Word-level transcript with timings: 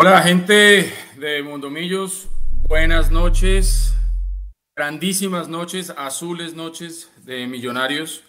Hola 0.00 0.22
gente 0.22 0.94
de 1.16 1.42
Mondomillos, 1.42 2.28
buenas 2.68 3.10
noches, 3.10 3.96
grandísimas 4.76 5.48
noches, 5.48 5.90
azules 5.90 6.54
noches 6.54 7.10
de 7.24 7.48
Millonarios. 7.48 8.22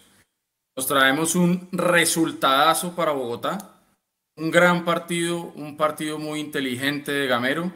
Nos 0.76 0.88
traemos 0.88 1.36
un 1.36 1.68
resultadazo 1.70 2.96
para 2.96 3.12
Bogotá, 3.12 3.82
un 4.36 4.50
gran 4.50 4.84
partido, 4.84 5.52
un 5.54 5.76
partido 5.76 6.18
muy 6.18 6.40
inteligente 6.40 7.12
de 7.12 7.28
Gamero, 7.28 7.70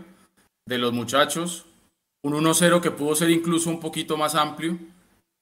de 0.67 0.79
los 0.79 0.93
muchachos, 0.93 1.65
un 2.25 2.33
1-0 2.33 2.81
que 2.81 2.91
pudo 2.91 3.15
ser 3.15 3.31
incluso 3.31 3.71
un 3.71 3.79
poquito 3.79 4.17
más 4.17 4.35
amplio. 4.35 4.77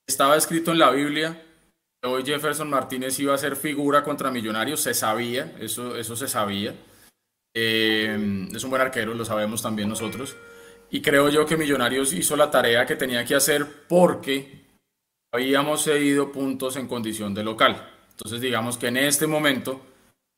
Estaba 0.06 0.36
escrito 0.36 0.72
en 0.72 0.78
la 0.78 0.90
Biblia 0.90 1.42
que 2.02 2.06
hoy 2.06 2.22
Jefferson 2.22 2.68
Martínez 2.68 3.18
iba 3.18 3.34
a 3.34 3.38
ser 3.38 3.56
figura 3.56 4.04
contra 4.04 4.30
Millonarios, 4.30 4.80
se 4.80 4.92
sabía, 4.92 5.56
eso, 5.58 5.96
eso 5.96 6.14
se 6.16 6.28
sabía. 6.28 6.74
Eh, 7.54 8.48
es 8.54 8.64
un 8.64 8.70
buen 8.70 8.82
arquero, 8.82 9.14
lo 9.14 9.24
sabemos 9.24 9.62
también 9.62 9.88
nosotros. 9.88 10.36
Y 10.90 11.00
creo 11.00 11.30
yo 11.30 11.46
que 11.46 11.56
Millonarios 11.56 12.12
hizo 12.12 12.36
la 12.36 12.50
tarea 12.50 12.84
que 12.84 12.96
tenía 12.96 13.24
que 13.24 13.34
hacer 13.34 13.66
porque 13.88 14.62
habíamos 15.32 15.84
cedido 15.84 16.30
puntos 16.32 16.76
en 16.76 16.86
condición 16.86 17.34
de 17.34 17.44
local. 17.44 17.88
Entonces 18.10 18.40
digamos 18.40 18.76
que 18.76 18.88
en 18.88 18.98
este 18.98 19.26
momento 19.26 19.80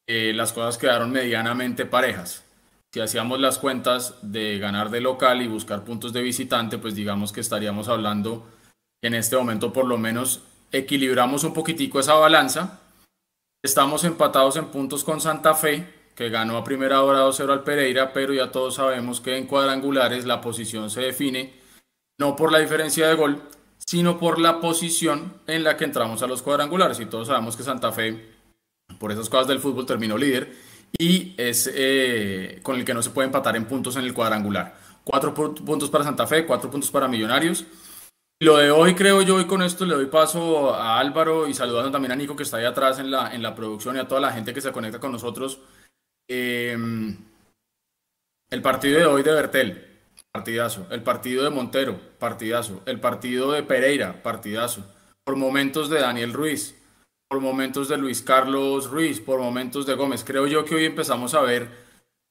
eh, 0.06 0.32
las 0.34 0.52
cosas 0.52 0.78
quedaron 0.78 1.10
medianamente 1.10 1.86
parejas. 1.86 2.45
Si 2.92 3.00
hacíamos 3.00 3.41
las 3.41 3.58
cuentas 3.58 4.14
de 4.22 4.58
ganar 4.60 4.91
de 4.91 5.00
local 5.00 5.42
y 5.42 5.48
buscar 5.48 5.84
puntos 5.84 6.12
de 6.12 6.22
visitante, 6.22 6.78
pues 6.78 6.94
digamos 6.94 7.33
que 7.33 7.41
estaríamos 7.41 7.88
hablando 7.88 8.46
en 9.03 9.14
este 9.14 9.36
momento 9.36 9.72
por 9.72 9.86
lo 9.86 9.98
menos 9.98 10.42
equilibramos 10.70 11.42
un 11.42 11.53
poquitico 11.53 11.98
esa 11.98 12.14
balanza. 12.14 12.81
Estamos 13.64 14.05
empatados 14.05 14.56
en 14.56 14.66
puntos 14.66 15.03
con 15.03 15.20
Santa 15.20 15.55
Fe, 15.55 15.92
que 16.14 16.28
ganó 16.30 16.56
a 16.56 16.64
primera 16.64 17.02
hora 17.02 17.24
2-0 17.24 17.50
al 17.50 17.64
Pereira, 17.64 18.12
pero 18.12 18.32
ya 18.32 18.50
todos 18.50 18.76
sabemos 18.76 19.20
que 19.20 19.36
en 19.36 19.46
cuadrangulares 19.46 20.24
la 20.24 20.40
posición 20.40 20.90
se 20.90 21.02
define 21.02 21.52
no 22.18 22.36
por 22.36 22.52
la 22.52 22.58
diferencia 22.58 23.08
de 23.08 23.14
gol, 23.14 23.42
sino 23.78 24.18
por 24.18 24.38
la 24.38 24.60
posición 24.60 25.34
en 25.46 25.64
la 25.64 25.76
que 25.76 25.84
entramos 25.84 26.22
a 26.22 26.26
los 26.26 26.42
cuadrangulares. 26.42 27.00
Y 27.00 27.06
todos 27.06 27.28
sabemos 27.28 27.56
que 27.56 27.62
Santa 27.62 27.92
Fe, 27.92 28.34
por 28.98 29.12
esas 29.12 29.28
cosas 29.28 29.48
del 29.48 29.58
fútbol, 29.58 29.86
terminó 29.86 30.16
líder 30.16 30.52
y 30.96 31.34
es 31.36 31.70
eh, 31.74 32.60
con 32.62 32.76
el 32.76 32.84
que 32.84 32.94
no 32.94 33.02
se 33.02 33.10
puede 33.10 33.26
empatar 33.26 33.56
en 33.56 33.66
puntos 33.66 33.96
en 33.96 34.04
el 34.04 34.14
cuadrangular. 34.14 34.76
Cuatro 35.02 35.34
puntos 35.34 35.90
para 35.90 36.04
Santa 36.04 36.26
Fe, 36.26 36.46
cuatro 36.46 36.70
puntos 36.70 36.90
para 36.90 37.08
Millonarios. 37.08 37.64
Lo 38.40 38.56
de 38.56 38.70
hoy, 38.70 38.94
creo 38.94 39.22
yo, 39.22 39.40
y 39.40 39.46
con 39.46 39.62
esto 39.62 39.84
le 39.84 39.94
doy 39.94 40.06
paso 40.06 40.74
a 40.74 40.98
Álvaro 40.98 41.46
y 41.46 41.54
saludando 41.54 41.90
también 41.90 42.12
a 42.12 42.16
Nico 42.16 42.34
que 42.36 42.42
está 42.42 42.56
ahí 42.56 42.64
atrás 42.64 42.98
en 42.98 43.10
la, 43.10 43.34
en 43.34 43.42
la 43.42 43.54
producción 43.54 43.96
y 43.96 44.00
a 44.00 44.08
toda 44.08 44.20
la 44.20 44.32
gente 44.32 44.52
que 44.52 44.60
se 44.60 44.72
conecta 44.72 44.98
con 44.98 45.12
nosotros. 45.12 45.60
Em, 46.28 47.17
el 48.50 48.62
partido 48.62 48.98
de 48.98 49.06
hoy 49.06 49.22
de 49.22 49.33
Bertel, 49.33 49.86
partidazo. 50.33 50.86
El 50.91 51.03
partido 51.03 51.44
de 51.44 51.50
Montero, 51.50 52.00
partidazo. 52.19 52.83
El 52.86 53.00
partido 53.00 53.53
de 53.53 53.62
Pereira, 53.62 54.22
partidazo. 54.22 54.84
Por 55.25 55.36
momentos 55.36 55.91
de 55.91 56.00
Daniel 56.00 56.33
Ruiz, 56.33 56.75
por 57.28 57.41
momentos 57.41 57.89
de 57.89 57.98
Luis 57.98 58.22
Carlos 58.22 58.91
Ruiz, 58.91 59.20
por 59.20 59.41
momentos 59.41 59.86
de 59.86 59.94
Gómez. 59.94 60.25
Creo 60.25 60.47
yo 60.47 60.64
que 60.64 60.75
hoy 60.75 60.84
empezamos 60.84 61.34
a 61.34 61.42
ver 61.42 61.69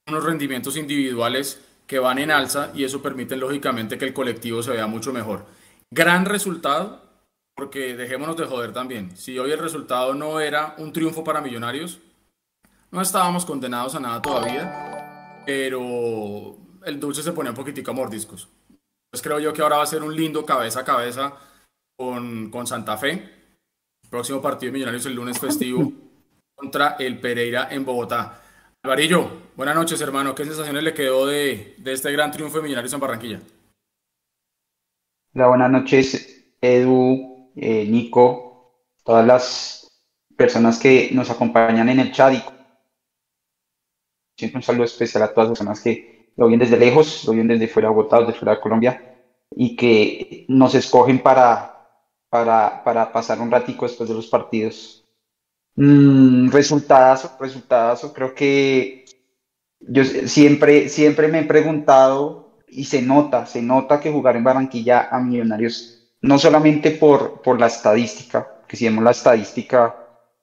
unos 0.07 0.23
rendimientos 0.23 0.77
individuales 0.77 1.61
que 1.87 1.99
van 1.99 2.19
en 2.19 2.31
alza 2.31 2.71
y 2.73 2.83
eso 2.83 3.01
permite 3.01 3.35
lógicamente 3.35 3.97
que 3.97 4.05
el 4.05 4.13
colectivo 4.13 4.63
se 4.63 4.71
vea 4.71 4.87
mucho 4.87 5.13
mejor. 5.13 5.45
Gran 5.91 6.25
resultado, 6.25 7.01
porque 7.55 7.95
dejémonos 7.95 8.37
de 8.37 8.45
joder 8.45 8.73
también. 8.73 9.15
Si 9.15 9.37
hoy 9.37 9.51
el 9.51 9.59
resultado 9.59 10.13
no 10.13 10.39
era 10.39 10.75
un 10.77 10.93
triunfo 10.93 11.23
para 11.23 11.41
Millonarios, 11.41 11.99
no 12.93 13.01
estábamos 13.01 13.43
condenados 13.43 13.95
a 13.95 13.99
nada 13.99 14.21
todavía, 14.21 15.41
pero 15.47 16.55
el 16.85 16.99
dulce 16.99 17.23
se 17.23 17.31
ponía 17.31 17.49
un 17.49 17.57
poquitico 17.57 17.89
a 17.89 17.95
mordiscos. 17.95 18.47
Pues 19.11 19.21
creo 19.21 19.39
yo 19.39 19.51
que 19.51 19.63
ahora 19.63 19.77
va 19.77 19.83
a 19.83 19.87
ser 19.87 20.03
un 20.03 20.15
lindo 20.15 20.45
cabeza 20.45 20.81
a 20.81 20.85
cabeza 20.85 21.33
con, 21.97 22.51
con 22.51 22.67
Santa 22.67 22.95
Fe. 22.97 23.29
Próximo 24.11 24.41
partido 24.41 24.71
de 24.71 24.73
Millonarios 24.73 25.07
el 25.07 25.15
lunes 25.15 25.39
festivo 25.39 25.91
contra 26.55 26.95
el 26.99 27.19
Pereira 27.19 27.67
en 27.71 27.83
Bogotá. 27.83 28.41
Alvarillo, 28.83 29.27
buenas 29.55 29.75
noches 29.75 29.99
hermano. 29.99 30.35
¿Qué 30.35 30.45
sensaciones 30.45 30.83
le 30.83 30.93
quedó 30.93 31.25
de, 31.25 31.75
de 31.79 31.93
este 31.93 32.11
gran 32.11 32.31
triunfo 32.31 32.57
de 32.57 32.63
Millonarios 32.63 32.93
en 32.93 32.99
Barranquilla? 32.99 33.39
Hola, 35.33 35.47
buenas 35.47 35.71
noches 35.71 36.55
Edu, 36.61 37.51
eh, 37.55 37.87
Nico, 37.87 38.85
todas 39.03 39.25
las 39.25 39.83
personas 40.37 40.77
que 40.77 41.09
nos 41.11 41.31
acompañan 41.31 41.89
en 41.89 41.99
el 41.99 42.11
chat 42.11 42.33
y 42.33 42.52
un 44.53 44.61
saludo 44.61 44.85
especial 44.85 45.23
a 45.23 45.33
todas 45.33 45.49
las 45.49 45.59
personas 45.59 45.81
que 45.81 46.31
lo 46.35 46.47
ven 46.47 46.59
desde 46.59 46.77
lejos, 46.77 47.25
lo 47.25 47.33
ven 47.33 47.47
desde 47.47 47.67
fuera 47.67 47.89
de 47.89 47.95
Bogotá, 47.95 48.19
desde 48.19 48.33
fuera 48.33 48.55
de 48.55 48.61
Colombia, 48.61 49.15
y 49.51 49.75
que 49.75 50.45
nos 50.47 50.73
escogen 50.75 51.19
para, 51.19 51.87
para, 52.29 52.83
para 52.83 53.11
pasar 53.11 53.39
un 53.39 53.51
ratico 53.51 53.85
después 53.85 54.09
de 54.09 54.15
los 54.15 54.27
partidos. 54.27 55.05
Mm, 55.75 56.49
resultados, 56.49 57.29
resultados, 57.39 58.11
creo 58.13 58.33
que 58.33 59.05
yo 59.79 60.03
siempre, 60.03 60.89
siempre 60.89 61.27
me 61.27 61.39
he 61.39 61.43
preguntado 61.43 62.59
y 62.67 62.85
se 62.85 63.01
nota, 63.01 63.45
se 63.45 63.61
nota 63.61 63.99
que 63.99 64.11
jugar 64.11 64.35
en 64.35 64.43
Barranquilla 64.43 65.09
a 65.11 65.19
Millonarios, 65.19 66.15
no 66.21 66.39
solamente 66.39 66.91
por, 66.91 67.41
por 67.41 67.59
la 67.59 67.67
estadística, 67.67 68.61
que 68.67 68.77
si 68.77 68.85
vemos 68.85 69.03
la 69.03 69.11
estadística, 69.11 69.95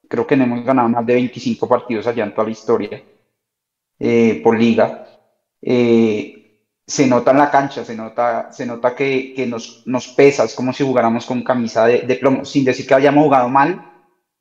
creo 0.09 0.27
que 0.27 0.37
no 0.37 0.45
hemos 0.45 0.65
ganado 0.65 0.89
más 0.89 1.07
de 1.07 1.15
25 1.15 1.69
partidos 1.69 2.07
allá 2.07 2.25
en 2.25 2.35
toda 2.35 2.45
la 2.45 2.53
historia, 2.53 3.03
eh, 4.01 4.41
por 4.43 4.59
liga, 4.59 5.07
eh, 5.61 6.41
se 6.87 7.07
nota 7.07 7.31
en 7.33 7.37
la 7.37 7.51
cancha, 7.51 7.85
se 7.85 7.95
nota, 7.95 8.51
se 8.51 8.65
nota 8.65 8.97
que, 8.97 9.35
que 9.35 9.47
nos, 9.47 9.83
nos, 9.87 10.09
pesa, 10.09 10.45
es 10.45 10.55
como 10.55 10.73
si 10.73 10.85
jugáramos 10.85 11.27
con 11.27 11.43
camisa 11.43 11.87
de, 11.87 12.01
de, 12.01 12.17
plomo, 12.17 12.45
sin 12.47 12.65
decir 12.65 12.87
que 12.87 12.95
hayamos 12.95 13.25
jugado 13.25 13.49
mal, 13.51 13.93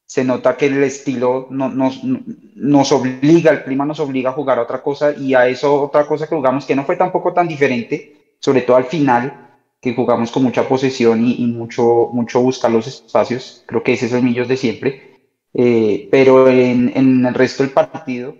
se 0.05 0.23
nota 0.23 0.57
que 0.57 0.67
el 0.67 0.81
estilo 0.83 1.47
no, 1.51 1.69
nos, 1.69 2.01
nos 2.03 2.91
obliga, 2.91 3.51
el 3.51 3.63
clima 3.63 3.85
nos 3.85 3.99
obliga 3.99 4.31
a 4.31 4.33
jugar 4.33 4.57
a 4.57 4.63
otra 4.63 4.81
cosa 4.81 5.11
y 5.11 5.35
a 5.35 5.47
eso 5.47 5.83
otra 5.83 6.07
cosa 6.07 6.25
que 6.25 6.35
jugamos 6.35 6.65
que 6.65 6.75
no 6.75 6.85
fue 6.85 6.95
tampoco 6.95 7.33
tan 7.33 7.47
diferente, 7.47 8.35
sobre 8.39 8.61
todo 8.61 8.77
al 8.77 8.85
final, 8.85 9.49
que 9.81 9.93
jugamos 9.93 10.31
con 10.31 10.43
mucha 10.43 10.67
posesión 10.67 11.23
y, 11.25 11.45
mucho, 11.47 12.09
mucho 12.13 12.41
buscar 12.41 12.71
los 12.71 12.87
espacios, 12.87 13.63
creo 13.67 13.83
que 13.83 13.93
ese 13.93 14.07
es 14.07 14.13
el 14.13 14.23
Millos 14.23 14.47
de 14.47 14.57
siempre, 14.57 15.19
eh, 15.53 16.07
pero 16.09 16.47
en, 16.47 16.91
en 16.95 17.25
el 17.25 17.33
resto 17.33 17.63
del 17.63 17.73
partido 17.73 18.33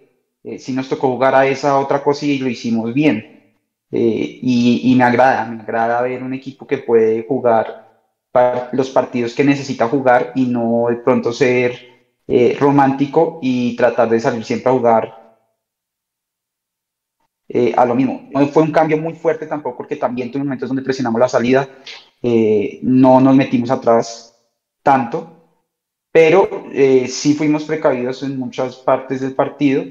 eh, 0.43 0.59
sí 0.59 0.73
nos 0.73 0.89
tocó 0.89 1.09
jugar 1.09 1.35
a 1.35 1.47
esa 1.47 1.77
otra 1.79 2.03
cosa 2.03 2.25
y 2.25 2.39
lo 2.39 2.49
hicimos 2.49 2.93
bien. 2.93 3.25
Eh, 3.91 4.39
y, 4.41 4.91
y, 4.91 4.95
me 4.95 5.03
agrada, 5.03 5.45
me 5.45 5.61
agrada 5.61 6.01
ver 6.01 6.21
un 6.23 6.33
equipo 6.33 6.67
que 6.67 6.77
puede 6.79 7.25
jugar 7.27 7.89
los 8.73 8.89
partidos 8.91 9.33
que 9.33 9.43
necesita 9.43 9.87
jugar 9.87 10.31
y 10.35 10.45
no 10.47 10.87
de 10.89 10.97
pronto 10.97 11.33
ser 11.33 11.79
eh, 12.27 12.55
romántico 12.59 13.39
y 13.41 13.75
tratar 13.75 14.09
de 14.09 14.19
salir 14.19 14.45
siempre 14.45 14.69
a 14.71 14.73
jugar 14.75 15.19
eh, 17.47 17.73
a 17.75 17.85
lo 17.85 17.95
mismo. 17.95 18.27
No 18.29 18.47
fue 18.47 18.63
un 18.63 18.71
cambio 18.71 18.97
muy 18.97 19.13
fuerte 19.15 19.47
tampoco 19.47 19.77
porque 19.77 19.95
también 19.95 20.29
tuve 20.31 20.43
momentos 20.43 20.69
donde 20.69 20.83
presionamos 20.83 21.19
la 21.19 21.27
salida, 21.27 21.67
eh, 22.21 22.79
no 22.83 23.19
nos 23.19 23.35
metimos 23.35 23.71
atrás 23.71 24.35
tanto, 24.83 25.35
pero 26.11 26.47
eh, 26.73 27.07
sí 27.07 27.33
fuimos 27.35 27.65
precavidos 27.65 28.23
en 28.23 28.37
muchas 28.37 28.77
partes 28.77 29.21
del 29.21 29.35
partido 29.35 29.83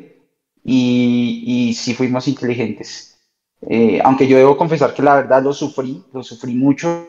y, 0.70 1.44
y 1.46 1.74
sí 1.74 1.94
fuimos 1.94 2.28
inteligentes. 2.28 3.18
Eh, 3.62 4.00
aunque 4.04 4.28
yo 4.28 4.36
debo 4.36 4.56
confesar 4.56 4.92
que 4.92 5.02
la 5.02 5.16
verdad 5.16 5.42
lo 5.42 5.54
sufrí, 5.54 6.04
lo 6.12 6.22
sufrí 6.22 6.54
mucho. 6.54 7.08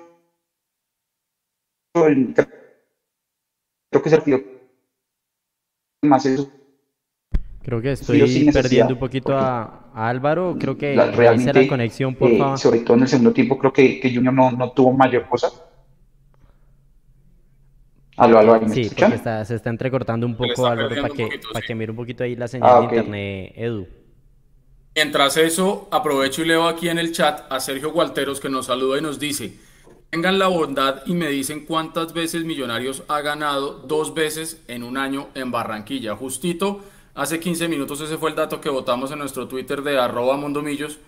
Creo 1.94 2.34
que 2.34 4.00
es 4.06 4.14
el 4.14 4.20
partido 4.20 4.40
más 6.04 6.26
eso. 6.26 6.50
Creo 7.62 7.82
que 7.82 7.92
estoy 7.92 8.50
perdiendo 8.52 8.94
un 8.94 9.00
poquito 9.00 9.38
a, 9.38 9.92
a, 9.94 10.08
Álvaro. 10.08 10.56
Creo 10.58 10.78
que 10.78 10.96
la, 10.96 11.12
realmente 11.12 11.64
la 11.64 11.68
conexión, 11.68 12.16
por 12.16 12.32
eh, 12.32 12.38
favor. 12.38 12.58
Sobre 12.58 12.80
todo 12.80 12.96
en 12.96 13.04
el 13.04 13.10
segundo 13.10 13.34
tiempo, 13.34 13.60
creo 13.60 13.74
que, 13.74 14.00
que 14.00 14.16
Junior 14.16 14.34
no, 14.34 14.52
no 14.52 14.72
tuvo 14.72 14.94
mayor 14.94 15.28
cosa. 15.28 15.52
Aló, 18.20 18.40
aló, 18.40 18.60
¿me 18.60 18.70
sí, 18.70 18.82
escuchan? 18.82 19.12
porque 19.12 19.18
está, 19.18 19.46
se 19.46 19.56
está 19.56 19.70
entrecortando 19.70 20.26
un 20.26 20.36
poco, 20.36 20.68
Álvaro, 20.68 20.90
para 20.90 21.10
que, 21.10 21.24
poquito, 21.24 21.48
para 21.54 21.62
sí. 21.62 21.68
que 21.68 21.76
mire 21.76 21.92
un 21.92 21.98
poquito 21.98 22.24
ahí 22.24 22.36
la 22.36 22.48
señal 22.48 22.70
ah, 22.70 22.80
okay. 22.80 22.90
de 22.90 22.96
internet, 22.98 23.54
Edu. 23.56 23.88
Mientras 24.96 25.38
eso, 25.38 25.88
aprovecho 25.92 26.42
y 26.42 26.46
leo 26.46 26.68
aquí 26.68 26.90
en 26.90 27.00
el 27.00 27.14
chat 27.14 27.50
a 27.50 27.60
Sergio 27.62 27.92
Gualteros 27.92 28.42
que 28.42 28.50
nos 28.50 28.66
saluda 28.66 28.98
y 28.98 29.02
nos 29.02 29.20
dice, 29.20 29.54
tengan 30.10 30.38
la 30.38 30.48
bondad 30.48 31.04
y 31.06 31.14
me 31.14 31.28
dicen 31.28 31.66
cuántas 31.66 32.12
veces 32.12 32.44
Millonarios 32.44 33.04
ha 33.08 33.22
ganado 33.22 33.74
dos 33.88 34.14
veces 34.14 34.62
en 34.68 34.84
un 34.84 34.98
año 34.98 35.30
en 35.36 35.52
Barranquilla. 35.52 36.16
Justito, 36.16 36.82
hace 37.16 37.40
15 37.40 37.70
minutos 37.70 38.02
ese 38.02 38.18
fue 38.18 38.32
el 38.32 38.36
dato 38.36 38.60
que 38.60 38.70
votamos 38.70 39.12
en 39.12 39.20
nuestro 39.20 39.48
Twitter 39.48 39.82
de 39.82 39.98
arroba 39.98 40.36
mondomillos, 40.36 41.00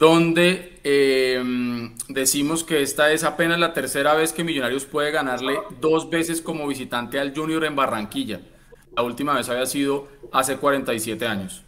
donde 0.00 0.80
eh, 0.82 1.92
decimos 2.08 2.64
que 2.64 2.80
esta 2.80 3.12
es 3.12 3.22
apenas 3.22 3.60
la 3.60 3.74
tercera 3.74 4.14
vez 4.14 4.32
que 4.32 4.44
Millonarios 4.44 4.86
puede 4.86 5.10
ganarle 5.10 5.58
dos 5.78 6.08
veces 6.08 6.40
como 6.40 6.66
visitante 6.66 7.20
al 7.20 7.36
Junior 7.36 7.66
en 7.66 7.76
Barranquilla. 7.76 8.40
La 8.96 9.02
última 9.02 9.34
vez 9.34 9.50
había 9.50 9.66
sido 9.66 10.08
hace 10.32 10.56
47 10.56 11.26
años. 11.26 11.64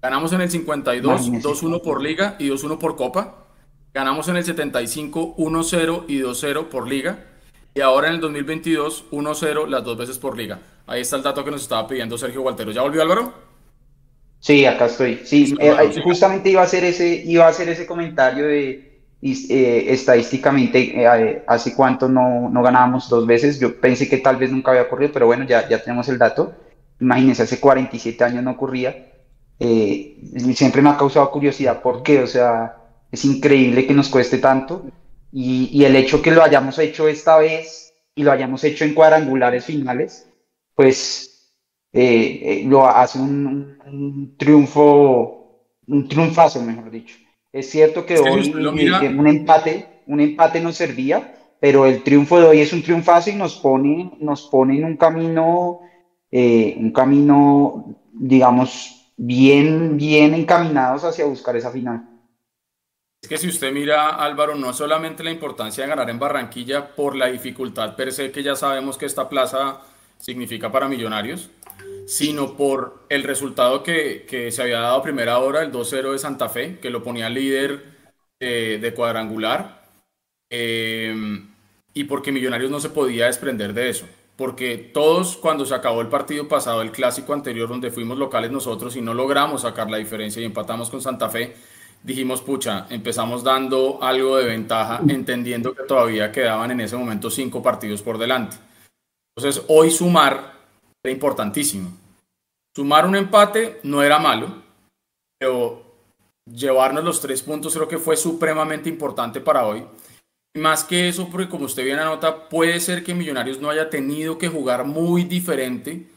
Ganamos 0.00 0.32
en 0.32 0.40
el 0.40 0.50
52, 0.50 1.30
2-1 1.30 1.82
por 1.82 2.02
liga 2.02 2.36
y 2.38 2.48
2-1 2.48 2.78
por 2.78 2.96
copa. 2.96 3.48
Ganamos 3.92 4.28
en 4.28 4.36
el 4.36 4.44
75, 4.44 5.36
1-0 5.36 6.04
y 6.08 6.20
2-0 6.20 6.68
por 6.68 6.88
liga. 6.88 7.26
Y 7.74 7.82
ahora 7.82 8.08
en 8.08 8.14
el 8.14 8.20
2022, 8.22 9.10
1-0 9.10 9.68
las 9.68 9.84
dos 9.84 9.98
veces 9.98 10.16
por 10.16 10.38
liga. 10.38 10.58
Ahí 10.86 11.02
está 11.02 11.16
el 11.16 11.22
dato 11.22 11.44
que 11.44 11.50
nos 11.50 11.60
estaba 11.60 11.86
pidiendo 11.86 12.16
Sergio 12.16 12.40
Gualtero. 12.40 12.72
¿Ya 12.72 12.80
volvió 12.80 13.02
Álvaro? 13.02 13.43
Sí, 14.44 14.66
acá 14.66 14.84
estoy. 14.86 15.22
Sí, 15.24 15.54
eh, 15.58 16.02
justamente 16.04 16.50
iba 16.50 16.60
a 16.60 16.64
hacer 16.64 16.84
ese, 16.84 17.22
iba 17.24 17.46
a 17.46 17.48
hacer 17.48 17.66
ese 17.70 17.86
comentario 17.86 18.46
de 18.46 19.00
eh, 19.22 19.86
estadísticamente 19.88 21.00
eh, 21.02 21.42
hace 21.46 21.74
cuánto 21.74 22.10
no, 22.10 22.50
no 22.50 22.62
ganábamos 22.62 23.08
dos 23.08 23.26
veces. 23.26 23.58
Yo 23.58 23.80
pensé 23.80 24.06
que 24.06 24.18
tal 24.18 24.36
vez 24.36 24.52
nunca 24.52 24.72
había 24.72 24.82
ocurrido, 24.82 25.12
pero 25.14 25.24
bueno, 25.24 25.46
ya, 25.46 25.66
ya 25.66 25.82
tenemos 25.82 26.10
el 26.10 26.18
dato. 26.18 26.54
Imagínense, 27.00 27.44
hace 27.44 27.58
47 27.58 28.22
años 28.22 28.44
no 28.44 28.50
ocurría. 28.50 29.14
siempre 29.58 30.82
me 30.82 30.90
ha 30.90 30.98
causado 30.98 31.30
curiosidad 31.30 31.80
por 31.80 32.02
qué, 32.02 32.20
o 32.20 32.26
sea, 32.26 32.76
es 33.10 33.24
increíble 33.24 33.86
que 33.86 33.94
nos 33.94 34.10
cueste 34.10 34.36
tanto 34.36 34.84
y, 35.32 35.84
el 35.84 35.96
hecho 35.96 36.20
que 36.20 36.32
lo 36.32 36.42
hayamos 36.42 36.78
hecho 36.78 37.08
esta 37.08 37.38
vez 37.38 37.94
y 38.14 38.22
lo 38.22 38.30
hayamos 38.30 38.62
hecho 38.62 38.84
en 38.84 38.92
cuadrangulares 38.92 39.64
finales, 39.64 40.28
pues 40.76 41.33
eh, 41.96 42.40
eh, 42.42 42.64
lo 42.66 42.88
hace 42.88 43.20
un, 43.20 44.34
triunfo, 44.36 45.68
un 45.86 46.08
triunfazo, 46.08 46.60
mejor 46.60 46.90
dicho. 46.90 47.16
Es 47.52 47.70
cierto 47.70 48.04
que 48.04 48.18
hoy 48.18 48.52
un 48.52 49.26
empate, 49.28 50.02
un 50.08 50.20
empate 50.20 50.60
nos 50.60 50.74
servía, 50.76 51.36
pero 51.60 51.86
el 51.86 52.02
triunfo 52.02 52.40
de 52.40 52.48
hoy 52.48 52.60
es 52.60 52.72
un 52.72 52.82
triunfazo 52.82 53.30
y 53.30 53.36
nos 53.36 53.54
pone, 53.54 54.10
nos 54.18 54.42
pone 54.48 54.78
en 54.78 54.84
un 54.86 54.96
camino, 54.96 55.82
eh, 56.32 56.74
un 56.76 56.90
camino, 56.90 57.96
digamos, 58.12 59.12
bien, 59.16 59.96
bien 59.96 60.34
encaminados 60.34 61.04
hacia 61.04 61.26
buscar 61.26 61.54
esa 61.54 61.70
final. 61.70 62.08
Es 63.22 63.28
que 63.28 63.38
si 63.38 63.46
usted 63.46 63.72
mira, 63.72 64.08
Álvaro, 64.16 64.56
no 64.56 64.70
es 64.70 64.76
solamente 64.76 65.22
la 65.22 65.30
importancia 65.30 65.84
de 65.84 65.90
ganar 65.90 66.10
en 66.10 66.18
Barranquilla 66.18 66.92
por 66.96 67.14
la 67.14 67.28
dificultad 67.28 67.94
per 67.94 68.12
se 68.12 68.32
que 68.32 68.42
ya 68.42 68.56
sabemos 68.56 68.98
que 68.98 69.06
esta 69.06 69.28
plaza 69.28 69.80
significa 70.18 70.72
para 70.72 70.88
Millonarios, 70.88 71.50
sino 72.06 72.56
por 72.56 73.04
el 73.08 73.22
resultado 73.22 73.82
que, 73.82 74.26
que 74.28 74.52
se 74.52 74.62
había 74.62 74.80
dado 74.80 74.96
a 74.96 75.02
primera 75.02 75.38
hora, 75.38 75.62
el 75.62 75.72
2-0 75.72 76.12
de 76.12 76.18
Santa 76.18 76.48
Fe, 76.48 76.78
que 76.80 76.90
lo 76.90 77.02
ponía 77.02 77.28
líder 77.28 77.84
eh, 78.40 78.78
de 78.80 78.94
cuadrangular, 78.94 79.88
eh, 80.50 81.14
y 81.94 82.04
porque 82.04 82.32
Millonarios 82.32 82.70
no 82.70 82.80
se 82.80 82.90
podía 82.90 83.26
desprender 83.26 83.72
de 83.72 83.88
eso. 83.88 84.06
Porque 84.36 84.76
todos, 84.76 85.36
cuando 85.36 85.64
se 85.64 85.74
acabó 85.74 86.00
el 86.00 86.08
partido 86.08 86.48
pasado, 86.48 86.82
el 86.82 86.90
clásico 86.90 87.32
anterior, 87.32 87.68
donde 87.68 87.92
fuimos 87.92 88.18
locales 88.18 88.50
nosotros 88.50 88.96
y 88.96 89.00
no 89.00 89.14
logramos 89.14 89.62
sacar 89.62 89.88
la 89.88 89.98
diferencia 89.98 90.42
y 90.42 90.44
empatamos 90.44 90.90
con 90.90 91.00
Santa 91.00 91.30
Fe, 91.30 91.54
dijimos, 92.02 92.42
pucha, 92.42 92.86
empezamos 92.90 93.44
dando 93.44 94.02
algo 94.02 94.36
de 94.36 94.46
ventaja, 94.46 95.00
entendiendo 95.08 95.72
que 95.72 95.84
todavía 95.84 96.32
quedaban 96.32 96.72
en 96.72 96.80
ese 96.80 96.96
momento 96.96 97.30
cinco 97.30 97.62
partidos 97.62 98.02
por 98.02 98.18
delante. 98.18 98.56
Entonces, 99.36 99.64
hoy 99.68 99.90
sumar 99.90 100.53
era 101.04 101.12
importantísimo. 101.12 101.90
Sumar 102.74 103.06
un 103.06 103.14
empate 103.14 103.78
no 103.82 104.02
era 104.02 104.18
malo, 104.18 104.62
pero 105.38 105.82
llevarnos 106.50 107.04
los 107.04 107.20
tres 107.20 107.42
puntos 107.42 107.74
creo 107.74 107.86
que 107.86 107.98
fue 107.98 108.16
supremamente 108.16 108.88
importante 108.88 109.40
para 109.40 109.66
hoy. 109.66 109.84
Más 110.56 110.84
que 110.84 111.08
eso, 111.08 111.28
porque 111.30 111.48
como 111.48 111.66
usted 111.66 111.84
bien 111.84 111.98
anota, 111.98 112.48
puede 112.48 112.80
ser 112.80 113.04
que 113.04 113.14
Millonarios 113.14 113.60
no 113.60 113.70
haya 113.70 113.90
tenido 113.90 114.38
que 114.38 114.48
jugar 114.48 114.84
muy 114.84 115.24
diferente 115.24 116.08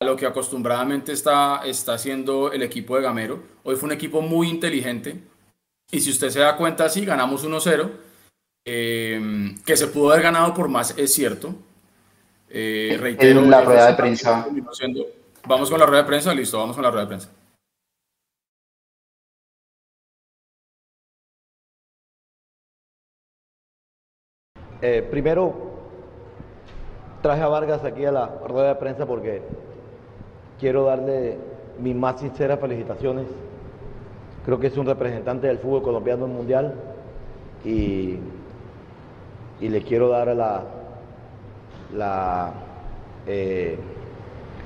a 0.00 0.04
lo 0.04 0.16
que 0.16 0.26
acostumbradamente 0.26 1.12
está, 1.12 1.62
está 1.64 1.94
haciendo 1.94 2.52
el 2.52 2.62
equipo 2.62 2.96
de 2.96 3.02
Gamero. 3.02 3.42
Hoy 3.62 3.76
fue 3.76 3.86
un 3.86 3.94
equipo 3.94 4.20
muy 4.20 4.48
inteligente, 4.48 5.22
y 5.90 6.00
si 6.00 6.10
usted 6.10 6.30
se 6.30 6.40
da 6.40 6.56
cuenta, 6.56 6.88
sí, 6.88 7.04
ganamos 7.04 7.44
1-0, 7.44 7.90
eh, 8.64 9.54
que 9.64 9.76
se 9.76 9.88
pudo 9.88 10.10
haber 10.10 10.22
ganado 10.22 10.54
por 10.54 10.68
más, 10.68 10.96
es 10.96 11.12
cierto. 11.12 11.54
Eh, 12.54 12.98
reitero, 13.00 13.40
en 13.40 13.50
la 13.50 13.62
rueda 13.62 13.86
de 13.86 13.94
prensa. 13.94 14.46
Vamos 15.46 15.70
con 15.70 15.80
la 15.80 15.86
rueda 15.86 16.02
de 16.02 16.08
prensa, 16.08 16.34
listo, 16.34 16.58
vamos 16.58 16.76
con 16.76 16.84
la 16.84 16.90
rueda 16.90 17.04
de 17.04 17.08
prensa. 17.08 17.30
Eh, 24.82 25.06
primero, 25.10 25.54
traje 27.22 27.40
a 27.40 27.48
Vargas 27.48 27.84
aquí 27.84 28.04
a 28.04 28.12
la 28.12 28.26
rueda 28.46 28.68
de 28.68 28.74
prensa 28.74 29.06
porque 29.06 29.42
quiero 30.60 30.84
darle 30.84 31.38
mis 31.78 31.96
más 31.96 32.20
sinceras 32.20 32.60
felicitaciones 32.60 33.26
Creo 34.44 34.58
que 34.58 34.66
es 34.66 34.76
un 34.76 34.86
representante 34.86 35.46
del 35.46 35.58
fútbol 35.58 35.82
colombiano 35.82 36.24
en 36.24 36.34
mundial 36.34 36.74
y, 37.64 38.18
y 39.60 39.68
le 39.68 39.82
quiero 39.82 40.08
dar 40.08 40.34
la, 40.34 40.64
la 41.92 42.52
eh, 43.26 43.76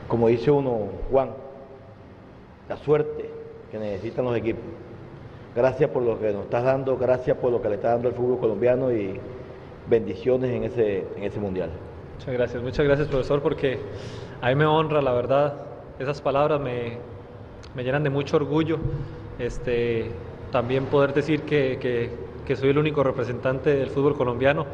como 0.09 0.29
dice 0.29 0.51
uno, 0.51 0.89
Juan, 1.11 1.31
la 2.69 2.77
suerte 2.77 3.31
que 3.71 3.79
necesitan 3.79 4.25
los 4.25 4.37
equipos. 4.37 4.63
Gracias 5.55 5.91
por 5.91 6.03
lo 6.03 6.19
que 6.19 6.33
nos 6.33 6.45
estás 6.45 6.65
dando, 6.65 6.97
gracias 6.97 7.37
por 7.39 7.51
lo 7.51 7.61
que 7.61 7.69
le 7.69 7.77
está 7.77 7.91
dando 7.91 8.09
el 8.09 8.15
fútbol 8.15 8.39
colombiano 8.39 8.93
y 8.93 9.19
bendiciones 9.89 10.51
en 10.51 10.65
ese, 10.65 11.07
en 11.17 11.25
ese 11.25 11.41
mundial. 11.41 11.71
Muchas 12.19 12.35
gracias, 12.35 12.63
muchas 12.63 12.87
gracias 12.87 13.09
profesor, 13.09 13.43
porque 13.43 13.79
a 14.41 14.49
mí 14.49 14.55
me 14.55 14.67
honra, 14.67 15.03
la 15.03 15.13
verdad, 15.13 15.55
esas 15.99 16.21
palabras 16.21 16.61
me, 16.61 16.99
me 17.75 17.85
llenan 17.85 18.03
de 18.03 18.11
mucho 18.11 18.37
orgullo 18.37 18.79
este, 19.39 20.11
también 20.51 20.87
poder 20.87 21.13
decir 21.15 21.43
que, 21.43 22.11
soy 22.55 22.71
el 22.71 22.79
único 22.79 23.03
representante 23.03 23.75
del 23.75 23.91
fútbol 23.91 24.17
colombiano, 24.17 24.67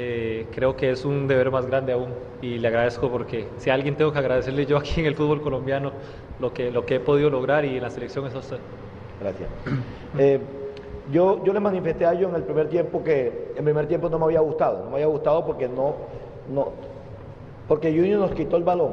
eh, 0.00 0.46
creo 0.52 0.76
que 0.76 0.92
es 0.92 1.04
un 1.04 1.26
deber 1.26 1.50
más 1.50 1.66
grande 1.66 1.92
aún 1.92 2.10
y 2.40 2.58
le 2.58 2.68
agradezco 2.68 3.10
porque 3.10 3.48
si 3.56 3.68
a 3.68 3.74
alguien 3.74 3.96
tengo 3.96 4.12
que 4.12 4.20
agradecerle 4.20 4.64
yo 4.64 4.76
aquí 4.78 5.00
en 5.00 5.06
el 5.06 5.16
fútbol 5.16 5.42
colombiano 5.42 5.90
lo 6.38 6.52
que, 6.52 6.70
lo 6.70 6.86
que 6.86 6.96
he 6.96 7.00
podido 7.00 7.30
lograr 7.30 7.64
y 7.64 7.76
en 7.76 7.82
la 7.82 7.90
selección 7.90 8.24
es 8.26 8.34
a. 8.34 8.58
Gracias. 9.20 9.48
Eh, 10.16 10.40
yo, 11.10 11.42
yo 11.42 11.52
le 11.52 11.58
manifesté 11.58 12.06
a 12.06 12.12
ellos 12.12 12.30
en 12.30 12.36
el 12.36 12.44
primer 12.44 12.68
tiempo 12.68 13.02
que 13.02 13.52
en 13.56 13.64
primer 13.64 13.88
tiempo 13.88 14.08
no 14.08 14.20
me 14.20 14.26
había 14.26 14.38
gustado, 14.38 14.84
no 14.84 14.90
me 14.90 14.94
había 14.96 15.06
gustado 15.06 15.44
porque 15.44 15.66
no, 15.66 15.96
no, 16.54 16.68
porque 17.66 17.90
Junior 17.90 18.20
nos 18.20 18.30
quitó 18.30 18.56
el 18.56 18.62
balón, 18.62 18.92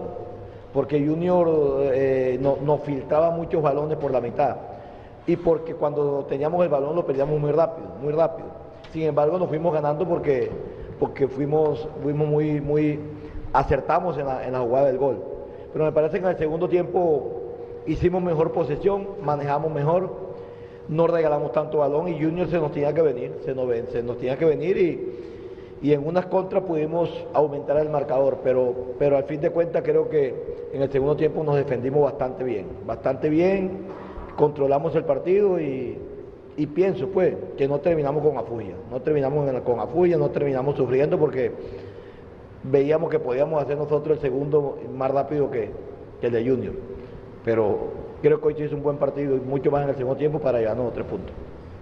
porque 0.73 1.05
Junior 1.05 1.47
eh, 1.93 2.39
no, 2.41 2.57
nos 2.63 2.81
filtraba 2.81 3.29
muchos 3.29 3.61
balones 3.61 3.97
por 3.97 4.09
la 4.09 4.21
mitad 4.21 4.57
y 5.27 5.35
porque 5.35 5.75
cuando 5.75 6.25
teníamos 6.27 6.63
el 6.63 6.69
balón 6.69 6.95
lo 6.95 7.05
perdíamos 7.05 7.39
muy 7.39 7.51
rápido, 7.51 7.89
muy 8.01 8.11
rápido. 8.11 8.65
Sin 8.95 9.03
embargo, 9.03 9.37
nos 9.37 9.49
fuimos 9.49 9.73
ganando 9.73 10.07
porque, 10.07 10.49
porque 10.99 11.27
fuimos, 11.27 11.87
fuimos 12.01 12.27
muy, 12.27 12.61
muy 12.61 12.99
acertamos 13.53 14.17
en 14.17 14.25
la, 14.25 14.45
en 14.45 14.53
la 14.53 14.59
jugada 14.59 14.87
del 14.87 14.97
gol. 14.97 15.23
Pero 15.73 15.85
me 15.85 15.91
parece 15.91 16.19
que 16.19 16.25
en 16.25 16.31
el 16.31 16.37
segundo 16.37 16.69
tiempo 16.69 17.41
hicimos 17.85 18.21
mejor 18.21 18.51
posesión, 18.51 19.07
manejamos 19.21 19.71
mejor, 19.71 20.09
no 20.87 21.07
regalamos 21.07 21.51
tanto 21.51 21.79
balón 21.79 22.07
y 22.07 22.21
Junior 22.21 22.47
se 22.47 22.57
nos 22.57 22.71
tenía 22.71 22.93
que 22.93 23.01
venir, 23.01 23.33
se 23.43 23.53
nos, 23.53 23.67
se 23.91 24.03
nos 24.03 24.17
tenía 24.17 24.37
que 24.37 24.45
venir 24.45 24.77
y, 24.77 25.87
y 25.87 25.93
en 25.93 26.05
unas 26.05 26.27
contras 26.27 26.63
pudimos 26.63 27.09
aumentar 27.33 27.77
el 27.77 27.89
marcador, 27.89 28.39
pero, 28.43 28.73
pero 28.97 29.17
al 29.17 29.25
fin 29.25 29.41
de 29.41 29.49
cuentas 29.49 29.83
creo 29.83 30.09
que 30.09 30.69
en 30.73 30.81
el 30.81 30.91
segundo 30.91 31.15
tiempo 31.15 31.43
nos 31.43 31.55
defendimos 31.55 32.03
bastante 32.03 32.43
bien, 32.43 32.67
bastante 32.85 33.29
bien 33.29 33.85
controlamos 34.35 34.95
el 34.95 35.05
partido 35.05 35.59
y, 35.59 35.97
pienso 36.67 37.09
pues 37.09 37.35
que 37.57 37.67
no 37.67 37.79
terminamos 37.79 38.23
con 38.23 38.37
afugia, 38.37 38.75
no 38.89 39.01
terminamos 39.01 39.61
con 39.61 39.79
afugia, 39.79 40.17
no 40.17 40.29
terminamos 40.29 40.77
sufriendo 40.77 41.19
porque 41.19 41.51
veíamos 42.63 43.09
que 43.09 43.19
podíamos 43.19 43.61
hacer 43.61 43.77
nosotros 43.77 44.17
el 44.17 44.21
segundo 44.21 44.79
más 44.93 45.11
rápido 45.11 45.51
que, 45.51 45.69
el 46.21 46.31
de 46.31 46.49
Junior. 46.49 46.73
Pero 47.43 47.91
creo 48.21 48.39
que 48.39 48.47
hoy 48.47 48.55
hizo 48.57 48.75
un 48.75 48.81
buen 48.81 48.97
partido 48.97 49.35
y 49.35 49.39
mucho 49.41 49.69
más 49.69 49.83
en 49.83 49.89
el 49.89 49.95
segundo 49.95 50.17
tiempo 50.17 50.39
para 50.39 50.59
llevarnos 50.59 50.93
tres 50.93 51.05
puntos. 51.05 51.31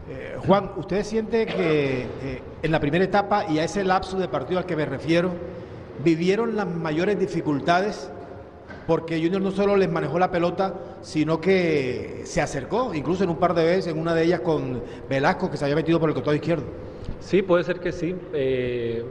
Eh, 0.10 0.36
Juan, 0.46 0.72
¿usted 0.76 1.04
siente 1.04 1.46
que 1.46 2.02
eh, 2.02 2.42
en 2.62 2.72
la 2.72 2.80
primera 2.80 3.06
etapa 3.06 3.46
y 3.48 3.60
a 3.60 3.64
ese 3.64 3.84
lapso 3.84 4.20
de 4.20 4.28
partido 4.28 4.60
al 4.60 4.66
que 4.66 4.76
me 4.76 4.86
refiero, 4.86 5.30
vivieron 6.04 6.56
las 6.56 6.68
mayores 6.68 7.18
dificultades 7.18 8.12
porque 8.88 9.22
Junior 9.22 9.42
no 9.42 9.52
solo 9.52 9.76
les 9.76 9.90
manejó 9.90 10.20
la 10.20 10.32
pelota, 10.32 10.74
sino 11.02 11.40
que 11.40 12.22
se 12.26 12.42
acercó, 12.42 12.94
incluso 12.94 13.24
en 13.24 13.30
un 13.30 13.38
par 13.38 13.54
de 13.54 13.64
veces, 13.64 13.88
en 13.88 14.00
una 14.00 14.14
de 14.14 14.24
ellas 14.24 14.42
con 14.42 14.82
Velasco, 15.10 15.50
que 15.50 15.58
se 15.58 15.66
había 15.66 15.76
metido 15.76 16.00
por 16.00 16.10
el 16.10 16.16
costado 16.16 16.36
izquierdo. 16.36 16.66
Sí, 17.20 17.42
puede 17.42 17.64
ser 17.64 17.80
que 17.80 17.92
sí. 17.92 18.16
Eh, 18.34 19.04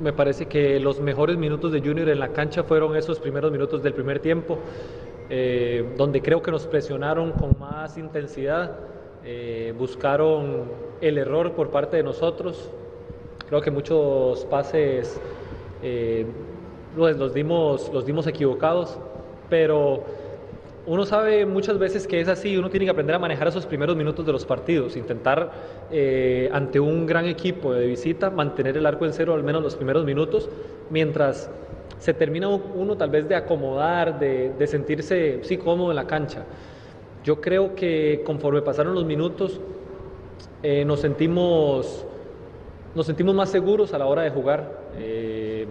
me 0.00 0.12
parece 0.12 0.46
que 0.46 0.80
los 0.80 1.00
mejores 1.00 1.36
minutos 1.36 1.72
de 1.72 1.80
Junior 1.80 2.08
en 2.08 2.18
la 2.18 2.28
cancha 2.28 2.64
fueron 2.64 2.96
esos 2.96 3.20
primeros 3.20 3.52
minutos 3.52 3.82
del 3.82 3.94
primer 3.94 4.18
tiempo, 4.18 4.58
eh, 5.30 5.94
donde 5.96 6.20
creo 6.20 6.42
que 6.42 6.50
nos 6.50 6.66
presionaron 6.66 7.32
con 7.32 7.56
más 7.58 7.96
intensidad, 7.96 8.72
eh, 9.24 9.72
buscaron 9.78 10.64
el 11.00 11.18
error 11.18 11.52
por 11.52 11.70
parte 11.70 11.96
de 11.96 12.02
nosotros. 12.02 12.70
Creo 13.48 13.60
que 13.60 13.70
muchos 13.70 14.44
pases 14.46 15.20
los, 16.96 17.34
dimos, 17.34 17.90
los 17.92 18.06
dimos 18.06 18.26
equivocados, 18.26 18.98
pero 19.48 20.04
uno 20.86 21.06
sabe 21.06 21.46
muchas 21.46 21.78
veces 21.78 22.06
que 22.06 22.20
es 22.20 22.28
así, 22.28 22.56
uno 22.56 22.68
tiene 22.68 22.86
que 22.86 22.90
aprender 22.90 23.16
a 23.16 23.18
manejar 23.18 23.48
esos 23.48 23.66
primeros 23.66 23.96
minutos 23.96 24.26
de 24.26 24.32
los 24.32 24.44
partidos, 24.44 24.96
intentar 24.96 25.50
eh, 25.90 26.50
ante 26.52 26.78
un 26.78 27.06
gran 27.06 27.26
equipo 27.26 27.72
de 27.72 27.86
visita 27.86 28.30
mantener 28.30 28.76
el 28.76 28.84
arco 28.84 29.06
en 29.06 29.12
cero 29.12 29.34
al 29.34 29.42
menos 29.42 29.62
los 29.62 29.76
primeros 29.76 30.04
minutos, 30.04 30.48
mientras 30.90 31.50
se 31.98 32.12
termina 32.12 32.48
uno 32.48 32.96
tal 32.96 33.10
vez 33.10 33.28
de 33.28 33.34
acomodar, 33.34 34.18
de, 34.18 34.66
sentirse 34.66 35.40
sí 35.42 35.56
cómodo 35.56 35.90
en 35.90 35.96
la 35.96 36.06
cancha. 36.06 36.44
Yo 37.24 37.40
creo 37.40 37.74
que 37.74 38.22
conforme 38.26 38.60
pasaron 38.60 38.94
los 38.94 39.06
minutos 39.06 39.60
eh, 40.62 40.84
nos 40.84 41.00
sentimos 41.00 42.04
nos 42.94 43.06
sentimos 43.06 43.34
más 43.34 43.50
seguros 43.50 43.92
a 43.92 43.98
la 43.98 44.06
hora 44.06 44.22
de 44.22 44.30
jugar. 44.30 44.70
Eh, 44.98 45.66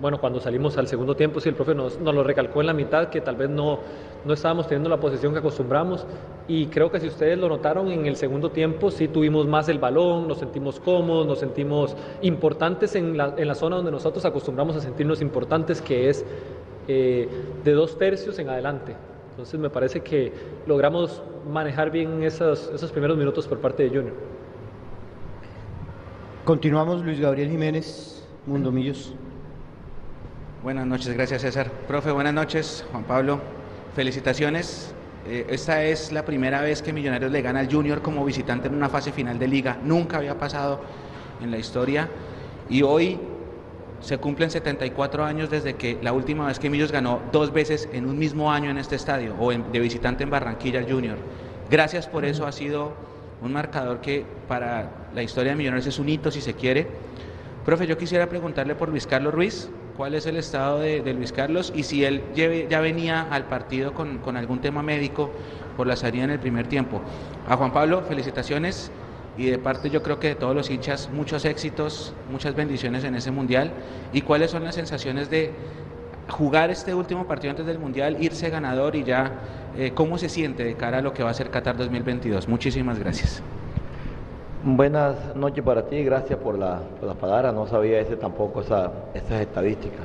bueno, 0.00 0.18
cuando 0.18 0.40
salimos 0.40 0.78
al 0.78 0.86
segundo 0.86 1.14
tiempo, 1.14 1.40
sí, 1.40 1.50
el 1.50 1.54
profe 1.54 1.74
nos, 1.74 2.00
lo 2.00 2.24
recalcó 2.24 2.60
en 2.60 2.68
la 2.68 2.72
mitad, 2.72 3.08
que 3.10 3.20
tal 3.20 3.36
vez 3.36 3.50
no, 3.50 3.80
no 4.24 4.32
estábamos 4.32 4.66
teniendo 4.66 4.88
la 4.88 4.98
posición 4.98 5.32
que 5.32 5.40
acostumbramos. 5.40 6.06
Y 6.48 6.66
creo 6.66 6.90
que 6.90 6.98
si 7.00 7.08
ustedes 7.08 7.38
lo 7.38 7.48
notaron, 7.48 7.88
en 7.88 8.06
el 8.06 8.16
segundo 8.16 8.50
tiempo 8.50 8.90
sí 8.90 9.08
tuvimos 9.08 9.46
más 9.46 9.68
el 9.68 9.78
balón, 9.78 10.26
nos 10.26 10.38
sentimos 10.38 10.80
cómodos, 10.80 11.26
nos 11.26 11.38
sentimos 11.38 11.94
importantes 12.22 12.94
en 12.94 13.16
la, 13.16 13.34
en 13.36 13.46
la 13.46 13.54
zona 13.54 13.76
donde 13.76 13.90
nosotros 13.90 14.24
acostumbramos 14.24 14.74
a 14.76 14.80
sentirnos 14.80 15.20
importantes, 15.20 15.82
que 15.82 16.08
es 16.08 16.24
eh, 16.88 17.28
de 17.62 17.72
dos 17.72 17.98
tercios 17.98 18.38
en 18.38 18.48
adelante. 18.48 18.96
Entonces 19.30 19.60
me 19.60 19.70
parece 19.70 20.00
que 20.00 20.32
logramos 20.66 21.22
manejar 21.50 21.90
bien 21.90 22.22
esos, 22.22 22.70
esos 22.74 22.90
primeros 22.90 23.18
minutos 23.18 23.46
por 23.46 23.58
parte 23.58 23.82
de 23.82 23.90
Junior. 23.90 24.14
Continuamos, 26.44 27.04
Luis 27.04 27.20
Gabriel 27.20 27.50
Jiménez, 27.50 28.26
Mundo 28.46 28.72
Millos. 28.72 29.14
Buenas 30.62 30.86
noches, 30.86 31.14
gracias 31.14 31.40
César. 31.40 31.70
Profe, 31.88 32.10
buenas 32.10 32.34
noches, 32.34 32.84
Juan 32.92 33.04
Pablo. 33.04 33.40
Felicitaciones. 33.96 34.92
Eh, 35.26 35.46
esta 35.48 35.82
es 35.84 36.12
la 36.12 36.26
primera 36.26 36.60
vez 36.60 36.82
que 36.82 36.92
Millonarios 36.92 37.32
le 37.32 37.40
gana 37.40 37.60
al 37.60 37.72
Junior 37.72 38.02
como 38.02 38.22
visitante 38.26 38.68
en 38.68 38.74
una 38.74 38.90
fase 38.90 39.10
final 39.10 39.38
de 39.38 39.48
liga. 39.48 39.78
Nunca 39.82 40.18
había 40.18 40.38
pasado 40.38 40.82
en 41.40 41.50
la 41.50 41.56
historia. 41.56 42.10
Y 42.68 42.82
hoy 42.82 43.18
se 44.00 44.18
cumplen 44.18 44.50
74 44.50 45.24
años 45.24 45.48
desde 45.48 45.76
que 45.76 45.98
la 46.02 46.12
última 46.12 46.46
vez 46.46 46.58
que 46.58 46.68
Millos 46.68 46.92
ganó 46.92 47.22
dos 47.32 47.54
veces 47.54 47.88
en 47.94 48.06
un 48.06 48.18
mismo 48.18 48.52
año 48.52 48.68
en 48.68 48.76
este 48.76 48.96
estadio, 48.96 49.36
o 49.40 49.50
de 49.50 49.80
visitante 49.80 50.24
en 50.24 50.30
Barranquilla 50.30 50.80
al 50.80 50.92
Junior. 50.92 51.16
Gracias 51.70 52.06
por 52.06 52.26
eso, 52.26 52.46
ha 52.46 52.52
sido 52.52 52.92
un 53.40 53.54
marcador 53.54 54.02
que 54.02 54.26
para 54.46 54.90
la 55.14 55.22
historia 55.22 55.52
de 55.52 55.56
Millonarios 55.56 55.86
es 55.86 55.98
un 55.98 56.10
hito 56.10 56.30
si 56.30 56.42
se 56.42 56.52
quiere. 56.52 56.86
Profe, 57.64 57.86
yo 57.86 57.96
quisiera 57.96 58.28
preguntarle 58.28 58.74
por 58.74 58.90
Luis 58.90 59.06
Carlos 59.06 59.32
Ruiz, 59.32 59.70
cuál 60.00 60.14
es 60.14 60.24
el 60.24 60.38
estado 60.38 60.78
de, 60.78 61.12
Luis 61.12 61.30
Carlos 61.30 61.74
y 61.76 61.82
si 61.82 62.06
él 62.06 62.22
ya 62.34 62.80
venía 62.80 63.20
al 63.30 63.44
partido 63.44 63.92
con, 63.92 64.34
algún 64.34 64.62
tema 64.62 64.82
médico 64.82 65.30
por 65.76 65.86
la 65.86 65.94
salida 65.94 66.24
en 66.24 66.30
el 66.30 66.38
primer 66.38 66.68
tiempo. 66.68 67.02
A 67.46 67.58
Juan 67.58 67.70
Pablo, 67.70 68.00
felicitaciones 68.08 68.90
y 69.36 69.50
de 69.50 69.58
parte 69.58 69.90
yo 69.90 70.02
creo 70.02 70.18
que 70.18 70.28
de 70.28 70.34
todos 70.36 70.56
los 70.56 70.70
hinchas, 70.70 71.10
muchos 71.12 71.44
éxitos, 71.44 72.14
muchas 72.30 72.54
bendiciones 72.54 73.04
en 73.04 73.14
ese 73.14 73.30
mundial. 73.30 73.72
¿Y 74.14 74.22
cuáles 74.22 74.52
son 74.52 74.64
las 74.64 74.76
sensaciones 74.76 75.28
de 75.28 75.52
jugar 76.30 76.70
este 76.70 76.94
último 76.94 77.26
partido 77.26 77.50
antes 77.50 77.66
del 77.66 77.78
mundial, 77.78 78.16
irse 78.22 78.48
ganador 78.48 78.96
y 78.96 79.04
ya 79.04 79.34
eh, 79.76 79.92
cómo 79.94 80.16
se 80.16 80.30
siente 80.30 80.64
de 80.64 80.76
cara 80.76 81.00
a 81.00 81.02
lo 81.02 81.12
que 81.12 81.22
va 81.22 81.28
a 81.28 81.34
ser 81.34 81.50
Qatar 81.50 81.76
2022? 81.76 82.48
Muchísimas 82.48 82.98
gracias. 82.98 83.42
Buenas 84.62 85.34
noches 85.36 85.64
para 85.64 85.86
ti, 85.86 86.04
gracias 86.04 86.38
por 86.38 86.58
la, 86.58 86.80
por 87.00 87.54
no 87.54 87.66
sabía 87.66 87.98
ese 87.98 88.16
tampoco 88.16 88.60
esa, 88.60 88.92
esas 89.14 89.40
estadísticas. 89.40 90.02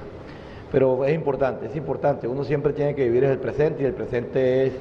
Pero 0.71 1.03
es 1.03 1.13
importante, 1.13 1.65
es 1.65 1.75
importante, 1.75 2.25
uno 2.25 2.45
siempre 2.45 2.71
tiene 2.71 2.95
que 2.95 3.03
vivir 3.03 3.25
el 3.25 3.37
presente 3.37 3.83
y 3.83 3.85
el 3.85 3.93
presente 3.93 4.67
es 4.67 4.73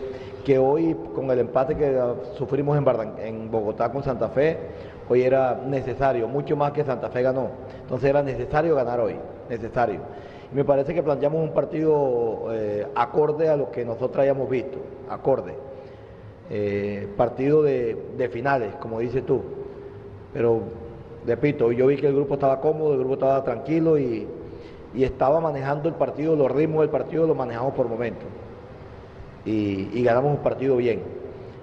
que 0.44 0.60
hoy 0.60 0.96
con 1.12 1.28
el 1.32 1.40
empate 1.40 1.74
que 1.74 2.00
sufrimos 2.38 2.78
en, 3.18 3.50
Bogotá 3.50 3.90
con 3.90 4.04
Santa 4.04 4.28
Fe, 4.28 4.58
hoy 5.08 5.24
era 5.24 5.60
necesario, 5.66 6.28
mucho 6.28 6.54
más 6.54 6.70
que 6.70 6.84
Santa 6.84 7.08
Fe 7.08 7.22
ganó, 7.22 7.48
entonces 7.82 8.08
era 8.08 8.22
necesario 8.22 8.76
ganar 8.76 9.00
hoy, 9.00 9.16
necesario. 9.50 10.02
Me 10.52 10.64
parece 10.64 10.94
que 10.94 11.02
planteamos 11.02 11.42
un 11.42 11.52
partido 11.52 12.46
eh, 12.52 12.86
acorde 12.94 13.48
a 13.48 13.56
lo 13.56 13.72
que 13.72 13.84
nosotros 13.84 14.22
hayamos 14.22 14.48
visto, 14.48 14.78
acorde. 15.10 15.56
Eh, 16.48 17.08
partido 17.16 17.62
de, 17.62 17.96
de 18.16 18.28
finales, 18.28 18.76
como 18.76 19.00
dices 19.00 19.26
tú. 19.26 19.63
Pero, 20.34 20.62
repito, 21.24 21.70
yo 21.72 21.86
vi 21.86 21.96
que 21.96 22.08
el 22.08 22.14
grupo 22.14 22.34
estaba 22.34 22.60
cómodo, 22.60 22.92
el 22.92 22.98
grupo 22.98 23.14
estaba 23.14 23.42
tranquilo 23.42 23.98
y, 23.98 24.28
estaba 24.94 25.40
manejando 25.40 25.88
el 25.88 25.94
partido, 25.96 26.36
los 26.36 26.48
ritmos 26.50 26.82
del 26.82 26.90
partido 26.90 27.26
los 27.26 27.36
manejamos 27.36 27.74
por 27.74 27.88
momentos. 27.88 28.26
Y, 29.44 30.02
ganamos 30.02 30.36
un 30.36 30.42
partido 30.42 30.76
bien. 30.76 31.02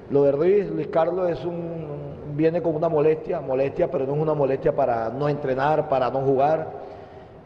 Lo 0.09 0.23
de 0.23 0.31
Ruiz, 0.31 0.69
Luis 0.69 0.87
Carlos 0.87 1.29
es 1.29 1.45
un, 1.45 2.35
viene 2.35 2.61
con 2.61 2.75
una 2.75 2.89
molestia, 2.89 3.41
molestia, 3.41 3.91
pero 3.91 4.05
no 4.05 4.15
es 4.15 4.19
una 4.19 4.33
molestia 4.33 4.75
para 4.75 5.09
no 5.09 5.29
entrenar, 5.29 5.87
para 5.89 6.09
no 6.09 6.21
jugar. 6.21 6.81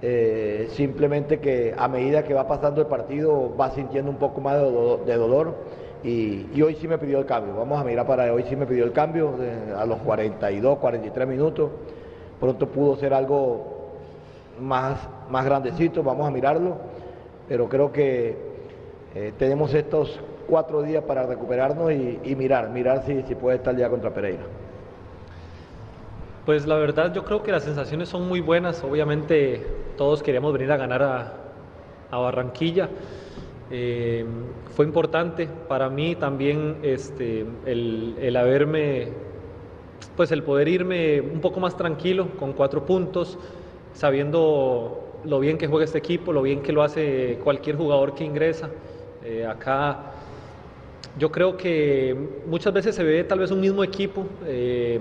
Eh, 0.01 0.67
simplemente 0.72 1.39
que 1.39 1.74
a 1.75 1.88
medida 1.88 2.24
que 2.24 2.34
va 2.34 2.48
pasando 2.48 2.82
el 2.82 2.88
partido 2.88 3.55
va 3.55 3.72
sintiendo 3.72 4.12
un 4.12 4.17
poco 4.17 4.41
más 4.41 4.58
de 4.58 5.15
dolor 5.15 5.55
y, 6.05 6.62
hoy 6.62 6.75
sí 6.75 6.88
me 6.88 7.00
pidió 7.00 7.17
el 7.17 7.25
cambio. 7.25 7.55
Vamos 7.55 7.81
a 7.81 7.83
mirar 7.83 8.05
para 8.05 8.31
hoy 8.31 8.43
sí 8.47 8.55
me 8.55 8.67
pidió 8.67 8.83
el 8.83 8.91
cambio 8.91 9.35
a 9.75 9.85
los 9.85 9.97
42, 10.00 10.77
43 10.77 11.27
minutos. 11.27 11.71
Pronto 12.39 12.67
pudo 12.67 12.95
ser 12.95 13.12
algo 13.12 13.95
más, 14.62 15.00
más 15.31 15.43
grandecito, 15.45 16.03
vamos 16.03 16.27
a 16.27 16.31
mirarlo. 16.31 16.77
Pero 17.47 17.67
creo 17.67 17.91
que 17.91 18.38
eh, 19.15 19.33
tenemos 19.39 19.74
estos 19.74 20.19
cuatro 20.47 20.83
días 20.83 21.03
para 21.03 21.25
recuperarnos 21.25 21.91
y, 21.91 22.35
mirar, 22.35 22.69
mirar 22.69 23.03
si, 23.07 23.24
si 23.24 23.33
puede 23.33 23.57
estar 23.57 23.75
ya 23.75 23.89
contra 23.89 24.13
Pereira. 24.13 24.43
Pues 26.45 26.67
la 26.67 26.75
verdad 26.75 27.12
yo 27.13 27.25
creo 27.25 27.41
que 27.41 27.51
las 27.51 27.63
sensaciones 27.63 28.09
son 28.09 28.27
muy 28.27 28.41
buenas. 28.41 28.83
Obviamente 28.83 29.65
todos 29.97 30.21
queremos 30.21 30.53
venir 30.53 30.71
a 30.71 30.77
ganar 30.77 31.01
a, 31.01 31.33
a 32.12 32.17
Barranquilla. 32.19 32.89
Eh, 33.72 34.25
fue 34.75 34.86
importante 34.86 35.48
para 35.67 35.89
mí 35.89 36.15
también 36.15 36.77
este, 36.84 37.45
el, 37.65 38.36
haberme, 38.38 39.07
pues 40.15 40.31
el 40.31 40.43
poder 40.43 40.67
irme 40.67 41.19
un 41.19 41.41
poco 41.41 41.60
más 41.60 41.75
tranquilo 41.75 42.29
con 42.38 42.53
cuatro 42.53 42.86
puntos, 42.86 43.38
sabiendo 43.93 45.22
lo 45.24 45.39
bien 45.39 45.57
que 45.57 45.67
juega 45.67 45.86
este 45.86 45.98
equipo, 45.98 46.31
lo 46.31 46.41
bien 46.41 46.62
que 46.62 46.72
lo 46.72 46.84
hace 46.84 47.39
cualquier 47.43 47.77
jugador 47.77 48.13
que 48.13 48.24
ingresa. 48.24 48.69
Eh, 49.24 49.45
acá 49.45 50.12
yo 51.17 51.31
creo 51.31 51.57
que 51.57 52.15
muchas 52.45 52.74
veces 52.74 52.95
se 52.95 53.03
ve 53.03 53.24
tal 53.24 53.39
vez 53.39 53.50
un 53.50 53.62
mismo 53.62 53.84
equipo, 53.84 54.25
eh, 54.45 55.00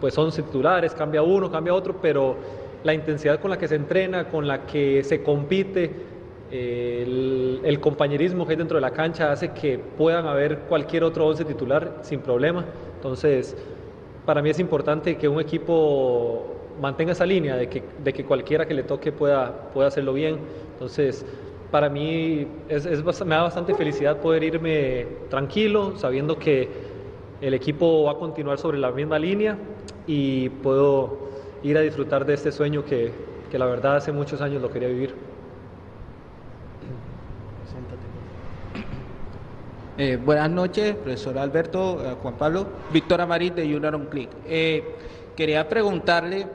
pues 0.00 0.14
son 0.14 0.30
titulares, 0.30 0.92
cambia 0.94 1.22
uno, 1.22 1.50
cambia 1.50 1.74
otro, 1.74 1.96
pero 2.00 2.36
la 2.84 2.94
intensidad 2.94 3.40
con 3.40 3.50
la 3.50 3.58
que 3.58 3.66
se 3.66 3.74
entrena, 3.74 4.28
con 4.28 4.46
la 4.46 4.66
que 4.66 5.02
se 5.02 5.22
compite, 5.22 5.90
el, 6.50 7.78
compañerismo 7.80 8.46
que 8.46 8.52
hay 8.52 8.56
dentro 8.56 8.76
de 8.76 8.80
la 8.80 8.90
cancha 8.90 9.32
hace 9.32 9.52
que 9.52 9.78
puedan 9.78 10.26
haber 10.26 10.60
cualquier 10.60 11.04
otro 11.04 11.26
once 11.26 11.44
titular 11.44 11.98
sin 12.02 12.20
problema. 12.20 12.64
Entonces, 12.96 13.56
para 14.24 14.42
mí 14.42 14.50
es 14.50 14.58
importante 14.58 15.16
que 15.16 15.28
un 15.28 15.40
equipo 15.40 16.46
mantenga 16.80 17.12
esa 17.12 17.26
línea 17.26 17.56
de 17.56 17.68
que, 17.68 18.24
cualquiera 18.24 18.66
que 18.66 18.74
le 18.74 18.82
toque 18.82 19.12
pueda, 19.12 19.70
hacerlo 19.84 20.12
bien. 20.12 20.38
Entonces, 20.72 21.24
para 21.70 21.88
mí 21.88 22.46
es, 22.68 22.86
me 23.24 23.34
da 23.34 23.42
bastante 23.42 23.74
felicidad 23.74 24.18
poder 24.18 24.44
irme 24.44 25.06
tranquilo, 25.28 25.96
sabiendo 25.96 26.38
que 26.38 26.68
el 27.40 27.54
equipo 27.54 28.04
va 28.04 28.12
a 28.12 28.16
continuar 28.16 28.58
sobre 28.58 28.78
la 28.78 28.90
misma 28.90 29.18
línea 29.18 29.58
y 30.06 30.48
puedo 30.48 31.26
ir 31.62 31.76
a 31.76 31.80
disfrutar 31.80 32.24
de 32.24 32.34
este 32.34 32.52
sueño 32.52 32.84
que 32.84 33.12
la 33.52 33.64
verdad 33.64 33.96
hace 33.96 34.12
muchos 34.12 34.42
años 34.42 34.60
lo 34.60 34.70
quería 34.70 34.88
vivir. 34.88 35.14
Eh, 39.98 40.18
buenas 40.22 40.50
noches, 40.50 40.94
profesor 40.94 41.38
Alberto, 41.38 42.02
eh, 42.04 42.16
Juan 42.20 42.34
Pablo, 42.34 42.66
Víctor 42.92 43.22
Amarín 43.22 43.54
de 43.54 43.62
Junior 43.62 43.94
on 43.94 44.04
Click. 44.06 44.28
Eh, 44.46 44.84
quería 45.34 45.66
preguntarle, 45.66 46.46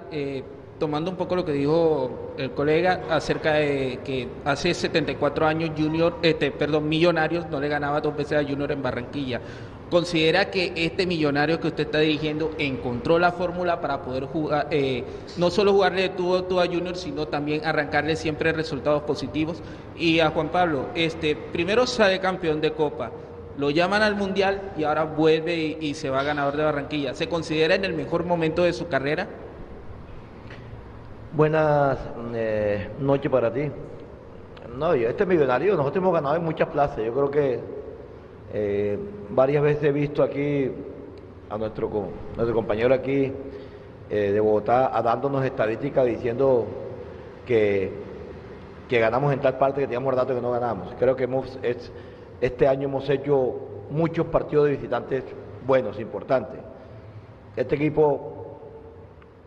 tomando 0.77 1.09
un 1.09 1.17
poco 1.17 1.35
lo 1.35 1.43
que 1.43 1.51
dijo 1.51 2.33
el 2.37 2.51
colega 2.51 3.01
acerca 3.09 3.53
de 3.53 3.99
que 4.05 4.27
hace 4.45 4.75
74 4.75 5.47
años 5.47 5.71
Junior, 5.75 6.17
este, 6.21 6.51
perdón, 6.51 6.87
Millonarios 6.87 7.49
no 7.49 7.59
le 7.59 7.67
ganaba 7.67 7.99
dos 7.99 8.15
veces 8.15 8.33
a 8.33 8.47
Junior 8.47 8.71
en 8.71 8.83
Barranquilla. 8.83 9.41
¿Considera 9.89 10.49
que 10.51 10.71
este 10.75 11.05
millonario 11.07 11.59
que 11.59 11.67
usted 11.67 11.85
está 11.85 11.99
dirigiendo 11.99 12.51
encontró 12.59 13.19
la 13.19 13.31
fórmula 13.31 13.81
para 13.81 14.03
poder 14.03 14.25
jugar, 14.25 14.67
no 15.37 15.49
solo 15.49 15.73
jugarle 15.73 16.03
de 16.03 16.09
tubo 16.09 16.61
a 16.61 16.65
Junior, 16.65 16.95
sino 16.95 17.27
también 17.27 17.65
arrancarle 17.65 18.15
siempre 18.15 18.51
resultados 18.53 19.01
positivos? 19.01 19.61
Y 19.97 20.19
a 20.19 20.29
Juan 20.29 20.49
Pablo, 20.49 20.89
este, 20.95 21.35
primero 21.35 21.85
sale 21.85 22.19
campeón 22.19 22.61
de 22.61 22.71
Copa, 22.71 23.11
lo 23.57 23.69
llaman 23.69 24.01
al 24.01 24.15
Mundial 24.15 24.73
y 24.77 24.83
ahora 24.83 25.03
vuelve 25.03 25.77
y, 25.79 25.93
se 25.93 26.09
va 26.09 26.23
ganador 26.23 26.55
de 26.57 26.63
Barranquilla. 26.63 27.13
¿Se 27.13 27.27
considera 27.27 27.75
en 27.75 27.85
el 27.85 27.93
mejor 27.93 28.25
momento 28.25 28.63
de 28.63 28.73
su 28.73 28.87
carrera? 28.87 29.27
Buenas 31.33 31.97
eh, 32.33 32.89
noches 32.99 33.31
para 33.31 33.51
ti. 33.51 33.69
No, 34.77 34.93
este 34.93 35.25
millonario, 35.25 35.75
nosotros 35.75 35.97
hemos 35.97 36.13
ganado 36.13 36.35
en 36.35 36.43
muchas 36.43 36.69
plazas. 36.69 36.97
Yo 36.97 37.13
creo 37.13 37.31
que 37.31 37.81
Eh, 38.53 38.99
varias 39.29 39.63
veces 39.63 39.83
he 39.83 39.91
visto 39.93 40.21
aquí 40.21 40.69
a 41.49 41.57
nuestro, 41.57 41.89
nuestro 42.35 42.53
compañero 42.53 42.93
aquí 42.93 43.31
eh, 44.09 44.31
de 44.33 44.39
Bogotá 44.41 44.91
dándonos 45.01 45.45
estadísticas 45.45 46.05
diciendo 46.05 46.67
que, 47.45 47.93
que 48.89 48.99
ganamos 48.99 49.31
en 49.31 49.39
tal 49.39 49.57
parte 49.57 49.79
que 49.79 49.87
teníamos 49.87 50.15
datos 50.17 50.35
que 50.35 50.41
no 50.41 50.51
ganamos. 50.51 50.93
Creo 50.99 51.15
que 51.15 51.23
hemos, 51.23 51.57
este 52.41 52.67
año 52.67 52.87
hemos 52.87 53.07
hecho 53.09 53.55
muchos 53.91 54.25
partidos 54.27 54.65
de 54.65 54.71
visitantes 54.71 55.23
buenos, 55.65 55.99
importantes. 55.99 56.59
Este 57.55 57.75
equipo, 57.75 58.57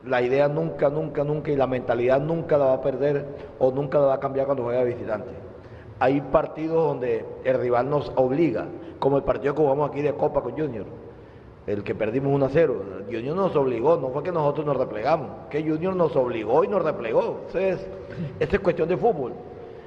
la 0.05 0.23
idea 0.23 0.49
nunca, 0.49 0.89
nunca, 0.89 1.25
nunca 1.25 1.51
y 1.51 1.57
la 1.57 1.67
mentalidad 1.67 2.21
nunca 2.21 2.57
la 2.57 2.67
va 2.67 2.75
a 2.75 2.81
perder 2.81 3.27
o 3.59 3.73
nunca 3.73 3.99
la 3.99 4.07
va 4.07 4.15
a 4.15 4.21
cambiar 4.21 4.47
cuando 4.47 4.63
juega 4.63 4.85
de 4.85 4.95
visitante. 4.95 5.31
Hay 5.99 6.21
partidos 6.21 6.77
donde 6.77 7.25
el 7.45 7.59
rival 7.59 7.91
nos 7.91 8.13
obliga, 8.17 8.67
como 8.99 9.17
el 9.17 9.25
partido 9.25 9.55
que 9.55 9.63
jugamos 9.63 9.91
aquí 9.91 10.03
de 10.03 10.13
Copa 10.15 10.43
con 10.43 10.53
Junior, 10.53 10.87
el 11.67 11.83
que 11.83 11.95
perdimos 11.95 12.33
1 12.33 12.47
a 12.47 12.49
0. 12.51 12.83
Junior 13.07 13.37
nos 13.37 13.57
obligó, 13.57 13.97
no 13.97 14.11
fue 14.11 14.23
que 14.23 14.33
nosotros 14.33 14.67
nos 14.67 14.77
replegamos, 14.77 15.31
que 15.51 15.63
Junior 15.63 15.97
nos 15.97 16.15
obligó 16.15 16.63
y 16.63 16.69
nos 16.69 16.83
replegó. 16.83 17.41
Entonces, 17.47 17.87
esta 18.39 18.57
es 18.57 18.63
cuestión 18.63 18.89
de 18.89 18.97
fútbol. 18.97 19.33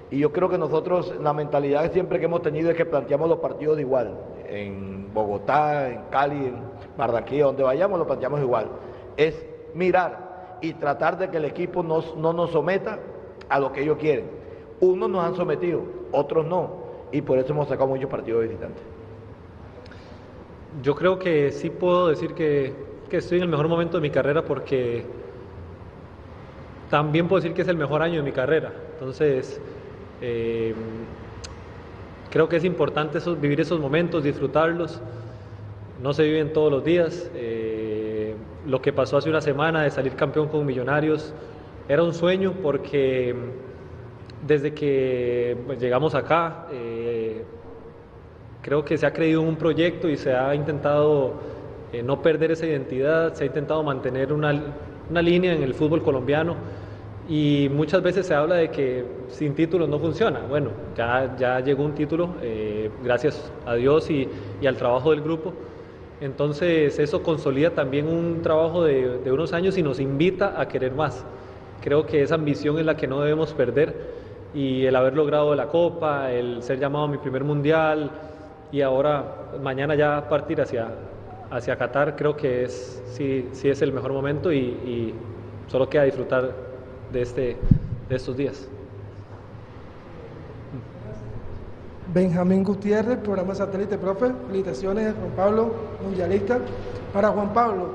Y 0.10 0.20
yo 0.20 0.32
creo 0.32 0.48
que 0.50 0.58
nosotros, 0.58 1.14
la 1.22 1.34
mentalidad 1.34 1.92
siempre 1.92 2.20
que 2.20 2.26
hemos 2.26 2.42
tenido 2.42 2.70
es 2.70 2.78
que 2.78 2.86
planteamos 2.86 3.28
los 3.28 3.40
partidos 3.40 3.80
igual. 3.80 4.18
En 4.48 5.14
Bogotá, 5.14 5.90
en 5.90 6.04
Cali, 6.10 6.46
en 6.46 6.56
Barranquilla, 6.98 7.46
donde 7.46 7.64
vayamos, 7.64 8.00
lo 8.00 8.08
planteamos 8.08 8.40
igual. 8.40 8.68
Es 9.18 9.46
mirar 9.74 10.58
y 10.62 10.74
tratar 10.74 11.18
de 11.18 11.30
que 11.30 11.38
el 11.38 11.46
equipo 11.46 11.84
no 11.84 12.34
nos 12.34 12.52
someta 12.52 13.00
a 13.50 13.60
lo 13.60 13.72
que 13.74 13.82
ellos 13.84 13.98
quieren. 13.98 14.26
Unos 14.80 15.10
nos 15.10 15.26
han 15.26 15.36
sometido, 15.36 15.82
otros 16.12 16.46
no. 16.46 16.88
Y 17.12 17.22
por 17.22 17.38
eso 17.38 17.52
hemos 17.52 17.68
sacado 17.68 17.88
muchos 17.88 18.10
partidos 18.10 18.42
de 18.42 18.48
visitantes. 18.48 18.84
Yo 20.82 20.96
creo 20.96 21.18
que 21.20 21.52
sí 21.52 21.70
puedo 21.70 22.10
decir 22.10 22.34
que, 22.34 22.74
que 23.10 23.18
estoy 23.18 23.40
en 23.40 23.46
el 23.46 23.50
mejor 23.50 23.68
momento 23.68 23.98
de 23.98 24.02
mi 24.02 24.10
carrera 24.10 24.44
porque 24.44 25.06
también 26.90 27.28
puedo 27.28 27.42
decir 27.42 27.56
que 27.56 27.64
es 27.64 27.68
el 27.68 27.78
mejor 27.78 28.02
año 28.02 28.18
de 28.18 28.24
mi 28.24 28.32
carrera. 28.32 28.72
Entonces, 28.94 29.60
eh, 30.22 30.74
creo 32.30 32.50
que 32.50 32.58
es 32.58 32.64
importante 32.64 33.20
vivir 33.40 33.62
esos 33.62 33.80
momentos, 33.80 34.24
disfrutarlos. 34.24 35.02
No 36.02 36.14
se 36.14 36.24
viven 36.24 36.54
todos 36.54 36.72
los 36.72 36.84
días. 36.84 37.30
Eh, 37.36 38.36
lo 38.66 38.82
que 38.82 38.94
pasó 38.94 39.18
hace 39.18 39.30
una 39.30 39.42
semana 39.42 39.84
de 39.84 39.92
salir 39.92 40.14
campeón 40.14 40.48
con 40.48 40.66
Millonarios 40.66 41.34
era 41.88 42.04
un 42.04 42.14
sueño 42.14 42.54
porque 42.62 43.34
desde 44.46 44.74
que 44.74 45.58
pues, 45.66 45.80
llegamos 45.80 46.14
acá 46.16 46.68
eh, 46.72 47.44
creo 48.62 48.84
que 48.84 48.98
se 48.98 49.06
ha 49.06 49.14
creído 49.14 49.42
un 49.42 49.56
proyecto 49.56 50.10
y 50.10 50.18
se 50.18 50.34
ha 50.34 50.54
intentado 50.54 51.58
no 52.04 52.22
perder 52.22 52.52
esa 52.52 52.66
identidad, 52.66 53.34
se 53.34 53.46
ha 53.46 53.48
intentado 53.48 53.82
mantener 53.82 54.34
una 54.34 55.22
línea 55.22 55.54
en 55.54 55.64
el 55.64 55.74
fútbol 55.74 56.04
colombiano 56.04 56.58
y 57.28 57.70
muchas 57.74 58.02
veces 58.02 58.26
se 58.26 58.34
habla 58.34 58.56
de 58.56 58.72
que 58.72 59.04
sin 59.28 59.54
títulos 59.54 59.90
no 59.90 60.00
funciona. 60.00 60.40
Bueno, 60.48 60.72
ya, 60.96 61.36
ya 61.38 61.60
llegó 61.60 61.84
un 61.84 61.94
título, 61.94 62.36
eh, 62.42 62.90
gracias 63.04 63.52
a 63.66 63.76
Dios 63.76 64.10
y, 64.10 64.30
y, 64.62 64.68
al 64.68 64.78
trabajo 64.78 65.12
del 65.12 65.22
grupo. 65.22 65.54
Entonces 66.22 66.98
eso 67.00 67.22
consolida 67.24 67.72
también 67.72 68.08
un 68.08 68.42
trabajo 68.42 68.84
de, 68.84 69.20
de, 69.20 69.32
unos 69.32 69.54
años 69.54 69.78
y 69.78 69.84
nos 69.84 70.00
invita 70.00 70.60
a 70.60 70.68
querer 70.68 70.94
más. 70.94 71.26
Creo 71.82 72.06
que 72.06 72.24
esa 72.24 72.36
ambición 72.36 72.80
es 72.80 72.86
la 72.86 72.96
que 72.96 73.08
no 73.08 73.22
debemos 73.22 73.54
perder 73.54 73.94
y 74.54 74.86
el 74.86 74.96
haber 74.96 75.16
logrado 75.16 75.54
la 75.54 75.68
Copa, 75.68 76.32
el 76.32 76.64
ser 76.64 76.80
llamado 76.80 77.06
a 77.06 77.08
mi 77.10 77.18
primer 77.18 77.44
mundial 77.44 78.10
y 78.72 78.82
ahora 78.82 79.52
mañana 79.62 79.96
ya 79.96 80.28
partir 80.30 80.62
hacia, 80.62 80.88
hacia 81.52 81.76
Qatar, 81.76 82.16
creo 82.16 82.36
que 82.36 82.64
es, 82.64 83.04
sí, 83.08 83.50
sí 83.52 83.70
es 83.70 83.82
el 83.82 83.92
mejor 83.92 84.14
momento 84.14 84.52
y, 84.52 84.58
y 84.58 85.14
solo 85.68 85.90
queda 85.90 86.04
disfrutar 86.04 86.67
de, 87.12 87.22
este, 87.22 87.58
de 88.10 88.16
estos 88.16 88.36
días. 88.38 88.68
Benjamín 92.14 92.64
Gutiérrez, 92.64 93.18
programa 93.18 93.54
satélite, 93.54 93.98
profe. 93.98 94.32
Felicitaciones, 94.48 95.14
Juan 95.20 95.32
Pablo, 95.36 95.72
mundialista. 96.04 96.60
Para 97.14 97.30
Juan 97.30 97.54
Pablo, 97.54 97.90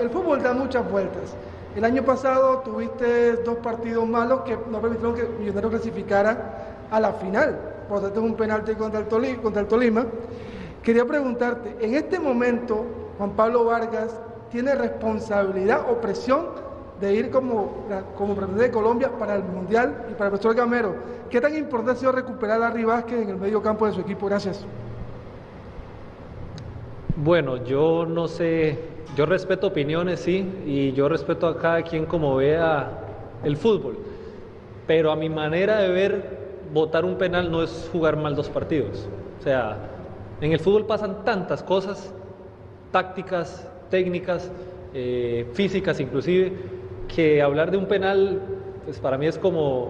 el 0.00 0.10
fútbol 0.10 0.42
da 0.42 0.52
muchas 0.52 0.88
vueltas. 0.90 1.34
El 1.74 1.84
año 1.84 2.04
pasado 2.04 2.58
tuviste 2.58 3.36
dos 3.36 3.56
partidos 3.56 4.06
malos 4.06 4.42
que 4.42 4.58
no 4.70 4.80
permitieron 4.80 5.14
que 5.14 5.24
Millonarios 5.38 5.72
clasificara 5.72 6.86
a 6.90 7.00
la 7.00 7.12
final. 7.14 7.58
Por 7.88 8.00
tanto, 8.00 8.20
es 8.20 8.26
un 8.26 8.36
penalti 8.36 8.74
contra 8.74 9.00
el 9.00 9.66
Tolima. 9.68 10.06
Quería 10.82 11.04
preguntarte, 11.06 11.76
en 11.80 11.94
este 11.94 12.18
momento, 12.18 12.84
Juan 13.18 13.30
Pablo 13.30 13.64
Vargas 13.64 14.14
tiene 14.50 14.74
responsabilidad 14.74 15.86
o 15.90 16.00
presión 16.00 16.61
de 17.02 17.14
ir 17.14 17.30
como, 17.30 17.84
como 18.16 18.34
de 18.34 18.70
Colombia 18.70 19.10
para 19.18 19.34
el 19.34 19.42
Mundial 19.42 20.06
y 20.08 20.14
para 20.14 20.26
el 20.26 20.30
profesor 20.30 20.54
Gamero. 20.54 20.94
¿Qué 21.28 21.40
tan 21.40 21.54
importante 21.56 21.92
ha 21.92 21.96
sido 21.96 22.12
recuperar 22.12 22.62
a 22.62 22.70
Vázquez 22.70 23.22
en 23.22 23.30
el 23.30 23.36
medio 23.36 23.60
campo 23.60 23.86
de 23.86 23.92
su 23.92 24.00
equipo? 24.00 24.26
Gracias. 24.26 24.64
Bueno, 27.16 27.64
yo 27.64 28.06
no 28.06 28.28
sé, 28.28 28.78
yo 29.16 29.26
respeto 29.26 29.66
opiniones, 29.66 30.20
sí, 30.20 30.48
y 30.64 30.92
yo 30.92 31.08
respeto 31.08 31.48
a 31.48 31.58
cada 31.58 31.82
quien 31.82 32.06
como 32.06 32.36
vea 32.36 32.90
el 33.42 33.56
fútbol, 33.56 33.98
pero 34.86 35.10
a 35.10 35.16
mi 35.16 35.28
manera 35.28 35.78
de 35.78 35.88
ver, 35.88 36.38
votar 36.72 37.04
un 37.04 37.18
penal 37.18 37.50
no 37.50 37.64
es 37.64 37.90
jugar 37.92 38.16
mal 38.16 38.36
dos 38.36 38.48
partidos. 38.48 39.08
O 39.40 39.42
sea, 39.42 39.76
en 40.40 40.52
el 40.52 40.60
fútbol 40.60 40.86
pasan 40.86 41.24
tantas 41.24 41.64
cosas, 41.64 42.14
tácticas, 42.92 43.68
técnicas, 43.90 44.50
eh, 44.94 45.48
físicas 45.52 45.98
inclusive, 46.00 46.52
que 47.08 47.42
hablar 47.42 47.70
de 47.70 47.76
un 47.76 47.86
penal, 47.86 48.40
pues 48.84 48.98
para 48.98 49.18
mí 49.18 49.26
es 49.26 49.38
como, 49.38 49.88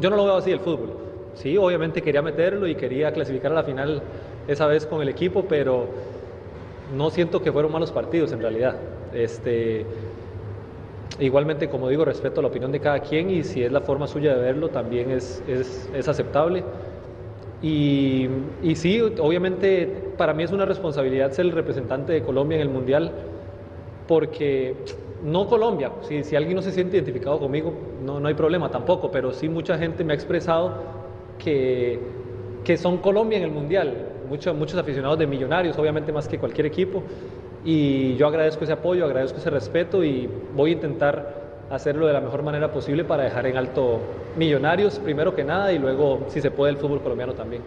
yo 0.00 0.10
no 0.10 0.16
lo 0.16 0.24
veo 0.24 0.36
así 0.36 0.50
el 0.50 0.60
fútbol. 0.60 0.96
Sí, 1.34 1.56
obviamente 1.56 2.02
quería 2.02 2.22
meterlo 2.22 2.66
y 2.66 2.74
quería 2.74 3.12
clasificar 3.12 3.52
a 3.52 3.56
la 3.56 3.62
final 3.62 4.02
esa 4.48 4.66
vez 4.66 4.86
con 4.86 5.02
el 5.02 5.08
equipo, 5.08 5.44
pero 5.48 5.86
no 6.96 7.10
siento 7.10 7.42
que 7.42 7.52
fueron 7.52 7.72
malos 7.72 7.92
partidos 7.92 8.32
en 8.32 8.40
realidad. 8.40 8.76
Este, 9.12 9.84
igualmente, 11.20 11.68
como 11.68 11.88
digo, 11.88 12.04
respeto 12.04 12.40
la 12.42 12.48
opinión 12.48 12.72
de 12.72 12.80
cada 12.80 13.00
quien 13.00 13.30
y 13.30 13.42
si 13.42 13.62
es 13.62 13.72
la 13.72 13.80
forma 13.80 14.06
suya 14.06 14.34
de 14.34 14.40
verlo, 14.40 14.68
también 14.68 15.10
es, 15.10 15.42
es, 15.46 15.88
es 15.94 16.08
aceptable. 16.08 16.64
Y, 17.62 18.28
y, 18.62 18.76
sí, 18.76 19.00
obviamente 19.00 20.12
para 20.16 20.34
mí 20.34 20.42
es 20.42 20.52
una 20.52 20.66
responsabilidad 20.66 21.32
ser 21.32 21.46
el 21.46 21.52
representante 21.52 22.12
de 22.12 22.22
Colombia 22.22 22.56
en 22.56 22.62
el 22.62 22.68
Mundial, 22.68 23.10
porque 24.06 24.74
no 25.24 25.46
Colombia, 25.46 25.92
si, 26.02 26.22
si 26.24 26.36
alguien 26.36 26.56
no 26.56 26.62
se 26.62 26.72
siente 26.72 26.96
identificado 26.96 27.38
conmigo, 27.38 27.72
no, 28.04 28.20
no 28.20 28.28
hay 28.28 28.34
problema 28.34 28.70
tampoco, 28.70 29.10
pero 29.10 29.32
sí 29.32 29.48
mucha 29.48 29.78
gente 29.78 30.04
me 30.04 30.12
ha 30.12 30.16
expresado 30.16 30.74
que, 31.38 32.00
que 32.64 32.76
son 32.76 32.98
Colombia 32.98 33.38
en 33.38 33.44
el 33.44 33.50
Mundial, 33.50 33.94
muchos, 34.28 34.54
muchos 34.56 34.78
aficionados 34.78 35.18
de 35.18 35.26
millonarios, 35.26 35.78
obviamente 35.78 36.12
más 36.12 36.28
que 36.28 36.38
cualquier 36.38 36.66
equipo, 36.66 37.02
y 37.64 38.14
yo 38.16 38.28
agradezco 38.28 38.64
ese 38.64 38.74
apoyo, 38.74 39.04
agradezco 39.04 39.38
ese 39.38 39.50
respeto 39.50 40.04
y 40.04 40.28
voy 40.54 40.70
a 40.70 40.74
intentar 40.74 41.46
hacerlo 41.70 42.06
de 42.06 42.12
la 42.12 42.20
mejor 42.20 42.42
manera 42.42 42.70
posible 42.70 43.04
para 43.04 43.24
dejar 43.24 43.46
en 43.46 43.56
alto 43.56 43.98
millonarios 44.36 45.00
primero 45.00 45.34
que 45.34 45.42
nada 45.42 45.72
y 45.72 45.78
luego 45.78 46.20
si 46.28 46.40
se 46.40 46.52
puede 46.52 46.72
el 46.72 46.78
fútbol 46.78 47.00
colombiano 47.00 47.32
también. 47.34 47.62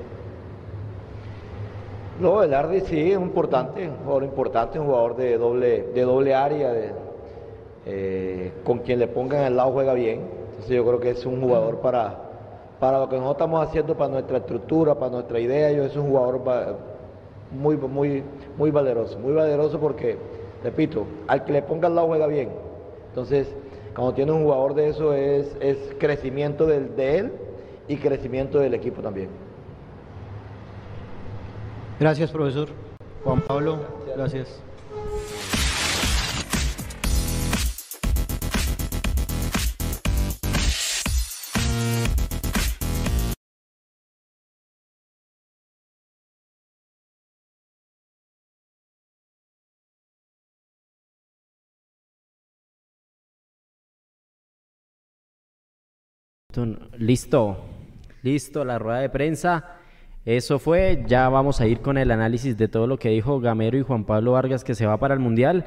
No, 2.22 2.44
el 2.44 2.54
Ardi 2.54 2.82
sí 2.82 3.12
es 3.12 3.18
importante, 3.18 3.88
un 3.88 3.96
jugador 3.98 4.24
importante, 4.24 4.80
un 4.80 4.88
jugador 4.88 5.16
de 5.16 5.38
doble, 5.38 5.84
de 5.94 6.02
doble 6.02 6.36
área, 6.36 6.72
de, 6.72 6.92
eh, 7.86 8.52
con 8.64 8.80
quien 8.80 9.00
le 9.00 9.08
pongan 9.08 9.44
al 9.44 9.56
lado 9.56 9.72
juega 9.72 9.94
bien. 9.94 10.22
Entonces 10.50 10.76
yo 10.76 10.86
creo 10.86 11.00
que 11.00 11.12
es 11.12 11.26
un 11.26 11.42
jugador 11.42 11.78
para, 11.78 12.18
para 12.80 13.00
lo 13.00 13.10
que 13.10 13.16
nosotros 13.16 13.38
estamos 13.38 13.68
haciendo, 13.68 13.96
para 13.96 14.12
nuestra 14.12 14.38
estructura, 14.38 14.96
para 14.96 15.12
nuestra 15.12 15.40
idea, 15.40 15.72
yo 15.72 15.84
es 15.84 15.96
un 15.96 16.10
jugador 16.10 16.42
muy, 17.52 17.78
muy, 17.78 18.24
muy 18.58 18.72
valeroso, 18.72 19.18
muy 19.20 19.34
valeroso 19.34 19.80
porque, 19.80 20.18
repito, 20.64 21.06
al 21.28 21.46
que 21.46 21.54
le 21.54 21.62
ponga 21.62 21.88
al 21.88 21.96
lado 21.96 22.08
juega 22.08 22.28
bien. 22.28 22.50
Entonces, 23.10 23.48
cuando 23.96 24.14
tiene 24.14 24.32
un 24.32 24.44
jugador 24.44 24.76
de 24.76 24.90
eso 24.90 25.14
es, 25.14 25.56
es 25.60 25.78
crecimiento 25.98 26.66
del, 26.66 26.96
de 26.96 27.18
él 27.18 27.32
y 27.88 27.98
crecimiento 27.98 28.60
del 28.60 28.74
equipo 28.74 29.02
también. 29.02 29.30
Gracias, 32.00 32.32
profesor. 32.32 32.70
Juan 33.24 33.42
Pablo, 33.42 33.80
gracias. 34.16 34.62
Listo, 56.98 57.66
listo 58.22 58.66
la 58.66 58.80
rueda 58.80 59.00
de 59.00 59.10
prensa. 59.10 59.78
Eso 60.26 60.60
fue, 60.60 61.04
ya 61.08 61.30
vamos 61.30 61.62
a 61.62 61.68
ir 61.68 61.80
con 61.80 61.98
el 61.98 62.12
análisis 62.12 62.58
de 62.58 62.68
todo 62.68 62.88
lo 62.88 63.00
que 63.00 63.10
dijo 63.10 63.40
Gamero 63.40 63.78
y 63.78 63.84
Juan 63.84 64.04
Pablo 64.06 64.34
Vargas 64.34 64.64
que 64.64 64.76
se 64.76 64.86
va 64.86 64.98
para 64.98 65.14
el 65.14 65.20
Mundial. 65.20 65.66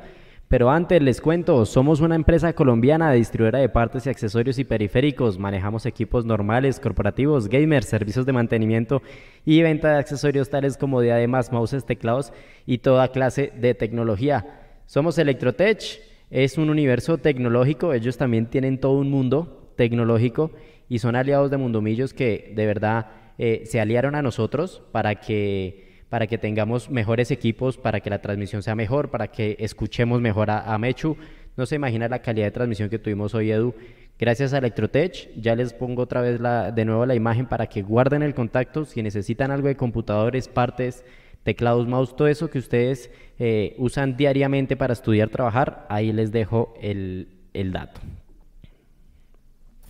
Pero 0.49 0.71
antes 0.71 1.01
les 1.01 1.23
cuento, 1.23 1.65
somos 1.65 2.01
una 2.01 2.15
empresa 2.15 2.53
colombiana 2.53 3.11
de 3.11 3.17
distribuidora 3.17 3.61
de 3.61 3.71
partes 3.71 4.05
y 4.05 4.11
accesorios 4.11 4.59
y 4.59 4.65
periféricos. 4.65 5.39
Manejamos 5.39 5.87
equipos 5.87 6.27
normales, 6.27 6.79
corporativos, 6.79 7.49
gamers, 7.49 7.87
servicios 7.87 8.27
de 8.27 8.35
mantenimiento 8.35 9.01
y 9.47 9.63
venta 9.63 9.93
de 9.93 9.99
accesorios 9.99 10.51
tales 10.51 10.77
como 10.77 11.01
diademas, 11.01 11.51
mouses, 11.51 11.87
teclados 11.87 12.35
y 12.67 12.79
toda 12.79 13.13
clase 13.13 13.51
de 13.59 13.75
tecnología. 13.75 14.61
Somos 14.85 15.17
Electrotech, 15.17 16.03
es 16.31 16.59
un 16.59 16.69
universo 16.69 17.17
tecnológico, 17.17 17.95
ellos 17.95 18.19
también 18.19 18.45
tienen 18.45 18.79
todo 18.79 18.99
un 18.99 19.11
mundo 19.11 19.73
tecnológico 19.77 20.51
y 20.93 20.99
son 20.99 21.17
aliados 21.17 21.51
de 21.51 21.57
Mundomillos 21.57 22.13
que 22.13 22.53
de 22.55 22.67
verdad 22.67 23.07
eh, 23.39 23.63
se 23.65 23.81
aliaron 23.81 24.15
a 24.15 24.21
nosotros 24.21 24.83
para 24.93 25.15
que 25.15 26.05
para 26.11 26.27
que 26.27 26.37
tengamos 26.37 26.91
mejores 26.91 27.31
equipos, 27.31 27.79
para 27.79 28.01
que 28.01 28.11
la 28.11 28.21
transmisión 28.21 28.63
sea 28.63 28.75
mejor, 28.75 29.11
para 29.11 29.29
que 29.29 29.57
escuchemos 29.59 30.21
mejor 30.21 30.51
a, 30.51 30.77
Mechu. 30.77 31.17
No 31.57 31.65
se 31.65 31.77
imagina 31.77 32.09
la 32.09 32.19
calidad 32.19 32.49
de 32.49 32.51
transmisión 32.51 32.91
que 32.91 32.99
tuvimos 32.99 33.35
hoy, 33.35 33.51
Edu. 33.51 33.75
Gracias 34.19 34.53
a 34.53 34.59
Electrotech, 34.59 35.31
ya 35.35 35.57
les 35.57 35.73
pongo 35.73 36.03
otra 36.03 36.21
vez 36.21 36.39
la, 36.39 36.71
de 36.71 36.85
nuevo 36.85 37.07
la 37.07 37.15
imagen 37.15 37.47
para 37.47 37.67
que 37.69 37.81
guarden 37.81 38.23
el 38.23 38.35
contacto. 38.35 38.85
Si 38.85 39.03
necesitan 39.03 39.51
algo 39.51 39.69
de 39.69 39.77
computadores, 39.77 40.47
partes, 40.49 41.07
teclados, 41.43 41.89
mouse, 41.89 42.15
todo 42.15 42.29
eso 42.29 42.51
que 42.51 42.59
ustedes 42.59 43.11
eh, 43.39 43.75
usan 43.79 44.19
diariamente 44.19 44.77
para 44.77 44.93
estudiar, 44.93 45.31
trabajar, 45.31 45.87
ahí 45.89 46.13
les 46.13 46.33
dejo 46.33 46.75
el, 46.83 47.29
el 47.55 47.73
dato. 47.73 48.03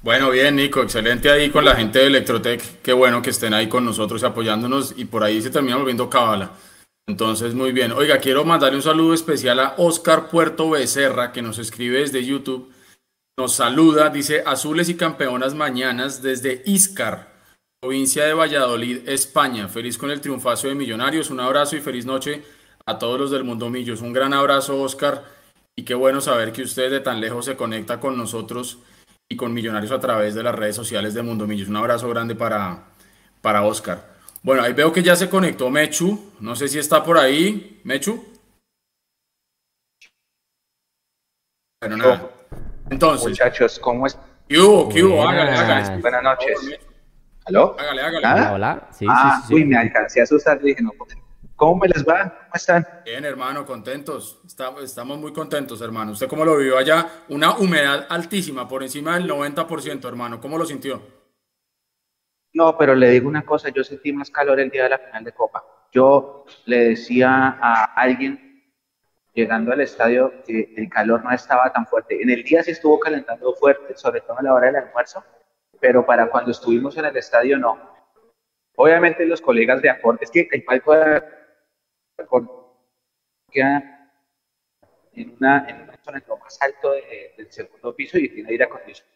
Bueno, 0.03 0.31
bien, 0.31 0.57
Nico, 0.57 0.83
excelente 0.83 1.31
ahí 1.31 1.49
con 1.49 1.65
la 1.65 1.77
gente 1.77 2.01
de 2.01 2.07
Electrotech. 2.07 2.83
Qué 2.83 2.93
bueno 2.93 3.23
que 3.23 3.31
estén 3.31 3.55
ahí 3.55 3.69
con 3.69 3.85
nosotros 3.85 4.25
apoyándonos 4.25 4.95
y 4.97 5.05
por 5.05 5.23
ahí 5.23 5.41
se 5.41 5.51
termina 5.51 5.77
volviendo 5.77 6.11
cábala. 6.11 6.51
Entonces, 7.07 7.55
muy 7.55 7.71
bien. 7.71 7.93
Oiga, 7.93 8.19
quiero 8.19 8.45
mandarle 8.45 8.79
un 8.79 8.83
saludo 8.83 9.15
especial 9.15 9.61
a 9.61 9.75
Oscar 9.79 10.29
Puerto 10.29 10.71
Becerra, 10.71 11.31
que 11.31 11.41
nos 11.41 11.59
escribe 11.59 12.01
desde 12.01 12.25
YouTube. 12.25 12.73
Nos 13.39 13.55
saluda, 13.55 14.11
dice 14.11 14.43
Azules 14.45 14.89
y 14.89 14.97
Campeonas 14.97 15.55
Mañanas 15.55 16.21
desde 16.21 16.65
Iscar, 16.67 17.33
provincia 17.81 18.25
de 18.25 18.35
Valladolid, 18.35 19.09
España. 19.09 19.69
Feliz 19.69 19.99
con 19.99 20.11
el 20.11 20.21
triunfazo 20.21 20.67
de 20.67 20.75
Millonarios. 20.75 21.31
Un 21.31 21.39
abrazo 21.39 21.77
y 21.77 21.81
feliz 21.81 22.07
noche 22.07 22.43
a 22.87 22.99
todos 22.99 23.21
los 23.21 23.31
del 23.31 23.45
Mundo 23.45 23.71
Millos. 23.71 24.01
Un 24.01 24.13
gran 24.13 24.35
abrazo, 24.35 24.81
Oscar. 24.81 25.25
Y 25.77 25.85
qué 25.85 25.95
bueno 25.95 26.21
saber 26.21 26.51
que 26.53 26.63
usted 26.63 26.91
de 26.91 26.99
tan 26.99 27.21
lejos 27.21 27.45
se 27.45 27.55
conecta 27.55 28.01
con 28.01 28.17
nosotros 28.17 28.79
y 29.33 29.37
con 29.37 29.55
Millonarios 29.55 29.93
a 29.93 29.99
través 29.99 30.35
de 30.35 30.43
las 30.43 30.55
redes 30.55 30.77
sociales 30.77 31.15
de 31.15 31.23
Mundo 31.23 31.47
Millos. 31.47 31.69
Un 31.69 31.77
abrazo 31.77 32.07
grande 32.11 32.35
para, 32.35 32.85
para 33.41 33.63
Oscar. 33.63 34.13
Bueno, 34.43 34.63
ahí 34.63 34.75
veo 34.75 34.93
que 34.93 35.03
ya 35.03 35.17
se 35.17 35.31
conectó 35.31 35.71
Mechu. 35.71 36.33
No 36.41 36.55
sé 36.55 36.69
si 36.69 36.79
está 36.79 37.03
por 37.03 37.17
ahí. 37.17 37.81
Mechu. 37.83 38.23
Bueno, 41.81 41.97
nada. 41.97 42.31
Entonces. 42.91 43.31
Muchachos, 43.31 43.79
¿cómo 43.79 44.07
es? 44.07 44.19
¿Qué 44.47 44.59
hubo? 44.59 44.89
¿Qué 44.91 45.03
hubo? 45.03 45.27
Hágale, 45.27 45.53
hágale. 45.53 46.03
Buenas 46.03 46.23
noches. 46.23 46.79
¿Aló? 47.47 47.75
Hágale, 47.79 48.03
hágale. 48.03 48.55
Hola. 48.55 48.89
Sí, 48.93 49.07
ah, 49.09 49.41
sí, 49.41 49.49
sí, 49.49 49.55
Uy, 49.55 49.65
me 49.65 49.79
alcancé 49.79 50.21
a 50.21 50.25
asustar. 50.25 50.61
Dije, 50.61 50.83
no, 50.83 50.93
¿Cómo 51.57 51.77
me 51.77 51.89
les 51.89 52.05
va? 52.05 52.31
¿Cómo 52.31 52.55
están? 52.55 52.87
Bien, 53.05 53.25
hermano, 53.25 53.65
contentos. 53.65 54.41
Estamos 54.83 55.19
muy 55.19 55.33
contentos, 55.33 55.81
hermano. 55.81 56.13
¿Usted 56.13 56.29
cómo 56.29 56.45
lo 56.45 56.57
vivió 56.57 56.79
allá? 56.79 57.25
Una 57.29 57.57
humedad 57.57 58.07
altísima, 58.09 58.67
por 58.67 58.83
encima 58.83 59.15
del 59.15 59.29
90%, 59.29 60.07
hermano. 60.09 60.41
¿Cómo 60.41 60.59
lo 60.59 60.65
sintió? 60.65 61.01
No, 62.55 62.77
pero 62.77 62.95
le 62.95 63.11
digo 63.11 63.29
una 63.29 63.45
cosa, 63.45 63.71
yo 63.71 63.83
sentí 63.83 64.13
más 64.13 64.31
calor 64.31 64.61
el 64.61 64.71
día 64.71 64.85
de 64.85 64.91
la 64.91 64.99
final 64.99 65.25
de 65.25 65.33
Copa. 65.33 65.65
Yo 65.93 66.45
le 66.67 66.91
decía 66.91 67.59
a 67.61 67.85
alguien 67.95 68.53
llegando 69.35 69.73
al 69.73 69.81
estadio 69.81 70.43
que 70.45 70.75
el 70.77 70.89
calor 70.89 71.25
no 71.25 71.31
estaba 71.31 71.73
tan 71.73 71.87
fuerte. 71.87 72.21
En 72.21 72.31
el 72.31 72.43
día 72.43 72.63
sí 72.63 72.73
estuvo 72.73 72.99
calentando 72.99 73.55
fuerte, 73.55 73.97
sobre 73.97 74.21
todo 74.21 74.39
a 74.39 74.43
la 74.43 74.55
hora 74.55 74.67
del 74.67 74.77
almuerzo, 74.77 75.25
pero 75.81 76.05
para 76.05 76.29
cuando 76.29 76.51
estuvimos 76.51 76.97
en 76.97 77.07
el 77.07 77.17
estadio 77.17 77.59
no. 77.59 77.93
Obviamente 78.77 79.25
los 79.27 79.41
colegas 79.41 79.81
de 79.83 79.91
Acor, 79.91 80.19
es 80.21 80.31
que 80.31 80.49
el 80.51 80.65
palco 80.65 80.95
de 80.95 81.23
queda 83.51 84.11
en 85.15 85.37
una, 85.39 85.67
en 85.69 85.83
una 85.83 85.99
zona 86.03 86.23
lo 86.27 86.37
más 86.39 86.59
alto 86.63 86.93
del 86.93 87.53
segundo 87.53 87.95
piso 87.95 88.19
y 88.19 88.29
tiene 88.29 88.51
aire 88.51 88.65
acondicionado. 88.65 89.13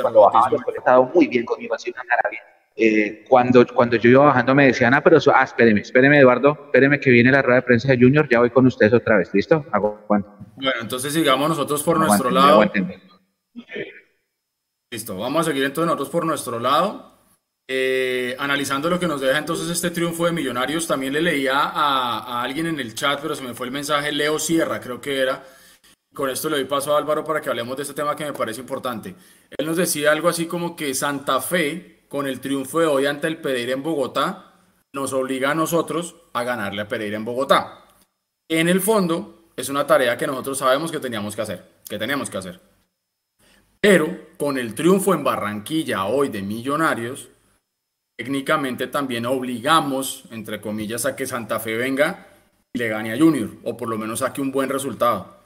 Cuando 0.00 0.20
bajaba 0.22 0.50
los 0.50 0.76
estaba 0.76 1.02
muy 1.02 1.26
bien 1.26 1.44
conmigo, 1.44 1.74
así 1.74 1.90
una 1.90 2.04
maravilla. 2.04 2.42
Eh, 2.74 3.24
cuando, 3.28 3.66
cuando 3.66 3.96
yo 3.96 4.08
iba 4.08 4.24
bajando 4.24 4.54
me 4.54 4.66
decían, 4.66 4.94
ah, 4.94 5.02
pero, 5.02 5.18
ah, 5.34 5.42
espéreme, 5.44 5.82
espéreme, 5.82 6.18
Eduardo, 6.18 6.58
espéreme 6.66 6.98
que 6.98 7.10
viene 7.10 7.30
la 7.30 7.42
rueda 7.42 7.56
de 7.56 7.66
prensa 7.66 7.88
de 7.88 7.98
Junior, 7.98 8.26
ya 8.30 8.38
voy 8.38 8.50
con 8.50 8.66
ustedes 8.66 8.94
otra 8.94 9.18
vez, 9.18 9.32
¿listo? 9.34 9.66
Bueno, 10.08 10.80
entonces 10.80 11.12
sigamos 11.12 11.50
nosotros 11.50 11.82
por 11.82 11.98
nuestro 11.98 12.30
lado. 12.30 12.62
Listo, 14.90 15.18
vamos 15.18 15.42
a 15.42 15.50
seguir 15.50 15.64
entonces 15.64 15.86
nosotros 15.86 16.08
por 16.08 16.24
nuestro 16.24 16.58
lado. 16.58 17.11
Eh, 17.74 18.36
analizando 18.38 18.90
lo 18.90 19.00
que 19.00 19.08
nos 19.08 19.22
deja 19.22 19.38
entonces 19.38 19.66
este 19.70 19.90
triunfo 19.90 20.26
de 20.26 20.32
Millonarios, 20.32 20.86
también 20.86 21.14
le 21.14 21.22
leía 21.22 21.58
a, 21.58 22.42
alguien 22.42 22.66
en 22.66 22.78
el 22.78 22.94
chat, 22.94 23.18
pero 23.22 23.34
se 23.34 23.42
me 23.42 23.54
fue 23.54 23.64
el 23.64 23.72
mensaje, 23.72 24.12
Leo 24.12 24.38
Sierra, 24.38 24.78
creo 24.78 25.00
que 25.00 25.18
era. 25.18 25.42
Con 26.12 26.28
esto 26.28 26.50
le 26.50 26.56
doy 26.56 26.66
paso 26.66 26.94
a 26.94 26.98
Álvaro 26.98 27.24
para 27.24 27.40
que 27.40 27.48
hablemos 27.48 27.74
de 27.74 27.84
este 27.84 27.94
tema 27.94 28.14
que 28.14 28.26
me 28.26 28.34
parece 28.34 28.60
importante. 28.60 29.14
Él 29.56 29.64
nos 29.64 29.78
decía 29.78 30.12
algo 30.12 30.28
así 30.28 30.44
como 30.44 30.76
que 30.76 30.92
Santa 30.92 31.40
Fe, 31.40 32.04
con 32.08 32.26
el 32.26 32.40
triunfo 32.40 32.78
de 32.78 32.84
hoy 32.84 33.06
ante 33.06 33.26
el 33.26 33.38
Pereira 33.38 33.72
en 33.72 33.82
Bogotá, 33.82 34.52
nos 34.92 35.14
obliga 35.14 35.52
a 35.52 35.54
nosotros 35.54 36.16
a 36.34 36.44
ganarle 36.44 36.82
a 36.82 36.88
Pereira 36.88 37.16
en 37.16 37.24
Bogotá. 37.24 37.86
En 38.50 38.68
el 38.68 38.82
fondo, 38.82 39.48
es 39.56 39.70
una 39.70 39.86
tarea 39.86 40.18
que 40.18 40.26
nosotros 40.26 40.58
sabemos 40.58 40.92
que 40.92 41.00
teníamos 41.00 41.34
que 41.34 41.40
hacer, 41.40 41.66
que 41.88 41.98
teníamos 41.98 42.28
que 42.28 42.36
hacer. 42.36 42.60
Pero 43.80 44.28
con 44.36 44.58
el 44.58 44.74
triunfo 44.74 45.14
en 45.14 45.24
Barranquilla 45.24 46.04
hoy 46.04 46.28
de 46.28 46.42
Millonarios, 46.42 47.31
técnicamente 48.16 48.86
también 48.86 49.26
obligamos, 49.26 50.24
entre 50.30 50.60
comillas, 50.60 51.06
a 51.06 51.16
que 51.16 51.26
Santa 51.26 51.60
Fe 51.60 51.76
venga 51.76 52.26
y 52.72 52.78
le 52.78 52.88
gane 52.88 53.12
a 53.12 53.18
Junior, 53.18 53.50
o 53.64 53.76
por 53.76 53.88
lo 53.88 53.98
menos 53.98 54.20
saque 54.20 54.40
un 54.40 54.52
buen 54.52 54.68
resultado. 54.68 55.42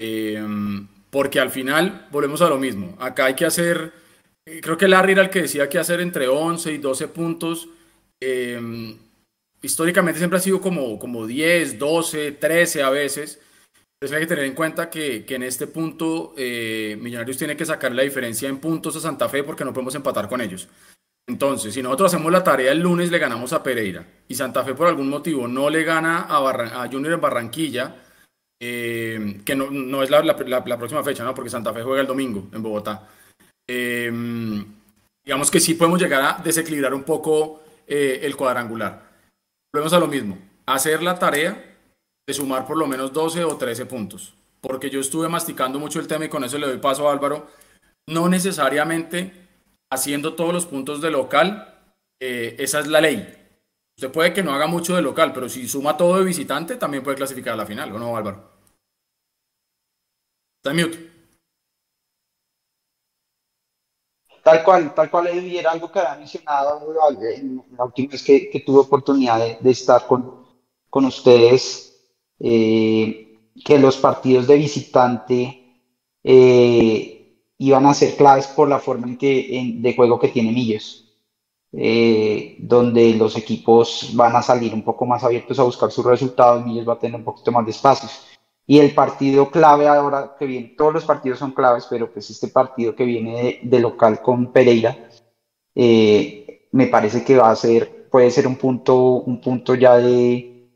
Em, 0.00 0.88
porque 1.10 1.40
al 1.40 1.50
final 1.50 2.08
volvemos 2.10 2.40
a 2.42 2.48
lo 2.48 2.58
mismo. 2.58 2.96
Acá 2.98 3.26
hay 3.26 3.34
que 3.34 3.44
hacer, 3.44 3.92
eh, 4.46 4.60
creo 4.62 4.76
que 4.76 4.88
Larry 4.88 5.12
era 5.12 5.22
el 5.22 5.30
que 5.30 5.42
decía 5.42 5.68
que 5.68 5.78
hacer 5.78 6.00
entre 6.00 6.28
11 6.28 6.72
y 6.72 6.78
12 6.78 7.08
puntos. 7.08 7.68
Em, 8.20 8.96
históricamente 9.60 10.18
siempre 10.18 10.38
ha 10.38 10.42
sido 10.42 10.60
como, 10.60 10.98
como 10.98 11.26
10, 11.26 11.78
12, 11.78 12.32
13 12.32 12.82
a 12.82 12.90
veces. 12.90 13.40
Entonces 14.00 14.16
hay 14.16 14.22
que 14.22 14.34
tener 14.34 14.44
en 14.46 14.54
cuenta 14.54 14.90
que, 14.90 15.24
que 15.24 15.36
en 15.36 15.44
este 15.44 15.68
punto 15.68 16.34
eh, 16.36 16.98
Millonarios 17.00 17.38
tiene 17.38 17.56
que 17.56 17.64
sacar 17.64 17.94
la 17.94 18.02
diferencia 18.02 18.48
en 18.48 18.58
puntos 18.58 18.96
a 18.96 19.00
Santa 19.00 19.28
Fe 19.28 19.44
porque 19.44 19.64
no 19.64 19.72
podemos 19.72 19.94
empatar 19.94 20.28
con 20.28 20.40
ellos. 20.40 20.68
Entonces, 21.28 21.72
si 21.72 21.82
nosotros 21.82 22.12
hacemos 22.12 22.32
la 22.32 22.42
tarea 22.42 22.72
el 22.72 22.80
lunes, 22.80 23.10
le 23.10 23.18
ganamos 23.18 23.52
a 23.52 23.62
Pereira 23.62 24.04
y 24.28 24.34
Santa 24.34 24.64
Fe 24.64 24.74
por 24.74 24.88
algún 24.88 25.08
motivo 25.08 25.46
no 25.46 25.70
le 25.70 25.84
gana 25.84 26.26
a, 26.28 26.88
Junior 26.90 27.14
en 27.14 27.20
Barranquilla, 27.20 27.96
eh, 28.60 29.40
que 29.44 29.54
no, 29.54 30.02
es 30.02 30.10
la, 30.10 30.36
próxima 30.78 31.04
fecha, 31.04 31.24
¿no? 31.24 31.34
porque 31.34 31.50
Santa 31.50 31.72
Fe 31.72 31.82
juega 31.82 32.00
el 32.00 32.06
domingo 32.06 32.48
en 32.52 32.62
Bogotá. 32.62 33.08
Eh, 33.68 34.10
digamos 35.24 35.50
que 35.50 35.60
sí 35.60 35.74
podemos 35.74 36.00
llegar 36.00 36.22
a 36.22 36.42
desequilibrar 36.42 36.94
un 36.94 37.04
poco 37.04 37.62
eh, 37.86 38.20
el 38.22 38.36
cuadrangular. 38.36 39.02
Volvemos 39.72 39.92
a 39.92 40.00
lo 40.00 40.08
mismo, 40.08 40.38
hacer 40.66 41.02
la 41.02 41.18
tarea 41.18 41.76
de 42.26 42.34
sumar 42.34 42.66
por 42.66 42.76
lo 42.76 42.86
menos 42.86 43.12
12 43.12 43.44
o 43.44 43.56
13 43.56 43.86
puntos, 43.86 44.34
porque 44.60 44.90
yo 44.90 45.00
estuve 45.00 45.28
masticando 45.28 45.78
mucho 45.78 46.00
el 46.00 46.08
tema 46.08 46.24
y 46.24 46.28
con 46.28 46.44
eso 46.44 46.58
le 46.58 46.66
doy 46.66 46.78
paso 46.78 47.08
a 47.08 47.12
Álvaro. 47.12 47.48
No 48.08 48.28
necesariamente 48.28 49.41
haciendo 49.92 50.34
todos 50.34 50.54
los 50.54 50.66
puntos 50.66 51.02
de 51.02 51.10
local, 51.10 51.92
eh, 52.18 52.56
esa 52.58 52.80
es 52.80 52.86
la 52.86 53.00
ley. 53.00 53.38
Usted 53.94 54.10
puede 54.10 54.32
que 54.32 54.42
no 54.42 54.54
haga 54.54 54.66
mucho 54.66 54.96
de 54.96 55.02
local, 55.02 55.32
pero 55.34 55.50
si 55.50 55.68
suma 55.68 55.96
todo 55.98 56.16
de 56.18 56.24
visitante, 56.24 56.76
también 56.76 57.02
puede 57.02 57.18
clasificar 57.18 57.52
a 57.52 57.58
la 57.58 57.66
final, 57.66 57.92
¿o 57.92 57.98
no, 57.98 58.16
Álvaro? 58.16 58.50
Está 60.56 60.72
mute. 60.72 61.10
Tal 64.42 64.64
cual, 64.64 64.94
tal 64.94 65.10
cual 65.10 65.26
era 65.28 65.70
algo 65.70 65.92
que 65.92 65.98
había 66.00 66.16
mencionado 66.16 66.80
en 67.22 67.62
la 67.76 67.84
última 67.84 68.12
vez 68.12 68.22
que, 68.22 68.62
tuve 68.64 68.80
oportunidad 68.80 69.60
de, 69.60 69.70
estar 69.70 70.06
con, 70.06 70.46
con 70.88 71.04
ustedes, 71.04 72.02
eh, 72.40 73.38
que 73.62 73.78
los 73.78 73.98
partidos 73.98 74.46
de 74.46 74.56
visitante 74.56 75.62
eh, 76.24 77.21
iban 77.66 77.86
a 77.86 77.94
ser 77.94 78.16
claves 78.16 78.46
por 78.46 78.68
la 78.68 78.78
forma 78.78 79.06
en 79.06 79.16
que, 79.16 79.76
de 79.76 79.94
juego 79.94 80.18
que 80.18 80.28
tiene 80.28 80.52
Millos, 80.52 81.08
eh, 81.72 82.56
donde 82.58 83.14
los 83.14 83.36
equipos 83.36 84.10
van 84.14 84.36
a 84.36 84.42
salir 84.42 84.74
un 84.74 84.82
poco 84.82 85.06
más 85.06 85.24
abiertos 85.24 85.58
a 85.58 85.64
buscar 85.64 85.90
sus 85.90 86.04
resultados, 86.04 86.64
Millos 86.64 86.88
va 86.88 86.94
a 86.94 86.98
tener 86.98 87.16
un 87.16 87.24
poquito 87.24 87.52
más 87.52 87.64
de 87.64 87.70
espacios. 87.70 88.26
Y 88.66 88.78
el 88.78 88.94
partido 88.94 89.50
clave 89.50 89.88
ahora 89.88 90.36
que 90.38 90.46
viene, 90.46 90.74
todos 90.76 90.94
los 90.94 91.04
partidos 91.04 91.38
son 91.38 91.52
claves, 91.52 91.86
pero 91.90 92.12
pues 92.12 92.30
este 92.30 92.48
partido 92.48 92.94
que 92.94 93.04
viene 93.04 93.60
de, 93.62 93.80
local 93.80 94.22
con 94.22 94.52
Pereira, 94.52 95.08
eh, 95.74 96.68
me 96.72 96.86
parece 96.86 97.24
que 97.24 97.36
va 97.36 97.50
a 97.50 97.56
ser 97.56 98.02
puede 98.12 98.30
ser 98.30 98.46
un 98.46 98.56
punto, 98.56 98.96
un 99.22 99.40
punto 99.40 99.74
ya 99.74 99.96
de, 99.96 100.68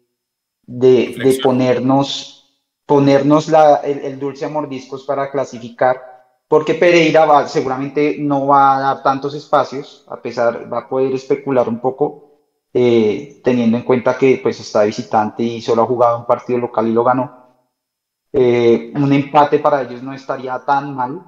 de, 0.66 1.38
ponernos, 1.42 2.58
ponernos 2.86 3.48
la, 3.48 3.76
el, 3.76 4.18
dulce 4.18 4.46
a 4.46 4.48
mordiscos 4.48 5.04
para 5.04 5.30
clasificar, 5.30 6.15
porque 6.48 6.74
Pereira 6.74 7.24
va, 7.24 7.48
seguramente 7.48 8.16
no 8.18 8.46
va 8.46 8.76
a 8.76 8.80
dar 8.80 9.02
tantos 9.02 9.34
espacios, 9.34 10.04
a 10.08 10.20
pesar, 10.22 10.72
va 10.72 10.80
a 10.80 10.88
poder 10.88 11.12
especular 11.12 11.68
un 11.68 11.80
poco, 11.80 12.26
eh, 12.72 13.40
teniendo 13.42 13.76
en 13.78 13.82
cuenta 13.82 14.16
que 14.16 14.38
pues 14.42 14.60
está 14.60 14.84
visitante 14.84 15.42
y 15.42 15.60
solo 15.60 15.82
ha 15.82 15.86
jugado 15.86 16.18
un 16.18 16.26
partido 16.26 16.58
local 16.58 16.86
y 16.86 16.92
lo 16.92 17.02
ganó. 17.02 17.46
Eh, 18.32 18.92
un 18.94 19.12
empate 19.12 19.58
para 19.58 19.82
ellos 19.82 20.02
no 20.02 20.12
estaría 20.12 20.58
tan 20.64 20.94
mal, 20.94 21.22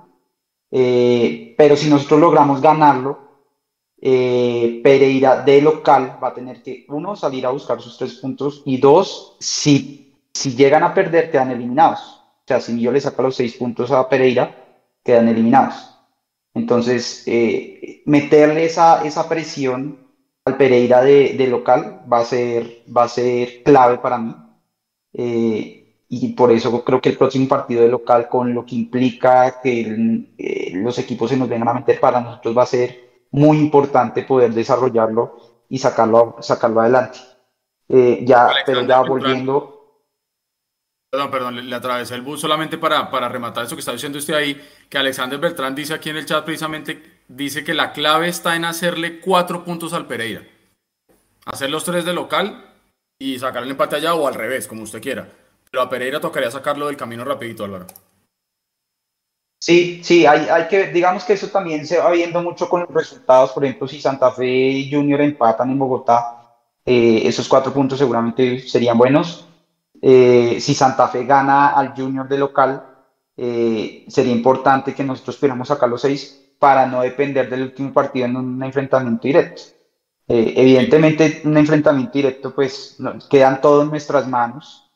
eh, 0.71 1.55
pero 1.57 1.75
si 1.75 1.89
nosotros 1.89 2.21
logramos 2.21 2.61
ganarlo, 2.61 3.27
Pereira 4.01 5.43
de 5.43 5.61
local 5.61 6.19
va 6.23 6.29
a 6.29 6.35
tener 6.35 6.63
que, 6.63 6.87
uno, 6.89 7.17
salir 7.17 7.45
a 7.45 7.51
buscar 7.51 7.81
sus 7.81 7.99
tres 7.99 8.15
puntos 8.15 8.63
y 8.65 8.77
dos, 8.79 9.37
si, 9.41 10.15
si 10.33 10.55
llegan 10.55 10.85
a 10.85 10.95
perder, 10.95 11.33
quedan 11.33 11.51
eliminados. 11.51 12.01
O 12.01 12.45
sea, 12.47 12.61
si 12.61 12.81
yo 12.81 12.93
le 12.93 13.01
saco 13.01 13.23
los 13.23 13.35
seis 13.35 13.55
puntos 13.55 13.91
a 13.91 14.09
Pereira, 14.09 14.68
quedan 15.05 15.29
eliminados. 15.29 15.97
Entonces, 16.55 17.25
meterle 18.05 18.65
esa, 18.65 19.05
esa 19.05 19.29
presión 19.29 20.09
al 20.49 20.57
Pereira 20.57 21.03
de, 21.03 21.35
de, 21.35 21.47
local 21.47 22.03
va 22.11 22.21
a, 22.21 22.25
ser, 22.25 22.83
va 22.95 23.05
a 23.05 23.09
ser 23.09 23.63
clave 23.63 23.99
para 23.99 24.19
mí. 24.19 24.35
Eh, 25.13 26.05
y 26.09 26.33
por 26.33 26.51
eso 26.51 26.85
creo 26.85 27.01
que 27.01 27.11
el 27.11 27.19
próximo 27.19 27.47
partido 27.47 27.83
de 27.83 27.89
local, 27.89 28.29
con 28.29 28.55
lo 28.55 28.65
que 28.65 28.75
implica 28.75 29.61
que 29.61 30.25
eh, 30.39 30.73
los 30.75 30.99
equipos 30.99 31.31
se 31.31 31.37
nos 31.37 31.49
vengan 31.49 31.69
a 31.69 31.75
meter 31.75 32.01
para 32.01 32.21
nosotros, 32.21 32.57
va 32.57 32.63
a 32.63 32.67
ser 32.67 33.27
muy 33.31 33.59
importante 33.59 34.23
poder 34.23 34.55
desarrollarlo 34.55 35.37
y 35.69 35.79
sacarlo, 35.79 36.37
sacarlo 36.41 36.81
adelante. 36.81 37.19
Eh, 37.89 38.23
ya, 38.25 38.49
pero 38.65 38.83
ya 38.83 39.03
volviendo. 39.03 39.75
Perdón, 41.11 41.31
perdón, 41.31 41.71
le, 41.71 41.75
atravesé 41.75 42.15
el 42.15 42.23
bus 42.23 42.41
solamente 42.41 42.77
para, 42.77 43.11
para 43.11 43.31
rematar 43.31 43.65
eso 43.65 43.75
que 43.75 43.81
está 43.81 43.93
diciendo 43.93 44.19
usted 44.19 44.35
ahí, 44.35 44.61
que 44.91 44.99
Alexander 44.99 45.39
Beltrán 45.39 45.75
dice 45.75 45.95
aquí 45.95 46.11
en 46.11 46.19
el 46.19 46.27
chat 46.27 46.45
precisamente, 46.45 47.23
dice 47.29 47.65
que 47.65 47.73
la 47.73 47.93
clave 47.93 48.29
está 48.29 48.57
en 48.57 48.67
hacerle 48.67 49.21
cuatro 49.21 49.65
puntos 49.65 49.95
al 49.95 50.07
Pereira. 50.07 50.43
Hacer 51.47 51.71
los 51.71 51.85
tres 51.85 52.05
de 52.05 52.13
local 52.13 52.75
y 53.19 53.39
sacar 53.39 53.63
el 53.63 53.71
empate 53.71 53.97
allá 53.97 54.15
o 54.15 54.29
al 54.29 54.35
revés, 54.35 54.69
como 54.69 54.83
usted 54.83 55.01
quiera. 55.01 55.29
Pero 55.71 55.83
a 55.83 55.89
Pereira 55.89 56.21
tocaría 56.21 56.51
sacarlo 56.51 56.87
del 56.87 56.97
camino 56.99 57.25
rapidito, 57.25 57.65
Álvaro. 57.65 57.87
Sí, 59.61 60.03
sí, 60.05 60.27
hay, 60.27 60.47
hay 60.49 60.69
que, 60.69 60.89
digamos 60.89 61.25
que 61.25 61.33
eso 61.33 61.49
también 61.49 61.87
se 61.87 61.99
va 61.99 62.11
viendo 62.11 62.43
mucho 62.43 62.69
con 62.69 62.83
los 62.83 62.91
resultados. 62.91 63.53
Por 63.53 63.65
ejemplo, 63.65 63.89
si 63.89 64.01
Santa 64.01 64.31
Fe 64.31 64.47
y 64.47 64.91
Junior 64.91 65.23
empatan 65.23 65.71
en 65.71 65.79
Bogotá, 65.79 66.55
eh, 66.85 67.23
esos 67.25 67.49
cuatro 67.49 67.73
puntos 67.73 67.99
seguramente 67.99 68.61
serían 68.61 68.99
buenos. 68.99 69.48
Eh, 70.01 70.59
si 70.61 70.75
Santa 70.75 71.09
Fe 71.09 71.25
gana 71.25 71.69
al 71.69 71.95
Junior 71.95 72.29
de 72.29 72.39
local, 72.39 72.85
eh, 73.37 74.05
sería 74.09 74.33
importante 74.33 74.95
que 74.95 75.05
nosotros 75.05 75.37
pudiéramos 75.37 75.69
sacar 75.69 75.89
los 75.89 76.01
seis 76.01 76.53
para 76.59 76.87
no 76.87 77.03
depender 77.03 77.49
del 77.49 77.63
último 77.63 77.93
partido 77.93 78.27
en 78.27 78.37
un 78.37 78.63
enfrentamiento 78.63 79.23
directo. 79.29 79.63
evidentemente, 80.27 81.43
un 81.45 81.57
enfrentamiento 81.57 82.13
directo, 82.13 82.55
pues 82.55 82.99
quedan 83.31 83.61
todo 83.61 83.83
en 83.83 83.91
nuestras 83.91 84.29
manos. 84.29 84.89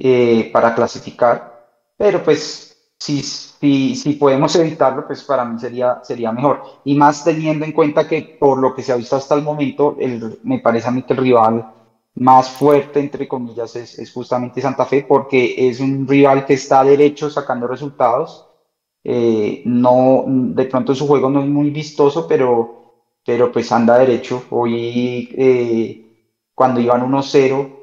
Eh, 0.00 0.50
para 0.52 0.76
clasificar, 0.76 1.70
pero 1.96 2.22
pues 2.22 2.92
si, 2.96 3.20
si, 3.20 3.96
si, 3.96 4.12
podemos 4.12 4.54
evitarlo, 4.54 5.04
pues 5.04 5.24
para 5.24 5.44
mí 5.44 5.58
sería, 5.58 5.98
sería 6.04 6.30
mejor. 6.30 6.62
Y 6.84 6.94
más 6.94 7.24
teniendo 7.24 7.64
en 7.64 7.72
cuenta 7.72 8.06
que 8.06 8.36
por 8.38 8.60
lo 8.60 8.72
que 8.76 8.84
se 8.84 8.92
ha 8.92 8.96
visto 8.96 9.16
hasta 9.16 9.34
el 9.34 9.42
momento, 9.42 9.96
el, 9.98 10.38
me 10.44 10.60
parece 10.60 10.86
a 10.86 10.92
mí 10.92 11.02
que 11.02 11.14
el 11.14 11.18
rival 11.18 11.66
más 12.18 12.50
fuerte, 12.50 13.00
entre 13.00 13.28
comillas, 13.28 13.76
es, 13.76 13.98
es 13.98 14.12
justamente 14.12 14.60
Santa 14.60 14.84
Fe, 14.84 15.04
porque 15.08 15.68
es 15.68 15.80
un 15.80 16.06
rival 16.06 16.44
que 16.46 16.54
está 16.54 16.84
derecho 16.84 17.30
sacando 17.30 17.66
resultados. 17.66 18.46
Eh, 19.04 19.62
no, 19.64 20.24
de 20.26 20.64
pronto 20.64 20.94
su 20.94 21.06
juego 21.06 21.30
no 21.30 21.40
es 21.42 21.48
muy 21.48 21.70
vistoso, 21.70 22.26
pero, 22.28 23.02
pero 23.24 23.50
pues 23.52 23.70
anda 23.72 23.98
derecho. 23.98 24.44
Hoy, 24.50 25.28
eh, 25.36 26.04
cuando 26.54 26.80
iban 26.80 27.02
1-0, 27.02 27.78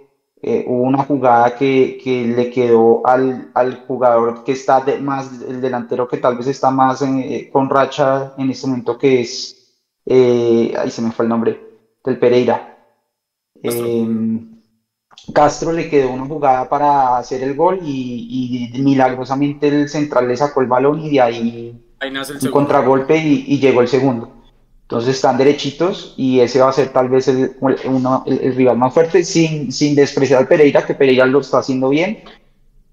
eh, 0.47 0.63
hubo 0.67 0.83
una 0.83 1.03
jugada 1.03 1.55
que, 1.55 1.97
que 2.03 2.25
le 2.25 2.51
quedó 2.51 3.01
al, 3.07 3.49
al, 3.55 3.85
jugador 3.87 4.43
que 4.43 4.51
está 4.51 4.79
de, 4.81 4.99
más, 4.99 5.41
el 5.41 5.59
delantero 5.59 6.07
que 6.07 6.17
tal 6.17 6.37
vez 6.37 6.45
está 6.45 6.69
más 6.69 7.01
eh, 7.01 7.49
con 7.51 7.67
racha 7.67 8.33
en 8.37 8.51
este 8.51 8.67
momento, 8.67 8.95
que 8.97 9.21
es, 9.21 9.73
eh, 10.05 10.71
ahí 10.77 10.91
se 10.91 11.01
me 11.01 11.11
fue 11.11 11.25
el 11.25 11.29
nombre, 11.29 11.59
del 12.03 12.19
Pereira. 12.19 12.74
Em, 13.63 14.61
Castro. 15.33 15.71
le 15.71 15.89
quedó 15.89 16.11
una 16.11 16.25
jugada 16.25 16.69
para 16.69 17.17
hacer 17.17 17.41
el 17.43 17.55
gol 17.55 17.79
y, 17.83 18.71
milagrosamente 18.79 19.67
el 19.67 19.89
central 19.89 20.27
le 20.27 20.37
sacó 20.37 20.61
el 20.61 20.67
balón 20.67 21.01
y 21.01 21.09
de 21.09 21.21
ahí, 21.21 21.81
un 22.41 22.51
contragolpe 22.51 23.17
y, 23.17 23.45
y 23.47 23.59
llegó 23.59 23.81
el 23.81 23.87
segundo. 23.87 24.35
Entonces 24.85 25.15
están 25.15 25.37
derechitos 25.37 26.13
y 26.15 26.41
ese 26.41 26.59
va 26.59 26.69
a 26.69 26.73
ser 26.73 26.89
tal 26.89 27.09
vez 27.09 27.27
el, 27.27 27.55
el, 27.59 28.55
rival 28.55 28.77
más 28.77 28.93
fuerte, 28.93 29.23
sin, 29.23 29.71
sin, 29.71 29.95
despreciar 29.95 30.41
al 30.41 30.47
Pereira, 30.47 30.85
que 30.85 30.93
Pereira 30.93 31.25
lo 31.25 31.39
está 31.39 31.57
haciendo 31.57 31.89
bien 31.89 32.19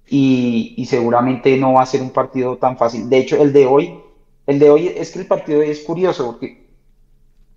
y, 0.09 0.73
y, 0.79 0.87
seguramente 0.87 1.55
no 1.59 1.75
va 1.75 1.83
a 1.83 1.87
ser 1.87 2.01
un 2.01 2.09
partido 2.09 2.57
tan 2.57 2.79
fácil. 2.79 3.11
De 3.11 3.19
hecho, 3.19 3.43
el 3.43 3.53
de 3.53 3.67
hoy, 3.67 4.01
el 4.47 4.59
de 4.59 4.71
hoy 4.71 4.87
es 4.89 5.11
que 5.11 5.19
el 5.19 5.27
partido 5.27 5.61
es 5.61 5.81
curioso, 5.81 6.25
porque 6.25 6.67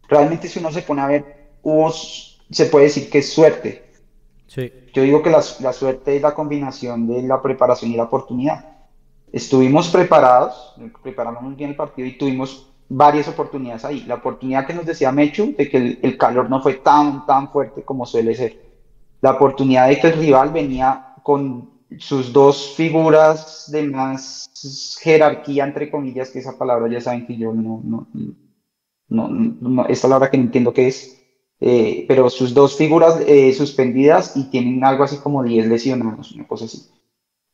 realmente 0.10 0.50
si 0.50 0.60
uno 0.60 0.70
se 0.70 0.82
pone 0.82 1.02
a 1.02 1.08
ver, 1.08 1.52
hubo, 1.64 1.94
se 2.56 2.68
puede 2.68 2.86
decir 2.86 3.10
que 3.10 3.18
es 3.18 3.34
suerte. 3.34 3.84
Sí. 4.48 4.72
Yo 4.94 5.04
digo 5.04 5.22
que 5.22 5.30
la, 5.30 5.44
la 5.60 5.74
suerte 5.74 6.16
es 6.16 6.22
la 6.22 6.34
combinación 6.34 7.06
de 7.06 7.22
la 7.22 7.42
preparación 7.42 7.92
y 7.92 7.98
la 7.98 8.04
oportunidad. 8.04 8.78
Estuvimos 9.30 9.90
preparados, 9.90 10.74
preparamos 11.04 11.44
muy 11.44 11.56
bien 11.56 11.72
el 11.72 11.76
partido 11.76 12.08
y 12.08 12.18
tuvimos 12.18 12.72
varias 12.88 13.28
oportunidades 13.28 13.84
ahí. 13.84 14.06
La 14.08 14.16
oportunidad 14.16 14.66
que 14.66 14.74
nos 14.74 14.86
decía 14.86 15.12
Mechu 15.12 15.54
de 15.58 15.70
que 15.70 16.00
el, 16.02 16.18
calor 16.18 16.50
no 16.50 16.62
fue 16.62 16.76
tan, 16.76 17.26
tan 17.26 17.52
fuerte 17.52 17.84
como 17.84 18.06
suele 18.06 18.34
ser. 18.36 18.58
La 19.20 19.32
oportunidad 19.32 19.90
de 19.90 20.00
que 20.00 20.08
el 20.08 20.14
rival 20.14 20.52
venía 20.52 21.16
con 21.24 21.72
sus 21.98 22.32
dos 22.32 22.74
figuras 22.78 23.70
de 23.70 23.84
más 23.84 24.50
jerarquía, 25.02 25.66
entre 25.66 25.92
comillas, 25.92 26.30
que 26.30 26.40
esa 26.40 26.58
palabra 26.58 26.90
ya 26.90 27.02
saben 27.02 27.28
que 27.28 27.36
yo 27.36 27.52
no, 27.54 27.82
no, 27.84 28.08
no, 29.10 29.28
no 29.28 29.86
esta 29.88 30.08
palabra 30.08 30.32
que 30.32 30.38
no 30.38 30.44
entiendo 30.44 30.72
qué 30.72 30.88
es, 30.88 31.25
eh, 31.60 32.06
pero 32.08 32.30
sus 32.30 32.54
dos 32.54 32.76
figuras 32.76 33.20
eh, 33.26 33.54
suspendidas 33.54 34.36
y 34.36 34.50
tienen 34.50 34.84
algo 34.84 35.04
así 35.04 35.18
como 35.18 35.44
10 35.44 35.68
lesionados, 35.68 36.32
una 36.34 36.48
cosa 36.48 36.66
así. 36.66 36.90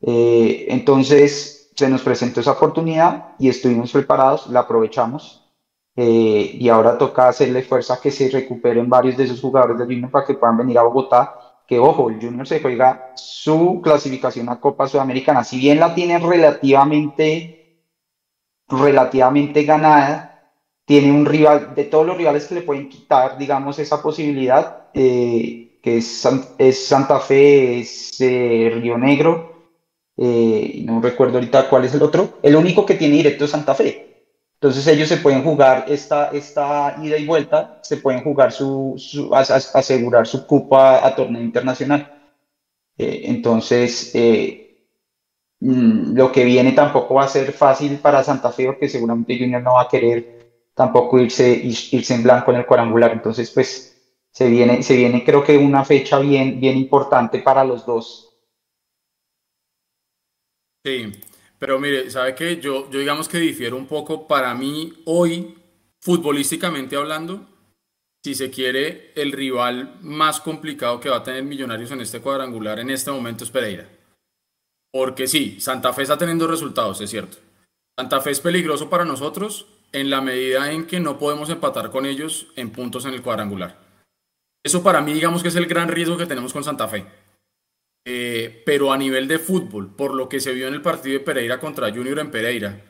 Eh, 0.02 0.66
entonces, 0.70 1.72
se 1.76 1.90
nos 1.90 2.02
presentó 2.02 2.42
esa 2.42 2.52
oportunidad 2.52 3.36
y 3.40 3.50
estuvimos 3.50 3.92
preparados, 3.92 4.48
la 4.48 4.62
aprovechamos 4.62 5.42
eh, 5.96 6.58
y 6.60 6.70
ahora 6.70 6.98
toca 6.98 7.28
hacerle 7.28 7.64
fuerza 7.64 7.96
a 7.96 8.02
que 8.02 8.12
se 8.12 8.30
recuperen 8.30 8.90
varios 8.90 9.18
de 9.18 9.26
esos 9.26 9.42
jugadores 9.42 9.78
del 9.78 9.88
Junior 9.88 10.10
para 10.12 10.26
que 10.26 10.36
puedan 10.36 10.58
venir 10.58 10.78
a 10.78 10.84
Bogotá. 10.84 11.36
Que 11.68 11.80
ojo, 11.80 12.10
el 12.10 12.20
Junior 12.22 12.48
se 12.48 12.62
juega 12.62 13.14
su 13.16 13.82
clasificación 13.82 14.50
a 14.50 14.60
Copa 14.60 14.88
Sudamericana, 14.88 15.44
si 15.44 15.58
bien 15.58 15.80
la 15.80 15.96
tiene 15.96 16.20
relativamente, 16.20 17.86
relativamente 18.68 19.64
ganada, 19.64 20.31
tiene 20.92 21.10
un 21.10 21.26
rival, 21.26 21.74
de 21.74 21.86
todos 21.86 22.06
los 22.06 22.18
rivales 22.18 22.48
que 22.48 22.56
le 22.56 22.64
pueden 22.64 22.90
quitar, 22.90 23.38
digamos, 23.38 23.80
esa 23.80 24.02
posibilidad, 24.02 24.90
eh, 24.94 25.80
que 25.82 26.00
es, 26.00 26.28
es, 26.58 26.86
Santa 26.86 27.22
Fe, 27.22 27.80
es 27.80 28.20
eh, 28.20 28.70
Río 28.76 28.98
Negro, 28.98 29.70
eh, 30.18 30.82
no 30.84 31.00
recuerdo 31.00 31.36
ahorita 31.36 31.70
cuál 31.70 31.86
es 31.86 31.94
el 31.94 32.02
otro, 32.02 32.40
el 32.44 32.58
único 32.58 32.86
que 32.86 32.96
tiene 32.96 33.16
directo 33.16 33.46
es 33.46 33.52
Santa 33.52 33.74
Fe. 33.74 34.26
Entonces 34.56 34.86
ellos 34.88 35.08
se 35.08 35.16
pueden 35.16 35.46
jugar 35.46 35.86
esta, 35.88 36.30
esta 36.32 36.98
ida 37.02 37.18
y 37.18 37.26
vuelta, 37.26 37.80
se 37.84 37.96
pueden 37.96 38.22
jugar 38.22 38.52
su, 38.52 39.00
asegurar 39.32 40.28
su 40.28 40.46
cupa 40.46 41.08
a 41.08 41.16
torneo 41.16 41.42
internacional. 41.42 42.34
Eh, 42.98 43.22
entonces, 43.28 44.12
eh, 44.14 44.88
mm, 45.62 46.18
lo 46.18 46.34
que 46.34 46.44
viene 46.44 46.74
tampoco 46.74 47.14
va 47.14 47.24
a 47.24 47.30
ser 47.30 47.54
fácil 47.54 47.98
para 48.00 48.26
Santa 48.26 48.52
Fe 48.52 48.66
porque 48.66 48.90
seguramente 48.90 49.40
Junior 49.40 49.62
no 49.62 49.76
va 49.76 49.84
a 49.84 49.88
querer 49.88 50.41
tampoco 50.74 51.20
irse, 51.20 51.62
irse 51.64 52.14
en 52.14 52.24
blanco 52.24 52.52
en 52.52 52.58
el 52.58 52.66
cuadrangular. 52.66 53.12
Entonces, 53.12 53.52
pues 53.52 53.88
se 54.32 54.50
viene, 54.50 54.84
se 54.84 54.96
viene 54.96 55.24
creo 55.24 55.44
que 55.44 55.58
una 55.58 55.84
fecha 55.84 56.20
bien, 56.20 56.60
bien 56.60 56.78
importante 56.78 57.40
para 57.40 57.64
los 57.66 57.86
dos 57.86 58.32
Sí, 60.84 61.12
pero 61.60 61.80
mire, 61.80 62.10
¿sabe 62.10 62.34
qué? 62.34 62.60
Yo, 62.60 62.90
yo 62.90 63.00
digamos 63.00 63.30
que 63.30 63.38
difiero 63.38 63.78
un 63.78 63.88
poco. 63.88 64.28
Para 64.28 64.54
mí, 64.56 64.94
hoy, 65.06 65.56
futbolísticamente 66.00 66.96
hablando, 66.96 67.48
si 68.24 68.34
se 68.34 68.50
quiere, 68.50 69.14
el 69.16 69.32
rival 69.32 69.98
más 70.02 70.40
complicado 70.40 71.00
que 71.00 71.10
va 71.10 71.18
a 71.18 71.24
tener 71.24 71.44
Millonarios 71.44 71.92
en 71.92 72.02
este 72.02 72.20
cuadrangular 72.20 72.80
en 72.80 72.90
este 72.90 73.12
momento 73.12 73.44
es 73.44 73.52
Pereira. 73.52 73.88
Porque 74.92 75.28
sí, 75.28 75.62
Santa 75.62 75.94
Fe 75.94 76.02
está 76.02 76.18
teniendo 76.18 76.48
resultados, 76.48 77.00
es 77.00 77.10
cierto. 77.10 77.38
Santa 77.98 78.22
Fe 78.22 78.32
es 78.32 78.40
peligroso 78.40 78.90
para 78.90 79.06
nosotros 79.06 79.68
en 79.92 80.10
la 80.10 80.22
medida 80.22 80.72
en 80.72 80.86
que 80.86 81.00
no 81.00 81.18
podemos 81.18 81.50
empatar 81.50 81.92
con 81.92 82.06
ellos 82.06 82.48
en 82.56 82.72
puntos 82.72 83.06
en 83.06 83.14
el 83.14 83.22
cuadrangular. 83.22 83.80
Eso 84.64 84.84
para 84.84 85.02
mí, 85.02 85.14
digamos 85.14 85.42
que 85.42 85.50
es 85.50 85.56
el 85.56 85.66
gran 85.66 85.90
riesgo 85.90 86.18
que 86.18 86.26
tenemos 86.26 86.54
con 86.54 86.64
Santa 86.64 86.88
Fe. 86.88 87.06
Eh, 88.06 88.64
pero 88.66 88.92
a 88.92 88.98
nivel 88.98 89.28
de 89.28 89.40
fútbol, 89.40 89.96
por 89.96 90.14
lo 90.14 90.28
que 90.28 90.40
se 90.40 90.54
vio 90.54 90.68
en 90.68 90.74
el 90.74 90.82
partido 90.82 91.20
de 91.20 91.26
Pereira 91.26 91.60
contra 91.60 91.92
Junior 91.92 92.20
en 92.20 92.32
Pereira, 92.32 92.82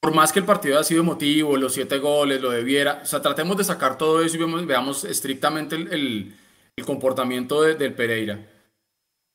por 0.00 0.14
más 0.14 0.32
que 0.32 0.40
el 0.40 0.44
partido 0.44 0.74
haya 0.74 0.84
sido 0.84 1.02
emotivo, 1.02 1.56
los 1.56 1.74
siete 1.74 1.98
goles, 1.98 2.40
lo 2.40 2.50
debiera, 2.50 3.00
o 3.04 3.06
sea, 3.06 3.22
tratemos 3.22 3.56
de 3.56 3.62
sacar 3.62 3.96
todo 3.96 4.20
eso 4.20 4.36
y 4.36 4.64
veamos, 4.64 5.04
estrictamente 5.04 5.76
el, 5.76 6.36
comportamiento 6.84 7.62
del 7.62 7.94
Pereira, 7.94 8.44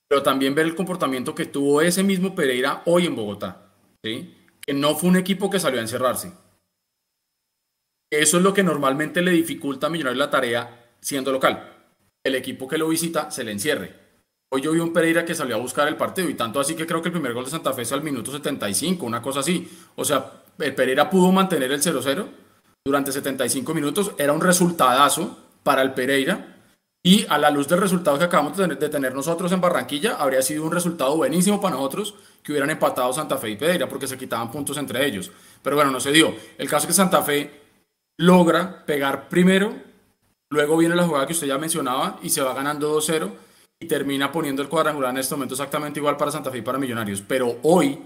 pero 0.09 0.21
también 0.21 0.53
ver 0.53 0.65
el 0.65 0.75
comportamiento 0.75 1.33
que 1.33 1.45
tuvo 1.45 1.79
ese 1.79 2.03
mismo 2.03 2.35
Pereira 2.35 2.81
hoy 2.85 3.05
en 3.05 3.15
Bogotá, 3.15 3.71
¿sí? 4.03 4.35
que 4.59 4.73
no 4.73 4.95
fue 4.95 5.09
un 5.09 5.15
equipo 5.15 5.49
que 5.49 5.61
salió 5.61 5.79
a 5.79 5.83
encerrarse. 5.83 6.33
Eso 8.09 8.37
es 8.37 8.43
lo 8.43 8.53
que 8.53 8.63
normalmente 8.63 9.21
le 9.21 9.31
dificulta 9.31 9.87
a 9.87 9.89
Millonarios 9.89 10.19
la 10.19 10.29
tarea 10.29 10.93
siendo 11.01 11.31
local. 11.31 11.73
El 12.23 12.35
equipo 12.35 12.67
que 12.67 12.77
lo 12.77 12.87
visita 12.87 13.31
se 13.31 13.43
le 13.43 13.51
encierre. 13.51 14.07
Hoy 14.49 14.61
yo 14.61 14.71
vi 14.71 14.79
un 14.79 14.93
Pereira 14.93 15.25
que 15.25 15.35
salió 15.35 15.55
a 15.55 15.59
buscar 15.59 15.89
el 15.89 15.97
partido 15.97 16.29
y 16.29 16.33
tanto 16.33 16.61
así 16.61 16.73
que 16.73 16.87
creo 16.87 17.01
que 17.01 17.09
el 17.09 17.13
primer 17.13 17.33
gol 17.33 17.43
de 17.43 17.51
Santa 17.51 17.73
Fe 17.73 17.83
fue 17.83 17.97
al 17.97 18.03
minuto 18.03 18.31
75, 18.31 19.05
una 19.05 19.21
cosa 19.21 19.41
así. 19.41 19.69
O 19.95 20.05
sea, 20.05 20.43
el 20.59 20.73
Pereira 20.73 21.09
pudo 21.09 21.33
mantener 21.33 21.69
el 21.71 21.81
0-0 21.81 22.25
durante 22.85 23.11
75 23.11 23.73
minutos. 23.73 24.13
Era 24.17 24.31
un 24.31 24.39
resultadazo 24.39 25.37
para 25.63 25.81
el 25.81 25.93
Pereira. 25.93 26.53
Y 27.03 27.25
a 27.29 27.37
la 27.37 27.49
luz 27.51 27.67
del 27.67 27.79
resultado 27.79 28.17
que 28.17 28.25
acabamos 28.25 28.57
de 28.57 28.89
tener, 28.89 29.13
nosotros 29.13 29.51
en 29.51 29.61
Barranquilla, 29.61 30.15
habría 30.15 30.41
sido 30.41 30.65
un 30.65 30.71
resultado 30.71 31.15
buenísimo 31.15 31.61
para 31.61 31.75
nosotros 31.75 32.15
que 32.43 32.51
hubieran 32.51 32.69
empatado 32.69 33.13
Santa 33.13 33.37
Fe 33.37 33.51
y 33.51 33.55
Pereira, 33.55 33.87
porque 33.87 34.07
se 34.07 34.17
quitaban 34.17 34.51
puntos 34.51 34.77
entre 34.77 35.05
ellos. 35.05 35.31
Pero 35.61 35.75
bueno, 35.75 35.91
no 35.91 35.99
se 36.01 36.11
dio. 36.11 36.33
El 36.57 36.69
caso 36.69 36.83
es 36.83 36.87
que 36.87 36.93
Santa 36.93 37.21
Fe 37.21 37.66
logra 38.17 38.85
pegar 38.85 39.29
primero, 39.29 39.73
luego 40.49 40.77
viene 40.77 40.95
la 40.95 41.05
jugada 41.05 41.27
que 41.27 41.33
usted 41.33 41.47
ya 41.47 41.57
mencionaba 41.57 42.19
y 42.23 42.29
se 42.29 42.41
va 42.41 42.53
ganando 42.53 42.99
2-0 42.99 43.31
y 43.79 43.87
termina 43.87 44.31
poniendo 44.31 44.61
el 44.61 44.69
cuadrangular 44.69 45.11
en 45.11 45.19
este 45.19 45.35
momento 45.35 45.53
exactamente 45.53 45.99
igual 45.99 46.17
para 46.17 46.31
Santa 46.31 46.51
Fe 46.51 46.59
y 46.59 46.61
para 46.61 46.79
Millonarios. 46.79 47.21
Pero 47.21 47.59
hoy, 47.61 47.99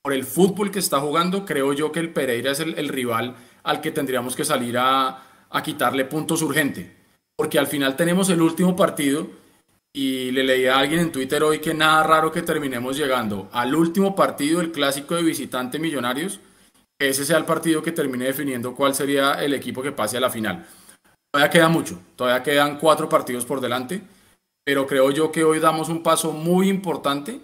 por 0.00 0.12
el 0.12 0.24
fútbol 0.24 0.70
que 0.70 0.78
está 0.78 1.00
jugando, 1.00 1.44
creo 1.44 1.72
yo 1.72 1.90
que 1.90 2.00
el 2.00 2.12
Pereira 2.12 2.52
es 2.52 2.60
el, 2.60 2.88
rival 2.88 3.36
al 3.64 3.80
que 3.80 3.90
tendríamos 3.90 4.36
que 4.36 4.44
salir 4.44 4.78
a, 4.78 5.24
a 5.50 5.62
quitarle 5.62 6.04
puntos 6.04 6.42
urgente. 6.42 6.96
Porque 7.36 7.58
al 7.58 7.66
final 7.66 7.96
tenemos 7.96 8.30
el 8.30 8.40
último 8.40 8.76
partido 8.76 9.28
y 9.92 10.30
le 10.30 10.44
leí 10.44 10.66
a 10.66 10.78
alguien 10.78 11.00
en 11.00 11.12
Twitter 11.12 11.42
hoy 11.42 11.58
que 11.58 11.74
nada 11.74 12.04
raro 12.04 12.30
que 12.30 12.42
terminemos 12.42 12.96
llegando 12.96 13.48
al 13.52 13.74
último 13.74 14.14
partido, 14.14 14.60
el 14.60 14.70
clásico 14.70 15.16
de 15.16 15.22
visitante 15.22 15.78
Millonarios, 15.78 16.40
ese 16.98 17.24
sea 17.24 17.38
el 17.38 17.44
partido 17.44 17.82
que 17.82 17.92
termine 17.92 18.26
definiendo 18.26 18.74
cuál 18.74 18.94
sería 18.94 19.34
el 19.34 19.54
equipo 19.54 19.82
que 19.82 19.92
pase 19.92 20.16
a 20.16 20.20
la 20.20 20.30
final. 20.30 20.66
Todavía 21.30 21.50
queda 21.50 21.68
mucho, 21.68 22.00
todavía 22.16 22.42
quedan 22.42 22.78
cuatro 22.78 23.08
partidos 23.08 23.44
por 23.44 23.60
delante 23.60 24.02
pero 24.68 24.86
creo 24.86 25.10
yo 25.10 25.32
que 25.32 25.44
hoy 25.44 25.60
damos 25.60 25.88
un 25.88 26.02
paso 26.02 26.30
muy 26.30 26.68
importante 26.68 27.40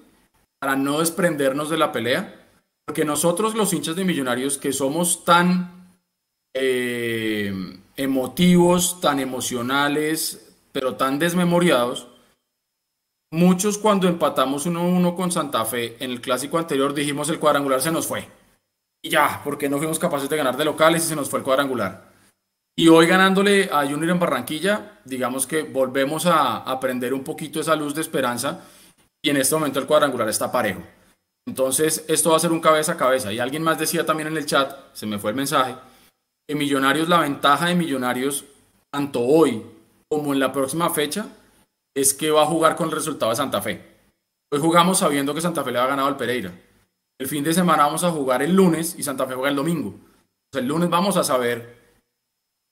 para 0.60 0.76
no 0.76 0.98
desprendernos 0.98 1.70
de 1.70 1.78
la 1.78 1.90
pelea, 1.90 2.50
porque 2.84 3.06
nosotros 3.06 3.54
los 3.54 3.72
hinchas 3.72 3.96
de 3.96 4.04
Millonarios 4.04 4.58
que 4.58 4.74
somos 4.74 5.24
tan 5.24 5.88
eh, 6.52 7.50
emotivos, 7.96 9.00
tan 9.00 9.20
emocionales, 9.20 10.54
pero 10.70 10.96
tan 10.96 11.18
desmemoriados, 11.18 12.08
muchos 13.32 13.78
cuando 13.78 14.06
empatamos 14.06 14.66
1-1 14.66 15.16
con 15.16 15.32
Santa 15.32 15.64
Fe 15.64 15.96
en 16.00 16.10
el 16.10 16.20
clásico 16.20 16.58
anterior 16.58 16.92
dijimos 16.92 17.30
el 17.30 17.38
cuadrangular 17.38 17.80
se 17.80 17.90
nos 17.90 18.06
fue. 18.06 18.28
Y 19.04 19.10
ya, 19.10 19.42
porque 19.44 19.68
no 19.68 19.76
fuimos 19.76 19.98
capaces 19.98 20.30
de 20.30 20.36
ganar 20.38 20.56
de 20.56 20.64
locales 20.64 21.04
y 21.04 21.08
se 21.08 21.14
nos 21.14 21.28
fue 21.28 21.38
el 21.38 21.44
cuadrangular. 21.44 22.10
Y 22.74 22.88
hoy 22.88 23.06
ganándole 23.06 23.68
a 23.70 23.82
Junior 23.82 24.08
en 24.08 24.18
Barranquilla, 24.18 24.98
digamos 25.04 25.46
que 25.46 25.62
volvemos 25.62 26.24
a, 26.24 26.62
aprender 26.62 27.12
un 27.12 27.22
poquito 27.22 27.60
esa 27.60 27.76
luz 27.76 27.94
de 27.94 28.00
esperanza 28.00 28.64
y 29.22 29.28
en 29.28 29.36
este 29.36 29.54
momento 29.54 29.78
el 29.78 29.86
cuadrangular 29.86 30.26
está 30.30 30.50
parejo. 30.50 30.80
Entonces, 31.46 32.06
esto 32.08 32.30
va 32.30 32.38
a 32.38 32.40
ser 32.40 32.50
un 32.50 32.60
cabeza 32.60 32.92
a 32.92 32.96
cabeza. 32.96 33.30
Y 33.30 33.40
alguien 33.40 33.62
más 33.62 33.78
decía 33.78 34.06
también 34.06 34.28
en 34.28 34.38
el 34.38 34.46
chat, 34.46 34.74
se 34.94 35.04
me 35.04 35.18
fue 35.18 35.32
el 35.32 35.36
mensaje, 35.36 35.76
que 36.48 36.54
Millonarios, 36.54 37.06
la 37.06 37.20
ventaja 37.20 37.66
de 37.66 37.74
Millonarios, 37.74 38.46
tanto 38.90 39.20
hoy 39.20 39.62
como 40.10 40.32
en 40.32 40.40
la 40.40 40.50
próxima 40.50 40.88
fecha, 40.88 41.26
es 41.94 42.14
que 42.14 42.30
va 42.30 42.44
a 42.44 42.46
jugar 42.46 42.74
con 42.74 42.86
el 42.86 42.94
resultado 42.94 43.30
de 43.30 43.36
Santa 43.36 43.60
Fe. 43.60 43.84
Hoy 44.50 44.60
jugamos 44.60 45.00
sabiendo 45.00 45.34
que 45.34 45.42
Santa 45.42 45.62
Fe 45.62 45.72
le 45.72 45.78
ha 45.78 45.86
ganado 45.86 46.08
al 46.08 46.16
Pereira. 46.16 46.54
El 47.20 47.28
fin 47.28 47.44
de 47.44 47.54
semana 47.54 47.84
vamos 47.84 48.02
a 48.02 48.10
jugar 48.10 48.42
el 48.42 48.54
lunes 48.54 48.96
y 48.98 49.04
Santa 49.04 49.26
Fe 49.26 49.34
juega 49.34 49.50
el 49.50 49.56
domingo. 49.56 49.94
el 50.52 50.66
lunes 50.66 50.90
vamos 50.90 51.16
a 51.16 51.22
saber 51.22 51.76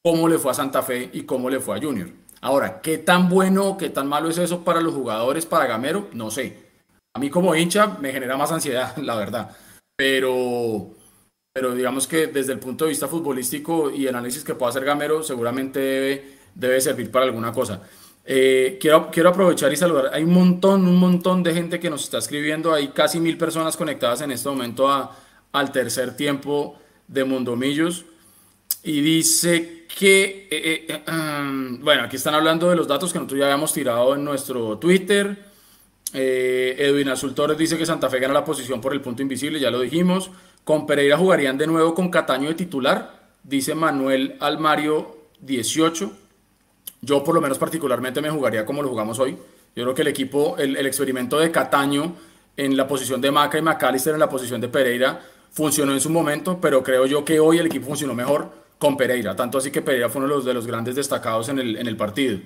cómo 0.05 0.29
le 0.29 0.39
fue 0.39 0.51
a 0.51 0.55
Santa 0.55 0.83
Fe 0.83 1.11
y 1.13 1.23
cómo 1.23 1.49
le 1.49 1.61
fue 1.61 1.77
a 1.77 1.81
Junior. 1.81 2.09
Ahora, 2.41 2.81
¿qué 2.81 2.99
tan 2.99 3.29
bueno 3.29 3.67
o 3.67 3.77
qué 3.77 3.89
tan 3.89 4.09
malo 4.09 4.29
es 4.29 4.39
eso 4.39 4.65
para 4.65 4.81
los 4.81 4.95
jugadores, 4.95 5.47
para 5.47 5.67
Gamero? 5.67 6.09
No 6.13 6.31
sé. 6.31 6.59
A 7.15 7.21
mí 7.21 7.31
como 7.31 7.55
hincha 7.55 7.87
me 8.01 8.11
genera 8.11 8.37
más 8.37 8.51
ansiedad, 8.51 8.97
la 9.03 9.15
verdad. 9.15 9.57
Pero, 9.97 10.91
pero 11.53 11.75
digamos 11.77 12.09
que 12.09 12.27
desde 12.27 12.53
el 12.53 12.59
punto 12.59 12.85
de 12.85 12.91
vista 12.91 13.07
futbolístico 13.07 13.93
y 13.93 14.09
análisis 14.09 14.43
que 14.43 14.57
pueda 14.57 14.71
hacer 14.71 14.85
Gamero, 14.85 15.23
seguramente 15.23 15.79
debe, 15.79 16.39
debe 16.57 16.81
servir 16.81 17.13
para 17.13 17.27
alguna 17.27 17.53
cosa. 17.53 17.83
Eh, 18.25 18.79
quiero, 18.81 19.11
quiero 19.11 19.31
aprovechar 19.31 19.73
y 19.73 19.77
saludar. 19.77 20.11
Hay 20.13 20.25
un 20.25 20.33
montón, 20.33 20.87
un 20.87 20.97
montón 20.97 21.43
de 21.43 21.55
gente 21.55 21.81
que 21.81 21.91
nos 21.91 22.05
está 22.05 22.19
escribiendo. 22.19 22.73
Hay 22.73 22.89
casi 22.89 23.21
mil 23.21 23.37
personas 23.37 23.77
conectadas 23.77 24.21
en 24.21 24.31
este 24.31 24.49
momento 24.49 24.89
a, 24.89 25.17
al 25.53 25.73
tercer 25.73 26.17
tiempo 26.17 26.79
de 27.09 27.25
Mundomillos. 27.25 28.05
Y 28.85 29.01
dice 29.01 29.87
que, 29.99 30.49
eh, 30.51 30.87
eh, 30.89 31.03
bueno, 31.81 32.05
aquí 32.05 32.17
están 32.17 32.35
hablando 32.35 32.71
de 32.71 32.77
los 32.77 32.87
datos 32.89 33.13
que 33.13 33.19
nosotros 33.19 33.41
ya 33.41 33.47
habíamos 33.47 33.73
tirado 33.73 34.15
en 34.15 34.25
nuestro 34.25 34.79
Twitter. 34.79 35.51
Edwin 36.15 37.09
Azul 37.09 37.35
Torres 37.35 37.57
dice 37.57 37.79
que 37.79 37.87
Santa 37.87 38.11
Fe 38.11 38.21
gana 38.21 38.35
la 38.35 38.45
posición 38.45 38.83
por 38.83 38.93
el 38.93 39.01
punto 39.01 39.23
invisible, 39.23 39.59
ya 39.59 39.71
lo 39.71 39.81
dijimos. 39.81 40.31
Con 40.63 40.87
Pereira 40.87 41.17
jugarían 41.17 41.57
de 41.57 41.67
nuevo 41.67 41.95
con 41.95 42.11
Cataño 42.11 42.49
de 42.49 42.55
titular, 42.55 43.31
dice 43.43 43.75
Manuel 43.75 44.37
Almario 44.41 45.17
18. 45.41 46.22
Yo 47.03 47.23
por 47.23 47.35
lo 47.35 47.41
menos 47.41 47.59
particularmente 47.59 48.23
me 48.23 48.31
jugaría 48.31 48.65
como 48.65 48.83
lo 48.83 48.89
jugamos 48.89 49.19
hoy. 49.19 49.33
Yo 49.75 49.83
creo 49.85 49.95
que 49.95 50.03
el 50.03 50.09
equipo, 50.09 50.57
el, 50.57 50.77
el 50.77 50.87
experimento 50.87 51.39
de 51.39 51.51
Cataño 51.51 52.15
en 52.57 52.77
la 52.77 52.87
posición 52.87 53.21
de 53.21 53.31
Maca 53.31 53.59
y 53.59 53.63
McAllister 53.63 54.15
en 54.15 54.21
la 54.21 54.29
posición 54.29 54.61
de 54.61 54.69
Pereira 54.69 55.21
funcionó 55.51 55.93
en 55.93 56.01
su 56.01 56.11
momento, 56.11 56.59
pero 56.61 56.83
creo 56.83 57.07
yo 57.07 57.25
que 57.25 57.41
hoy 57.41 57.59
el 57.59 57.67
equipo 57.67 57.87
funcionó 57.87 58.15
mejor 58.15 58.51
con 58.79 58.97
Pereira, 58.97 59.37
tanto 59.37 59.59
así 59.59 59.71
que 59.71 59.83
Pereira 59.83 60.09
fue 60.09 60.21
uno 60.21 60.29
de 60.29 60.35
los, 60.37 60.45
de 60.45 60.55
los 60.55 60.67
grandes 60.67 60.95
destacados 60.95 61.49
en 61.49 61.59
el, 61.59 61.77
en 61.77 61.87
el 61.87 61.97
partido. 61.97 62.39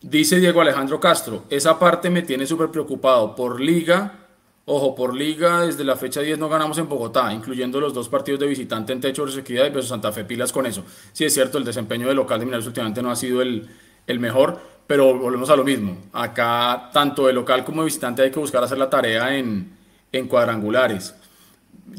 Dice 0.00 0.38
Diego 0.38 0.60
Alejandro 0.60 1.00
Castro, 1.00 1.44
esa 1.48 1.78
parte 1.78 2.10
me 2.10 2.22
tiene 2.22 2.46
súper 2.46 2.70
preocupado. 2.70 3.34
Por 3.34 3.60
liga, 3.60 4.26
ojo, 4.66 4.94
por 4.94 5.14
liga, 5.14 5.62
desde 5.62 5.82
la 5.82 5.96
fecha 5.96 6.20
10 6.20 6.38
no 6.38 6.48
ganamos 6.48 6.76
en 6.78 6.88
Bogotá, 6.88 7.32
incluyendo 7.32 7.80
los 7.80 7.94
dos 7.94 8.10
partidos 8.10 8.40
de 8.40 8.46
visitante 8.46 8.92
en 8.92 9.00
Techo 9.00 9.24
de 9.24 9.40
Equidad 9.40 9.74
y 9.74 9.82
Santa 9.82 10.12
Fe 10.12 10.24
Pilas 10.24 10.52
con 10.52 10.66
eso. 10.66 10.84
Sí, 11.12 11.24
es 11.24 11.32
cierto, 11.32 11.58
el 11.58 11.64
desempeño 11.64 12.06
del 12.06 12.16
local 12.16 12.38
de 12.38 12.44
Mineros 12.44 12.66
últimamente 12.66 13.02
no 13.02 13.10
ha 13.10 13.16
sido 13.16 13.40
el, 13.40 13.66
el 14.06 14.20
mejor, 14.20 14.60
pero 14.86 15.16
volvemos 15.18 15.50
a 15.50 15.56
lo 15.56 15.64
mismo. 15.64 15.96
Acá, 16.12 16.90
tanto 16.92 17.26
de 17.26 17.32
local 17.32 17.64
como 17.64 17.82
de 17.82 17.86
visitante, 17.86 18.22
hay 18.22 18.30
que 18.30 18.40
buscar 18.40 18.62
hacer 18.62 18.78
la 18.78 18.90
tarea 18.90 19.36
en, 19.36 19.76
en 20.12 20.28
cuadrangulares. 20.28 21.14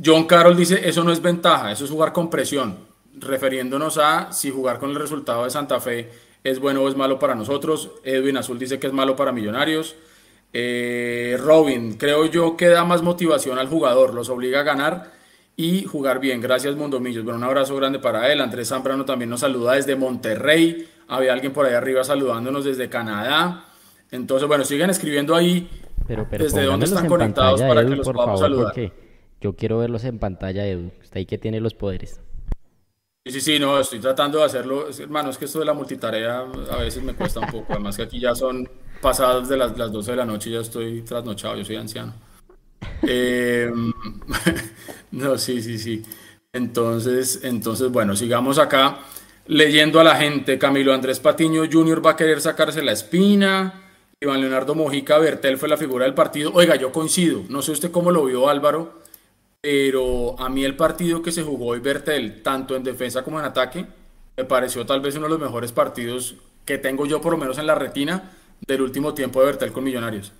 John 0.03 0.25
Carroll 0.25 0.55
dice, 0.55 0.87
eso 0.87 1.03
no 1.03 1.11
es 1.11 1.21
ventaja, 1.21 1.71
eso 1.71 1.85
es 1.85 1.91
jugar 1.91 2.13
con 2.13 2.29
presión 2.29 2.95
refiriéndonos 3.17 3.97
a 3.97 4.31
si 4.31 4.51
jugar 4.51 4.79
con 4.79 4.89
el 4.89 4.95
resultado 4.95 5.43
de 5.43 5.49
Santa 5.49 5.79
Fe 5.79 6.09
es 6.43 6.59
bueno 6.59 6.81
o 6.81 6.89
es 6.89 6.95
malo 6.95 7.17
para 7.17 7.35
nosotros. 7.35 7.89
Edwin 8.03 8.37
Azul 8.37 8.59
dice 8.59 8.79
que 8.79 8.87
es 8.87 8.93
malo 8.93 9.15
para 9.15 9.31
Millonarios. 9.31 9.95
Eh, 10.53 11.37
Robin, 11.39 11.97
creo 11.97 12.25
yo 12.25 12.55
que 12.55 12.67
da 12.67 12.85
más 12.85 13.01
motivación 13.01 13.57
al 13.57 13.67
jugador, 13.67 14.13
los 14.13 14.29
obliga 14.29 14.61
a 14.61 14.63
ganar 14.63 15.11
y 15.57 15.85
jugar 15.85 16.19
bien. 16.19 16.41
Gracias, 16.41 16.75
Mundomillos. 16.75 17.23
Bueno, 17.23 17.39
un 17.39 17.45
abrazo 17.45 17.75
grande 17.75 17.99
para 17.99 18.31
él. 18.31 18.41
Andrés 18.41 18.69
Zambrano 18.69 19.05
también 19.05 19.29
nos 19.29 19.39
saluda 19.39 19.73
desde 19.73 19.95
Monterrey. 19.95 20.87
Había 21.07 21.33
alguien 21.33 21.53
por 21.53 21.65
ahí 21.65 21.73
arriba 21.73 22.03
saludándonos 22.03 22.65
desde 22.65 22.89
Canadá. 22.89 23.65
Entonces, 24.11 24.47
bueno, 24.47 24.63
siguen 24.63 24.89
escribiendo 24.89 25.35
ahí 25.35 25.69
pero, 26.07 26.27
pero 26.29 26.43
desde 26.43 26.63
dónde 26.63 26.85
están 26.85 27.07
conectados 27.07 27.61
para 27.61 27.85
que 27.85 27.95
los 27.95 28.07
podamos 28.07 28.39
saludar. 28.39 28.73
Yo 29.41 29.55
quiero 29.55 29.79
verlos 29.79 30.03
en 30.05 30.17
pantalla, 30.17 30.65
Edu. 30.65 30.91
Está 31.01 31.19
ahí 31.19 31.25
que 31.25 31.37
tiene 31.37 31.59
los 31.59 31.73
poderes. 31.73 32.19
Sí, 33.25 33.31
sí, 33.31 33.41
sí, 33.41 33.59
no, 33.59 33.79
estoy 33.79 33.99
tratando 33.99 34.39
de 34.39 34.45
hacerlo. 34.45 34.87
Hermano, 34.97 35.29
es 35.29 35.37
que 35.37 35.45
esto 35.45 35.59
de 35.59 35.65
la 35.65 35.73
multitarea 35.73 36.45
a 36.71 36.77
veces 36.77 37.03
me 37.03 37.13
cuesta 37.15 37.39
un 37.39 37.47
poco. 37.47 37.73
Además 37.73 37.97
que 37.97 38.03
aquí 38.03 38.19
ya 38.19 38.35
son 38.35 38.69
pasadas 39.01 39.49
de 39.49 39.57
las, 39.57 39.77
las 39.77 39.91
12 39.91 40.11
de 40.11 40.17
la 40.17 40.25
noche 40.25 40.49
y 40.49 40.53
ya 40.53 40.59
estoy 40.59 41.01
trasnochado, 41.01 41.57
yo 41.57 41.65
soy 41.65 41.75
anciano. 41.75 42.13
Em, 43.01 43.91
no, 45.11 45.37
sí, 45.37 45.61
sí, 45.61 45.77
sí. 45.77 46.03
Entonces, 46.53 47.41
entonces, 47.43 47.91
bueno, 47.91 48.15
sigamos 48.15 48.59
acá 48.59 48.99
leyendo 49.47 49.99
a 49.99 50.03
la 50.03 50.15
gente. 50.15 50.57
Camilo 50.57 50.93
Andrés 50.93 51.19
Patiño 51.19 51.63
Jr. 51.71 52.05
va 52.05 52.11
a 52.11 52.15
querer 52.15 52.41
sacarse 52.41 52.83
la 52.83 52.91
espina. 52.91 53.81
Iván 54.19 54.41
Leonardo 54.41 54.75
Mojica 54.75 55.17
Bertel 55.17 55.57
fue 55.57 55.69
la 55.69 55.77
figura 55.77 56.05
del 56.05 56.13
partido. 56.13 56.51
Oiga, 56.53 56.75
yo 56.75 56.91
coincido. 56.91 57.43
No 57.49 57.61
sé 57.61 57.71
usted 57.71 57.91
cómo 57.91 58.11
lo 58.11 58.25
vio 58.25 58.49
Álvaro 58.49 59.05
pero 59.65 60.39
a 60.39 60.47
mí 60.47 60.63
el 60.63 60.75
partido 60.75 61.23
que 61.23 61.31
se 61.31 61.41
jugó 61.41 61.69
hoy 61.69 61.79
Bertel, 61.79 62.43
tanto 62.43 62.75
en 62.75 62.83
defensa 62.83 63.23
como 63.23 63.39
en 63.39 63.45
ataque, 63.45 63.87
me 64.37 64.45
pareció 64.45 64.85
tal 64.85 65.01
vez 65.01 65.15
uno 65.15 65.25
de 65.25 65.31
los 65.31 65.39
mejores 65.39 65.71
partidos 65.71 66.35
que 66.65 66.77
tengo 66.77 67.07
yo 67.07 67.19
por 67.19 67.31
lo 67.31 67.39
menos 67.39 67.57
en 67.57 67.65
la 67.65 67.73
retina 67.73 68.31
del 68.67 68.83
último 68.83 69.15
tiempo 69.15 69.39
de 69.39 69.47
Bertel 69.47 69.71
con 69.71 69.83
Millonarios. 69.83 70.33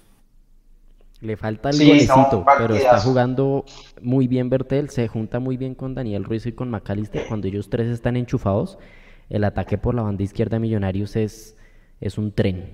Le 1.26 1.38
falta 1.38 1.72
el 1.72 1.78
golecito, 1.78 2.46
pero 2.58 2.76
está 2.76 3.00
jugando 3.00 3.66
muy 4.02 4.28
bien 4.28 4.50
Bertel, 4.50 4.90
se 4.90 5.08
junta 5.08 5.40
muy 5.40 5.58
bien 5.58 5.74
con 5.74 5.96
Daniel 5.96 6.24
Ruiz 6.24 6.46
y 6.46 6.52
con 6.52 6.70
McAllister. 6.70 7.26
Cuando 7.28 7.48
ellos 7.48 7.70
tres 7.70 7.88
están 7.88 8.16
enchufados, 8.16 8.78
el 9.30 9.44
ataque 9.44 9.78
por 9.78 9.96
la 9.96 10.04
banda 10.04 10.24
izquierda 10.24 10.58
de 10.58 10.60
Millonarios 10.60 11.16
es, 11.16 11.58
es 12.00 12.18
un 12.20 12.32
tren. 12.32 12.70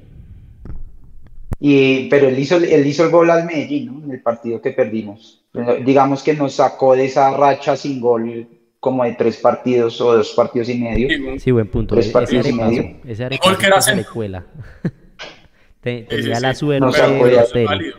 Y, 1.59 2.09
pero 2.09 2.27
él 2.27 2.37
hizo, 2.37 2.57
él 2.57 2.85
hizo 2.85 3.05
el 3.05 3.11
gol 3.11 3.29
al 3.29 3.45
Medellín, 3.45 4.01
en 4.03 4.11
el 4.11 4.21
partido 4.21 4.61
que 4.61 4.71
perdimos. 4.71 5.45
Digamos 5.85 6.23
que 6.23 6.33
nos 6.33 6.53
sacó 6.53 6.95
de 6.95 7.05
esa 7.05 7.31
racha 7.37 7.77
sin 7.77 8.01
gol 8.01 8.47
como 8.79 9.03
de 9.03 9.13
tres 9.13 9.37
partidos 9.37 10.01
o 10.01 10.17
dos 10.17 10.33
partidos 10.33 10.67
y 10.69 10.75
medio. 10.75 11.39
Sí, 11.39 11.51
buen 11.51 11.67
punto. 11.67 11.95
Tres 11.95 12.09
partidos 12.09 12.47
y 12.47 12.53
medio. 12.53 12.97
Ese 13.05 13.29
gol 13.41 13.57
que 13.57 13.65
era 13.67 13.79
se 13.79 14.03
cuela. 14.05 14.43
Tenía 15.81 16.39
la 16.39 16.53
suerte 16.53 17.01
de 17.01 17.93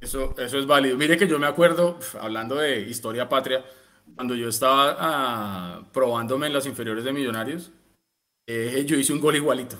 eso, 0.00 0.34
eso 0.38 0.58
es 0.58 0.66
válido. 0.66 0.96
Mire 0.96 1.16
que 1.16 1.28
yo 1.28 1.38
me 1.38 1.46
acuerdo, 1.46 1.98
hablando 2.20 2.56
de 2.56 2.80
historia 2.80 3.28
patria, 3.28 3.64
cuando 4.14 4.34
yo 4.34 4.48
estaba 4.48 4.96
ah, 4.98 5.82
probándome 5.92 6.46
en 6.46 6.52
las 6.52 6.66
inferiores 6.66 7.04
de 7.04 7.12
Millonarios, 7.12 7.70
eh, 8.46 8.84
yo 8.86 8.96
hice 8.96 9.12
un 9.12 9.20
gol 9.20 9.36
igualito. 9.36 9.76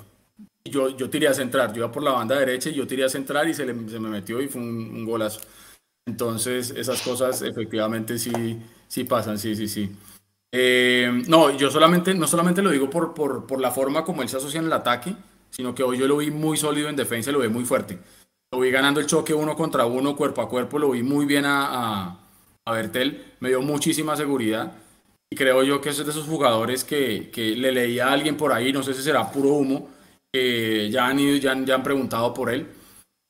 Yo, 0.63 0.95
yo 0.95 1.09
tiré 1.09 1.27
a 1.27 1.33
centrar, 1.33 1.73
yo 1.73 1.79
iba 1.79 1.91
por 1.91 2.03
la 2.03 2.11
banda 2.11 2.39
derecha 2.39 2.69
y 2.69 2.75
yo 2.75 2.85
tiré 2.85 3.03
a 3.03 3.09
centrar 3.09 3.47
y 3.47 3.53
se, 3.53 3.65
le, 3.65 3.73
se 3.89 3.99
me 3.99 4.09
metió 4.09 4.41
y 4.41 4.47
fue 4.47 4.61
un, 4.61 5.05
golazo. 5.05 5.41
Entonces, 6.05 6.71
esas 6.71 7.01
cosas 7.01 7.41
efectivamente 7.41 8.17
sí, 8.17 8.61
sí 8.87 9.03
pasan, 9.03 9.39
sí, 9.39 9.55
sí, 9.55 9.67
sí. 9.67 9.91
Eh, 10.51 11.23
no, 11.27 11.55
yo 11.57 11.71
solamente, 11.71 12.13
no 12.13 12.27
solamente 12.27 12.61
lo 12.61 12.69
digo 12.69 12.89
por, 12.89 13.13
por, 13.13 13.47
por, 13.47 13.59
la 13.59 13.71
forma 13.71 14.03
como 14.03 14.21
él 14.21 14.29
se 14.29 14.37
asocia 14.37 14.59
en 14.59 14.67
el 14.67 14.73
ataque, 14.73 15.15
sino 15.49 15.73
que 15.73 15.83
hoy 15.83 15.97
yo 15.97 16.07
lo 16.07 16.17
vi 16.17 16.29
muy 16.29 16.57
sólido 16.57 16.89
en 16.89 16.95
defensa 16.95 17.29
y 17.29 17.33
lo 17.33 17.39
vi 17.39 17.47
muy 17.47 17.65
fuerte. 17.65 17.99
Lo 18.53 18.59
vi 18.59 18.69
ganando 18.69 18.99
el 18.99 19.07
choque 19.07 19.33
uno 19.33 19.55
contra 19.55 19.85
uno, 19.85 20.15
cuerpo 20.15 20.41
a 20.41 20.49
cuerpo, 20.49 20.77
lo 20.77 20.91
vi 20.91 21.03
muy 21.03 21.25
bien 21.25 21.45
a, 21.45 22.17
a, 22.65 22.71
Bertel, 22.73 23.35
me 23.39 23.47
dio 23.47 23.61
muchísima 23.61 24.17
seguridad. 24.17 24.73
Y 25.29 25.37
creo 25.37 25.63
yo 25.63 25.79
que 25.79 25.89
es 25.89 25.97
de 25.97 26.11
esos 26.11 26.27
jugadores 26.27 26.83
que, 26.83 27.29
que 27.31 27.55
le 27.55 27.71
leía 27.71 28.09
a 28.09 28.11
alguien 28.11 28.35
por 28.35 28.51
ahí, 28.51 28.73
no 28.73 28.83
sé 28.83 28.93
si 28.93 29.03
será 29.03 29.31
puro 29.31 29.51
humo, 29.51 29.89
que 30.33 30.89
ya 30.91 31.07
han 31.07 31.19
ido, 31.19 31.37
ya, 31.37 31.57
ya 31.63 31.75
han 31.75 31.83
preguntado 31.83 32.33
por 32.33 32.49
él. 32.49 32.67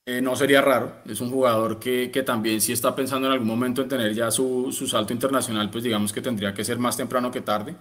Eh, 0.04 0.20
no 0.20 0.34
sería 0.34 0.60
raro, 0.60 0.96
es 1.06 1.20
un 1.20 1.30
jugador 1.30 1.78
que, 1.78 2.10
que, 2.10 2.24
también 2.24 2.60
si 2.60 2.72
está 2.72 2.96
pensando 2.96 3.28
en 3.28 3.34
algún 3.34 3.46
momento 3.46 3.82
en 3.82 3.88
tener 3.88 4.12
ya 4.14 4.32
su, 4.32 4.72
su, 4.72 4.88
salto 4.88 5.12
internacional, 5.12 5.70
pues 5.70 5.84
digamos 5.84 6.12
que 6.12 6.20
tendría 6.20 6.52
que 6.52 6.64
ser 6.64 6.80
más 6.80 6.96
temprano 6.96 7.30
que 7.30 7.42
tarde. 7.42 7.76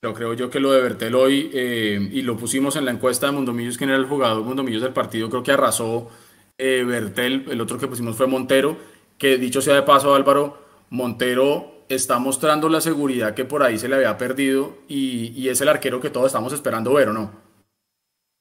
Pero 0.00 0.14
creo 0.14 0.32
yo 0.32 0.48
que 0.48 0.60
lo 0.60 0.72
de 0.72 0.80
Bertel 0.80 1.14
hoy, 1.14 1.50
eh, 1.52 2.08
y 2.12 2.22
lo 2.22 2.38
pusimos 2.38 2.76
en 2.76 2.86
la 2.86 2.92
encuesta 2.92 3.26
de 3.26 3.32
Mundomillos, 3.32 3.76
quién 3.76 3.90
era 3.90 3.98
el 3.98 4.06
jugador 4.06 4.42
Mundomillos 4.44 4.80
del 4.80 4.94
partido, 4.94 5.28
creo 5.28 5.42
que 5.42 5.52
arrasó 5.52 6.10
eh, 6.58 6.84
Bertel, 6.84 7.46
el 7.50 7.60
otro 7.60 7.78
que 7.78 7.86
pusimos 7.86 8.16
fue 8.16 8.26
Montero, 8.26 8.76
que 9.16 9.38
dicho 9.38 9.62
sea 9.62 9.74
de 9.74 9.82
paso 9.82 10.14
Álvaro, 10.14 10.58
Montero 10.90 11.84
está 11.88 12.18
mostrando 12.18 12.68
la 12.68 12.80
seguridad 12.80 13.34
que 13.34 13.44
por 13.44 13.62
ahí 13.62 13.78
se 13.78 13.88
le 13.88 13.96
había 13.96 14.18
perdido 14.18 14.78
y, 14.88 15.48
es 15.48 15.60
el 15.60 15.68
arquero 15.68 16.00
que 16.00 16.10
todos 16.10 16.26
estamos 16.26 16.52
esperando 16.52 16.92
ver, 16.92 17.08
¿o 17.08 17.12
no? 17.12 17.30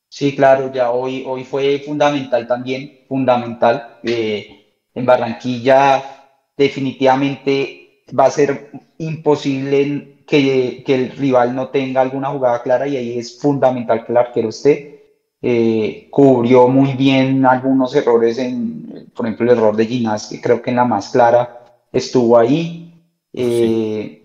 Sí, 0.09 0.35
claro, 0.35 0.71
ya 0.73 0.91
hoy, 0.91 1.23
hoy 1.25 1.43
fue 1.43 1.79
fundamental 1.85 2.47
también, 2.47 3.05
fundamental. 3.07 3.99
Eh, 4.03 4.79
en 4.93 5.05
Barranquilla 5.05 6.03
definitivamente 6.57 8.03
va 8.17 8.25
a 8.25 8.31
ser 8.31 8.71
imposible 8.97 10.23
que, 10.25 10.83
que, 10.85 10.95
el 10.95 11.11
rival 11.11 11.55
no 11.55 11.69
tenga 11.69 12.01
alguna 12.01 12.29
jugada 12.29 12.63
clara 12.63 12.87
y 12.87 12.97
ahí 12.97 13.19
es 13.19 13.39
fundamental 13.39 14.05
que 14.05 14.11
el 14.11 14.17
arquero 14.17 14.49
esté. 14.49 14.96
Eh, 15.41 16.07
cubrió 16.09 16.67
muy 16.67 16.93
bien 16.93 17.45
algunos 17.45 17.95
errores, 17.95 18.39
en, 18.39 19.11
por 19.15 19.25
ejemplo, 19.25 19.51
el 19.51 19.57
error 19.57 19.75
de 19.75 19.85
Ginás, 19.85 20.27
que 20.27 20.41
creo 20.41 20.61
que 20.61 20.71
en 20.71 20.77
la 20.77 20.85
más 20.85 21.09
clara 21.09 21.65
estuvo 21.91 22.37
ahí. 22.37 23.03
Eh, 23.33 24.23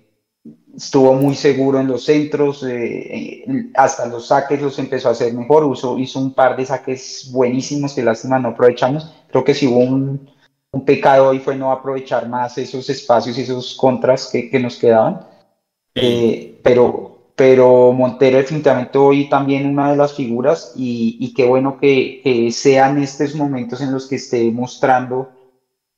estuvo 0.75 1.13
muy 1.13 1.35
seguro 1.35 1.81
en 1.81 1.89
los 1.89 2.05
centros, 2.05 2.65
eh, 2.67 3.45
hasta 3.75 4.07
los 4.07 4.29
saques 4.29 4.63
los 4.63 4.79
empezó 4.79 5.09
a 5.09 5.13
hacer 5.13 5.35
mejor, 5.35 5.71
hizo, 5.71 5.99
hizo 5.99 6.19
un 6.19 6.33
par 6.33 6.57
de 6.57 6.65
saques 6.65 7.29
buenísimos 7.31 7.93
que 7.93 8.03
lástima 8.03 8.39
no 8.39 8.49
aprovechamos. 8.49 9.13
Creo 9.29 9.45
que 9.45 9.55
si 9.55 9.67
hubo 9.67 9.81
un, 9.81 10.31
un 10.73 10.85
pecado 10.87 11.29
hoy 11.29 11.41
fue 11.41 11.57
no 11.57 11.71
aprovechar 11.71 12.27
más 12.27 12.57
esos 12.57 12.89
espacios 12.89 13.37
y 13.37 13.43
esos 13.43 13.75
contras 13.75 14.29
que, 14.33 14.49
que 14.49 14.59
nos 14.59 14.77
quedaban. 14.77 15.27
pero 16.63 17.12
pero 17.43 17.91
Montero 17.93 18.37
definitivamente 18.37 18.97
hoy 18.99 19.29
también 19.29 19.67
una 19.67 19.91
de 19.91 19.97
las 19.97 20.15
figuras 20.15 20.75
y, 20.77 21.35
qué 21.35 21.45
bueno 21.45 21.77
que, 21.77 22.49
sean 22.53 23.03
estos 23.03 23.35
momentos 23.35 23.81
en 23.81 23.91
los 23.91 24.07
que 24.07 24.15
esté 24.15 24.53
mostrando, 24.53 25.29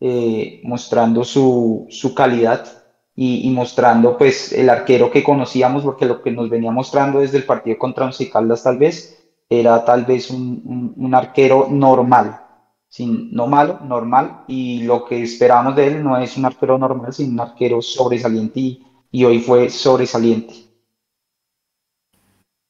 eh, 0.01 0.62
mostrando 0.64 1.22
su, 1.22 1.86
calidad 2.16 2.66
y, 3.14 3.51
mostrando 3.51 4.16
pues 4.16 4.55
el 4.55 4.70
arquero 4.70 5.11
que 5.11 5.22
conocíamos, 5.22 5.84
porque 5.84 6.07
lo 6.07 6.22
que 6.22 6.30
nos 6.30 6.49
venía 6.49 6.70
mostrando 6.70 7.20
desde 7.20 7.36
el 7.36 7.45
partido 7.45 7.76
contra 7.76 8.07
Once 8.07 8.30
Caldas 8.30 8.62
tal 8.62 8.78
vez 8.78 9.22
era 9.51 9.84
tal 9.84 10.07
vez 10.07 10.30
un, 10.30 11.12
arquero 11.14 11.68
normal, 11.70 12.40
sin, 12.88 13.30
no 13.34 13.49
malo, 13.49 13.80
normal, 13.84 14.45
y 14.49 14.84
lo 14.84 15.05
que 15.05 15.22
esperábamos 15.22 15.76
de 15.76 15.88
él 15.88 16.03
no 16.03 16.16
es 16.16 16.38
un 16.38 16.47
arquero 16.47 16.78
normal, 16.78 17.12
sino 17.12 17.34
un 17.34 17.40
arquero 17.40 17.82
sobresaliente 17.82 18.78
y 19.11 19.24
hoy 19.24 19.40
fue 19.40 19.68
sobresaliente. 19.68 20.63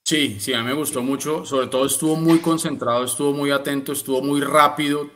Sí, 0.06 0.38
sí, 0.38 0.52
a 0.52 0.60
mí 0.60 0.66
me 0.66 0.74
gustó 0.74 1.02
mucho. 1.02 1.44
Sobre 1.46 1.68
todo 1.68 1.86
estuvo 1.86 2.16
muy 2.16 2.40
concentrado, 2.40 3.04
estuvo 3.04 3.32
muy 3.32 3.50
atento, 3.50 3.92
estuvo 3.92 4.20
muy 4.22 4.40
rápido. 4.42 5.10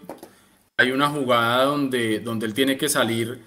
Hay 0.79 0.93
una 0.93 1.11
jugada 1.11 1.65
donde, 1.65 2.21
donde 2.21 2.47
él 2.47 2.55
tiene 2.55 2.79
que 2.79 2.89
salir 2.89 3.43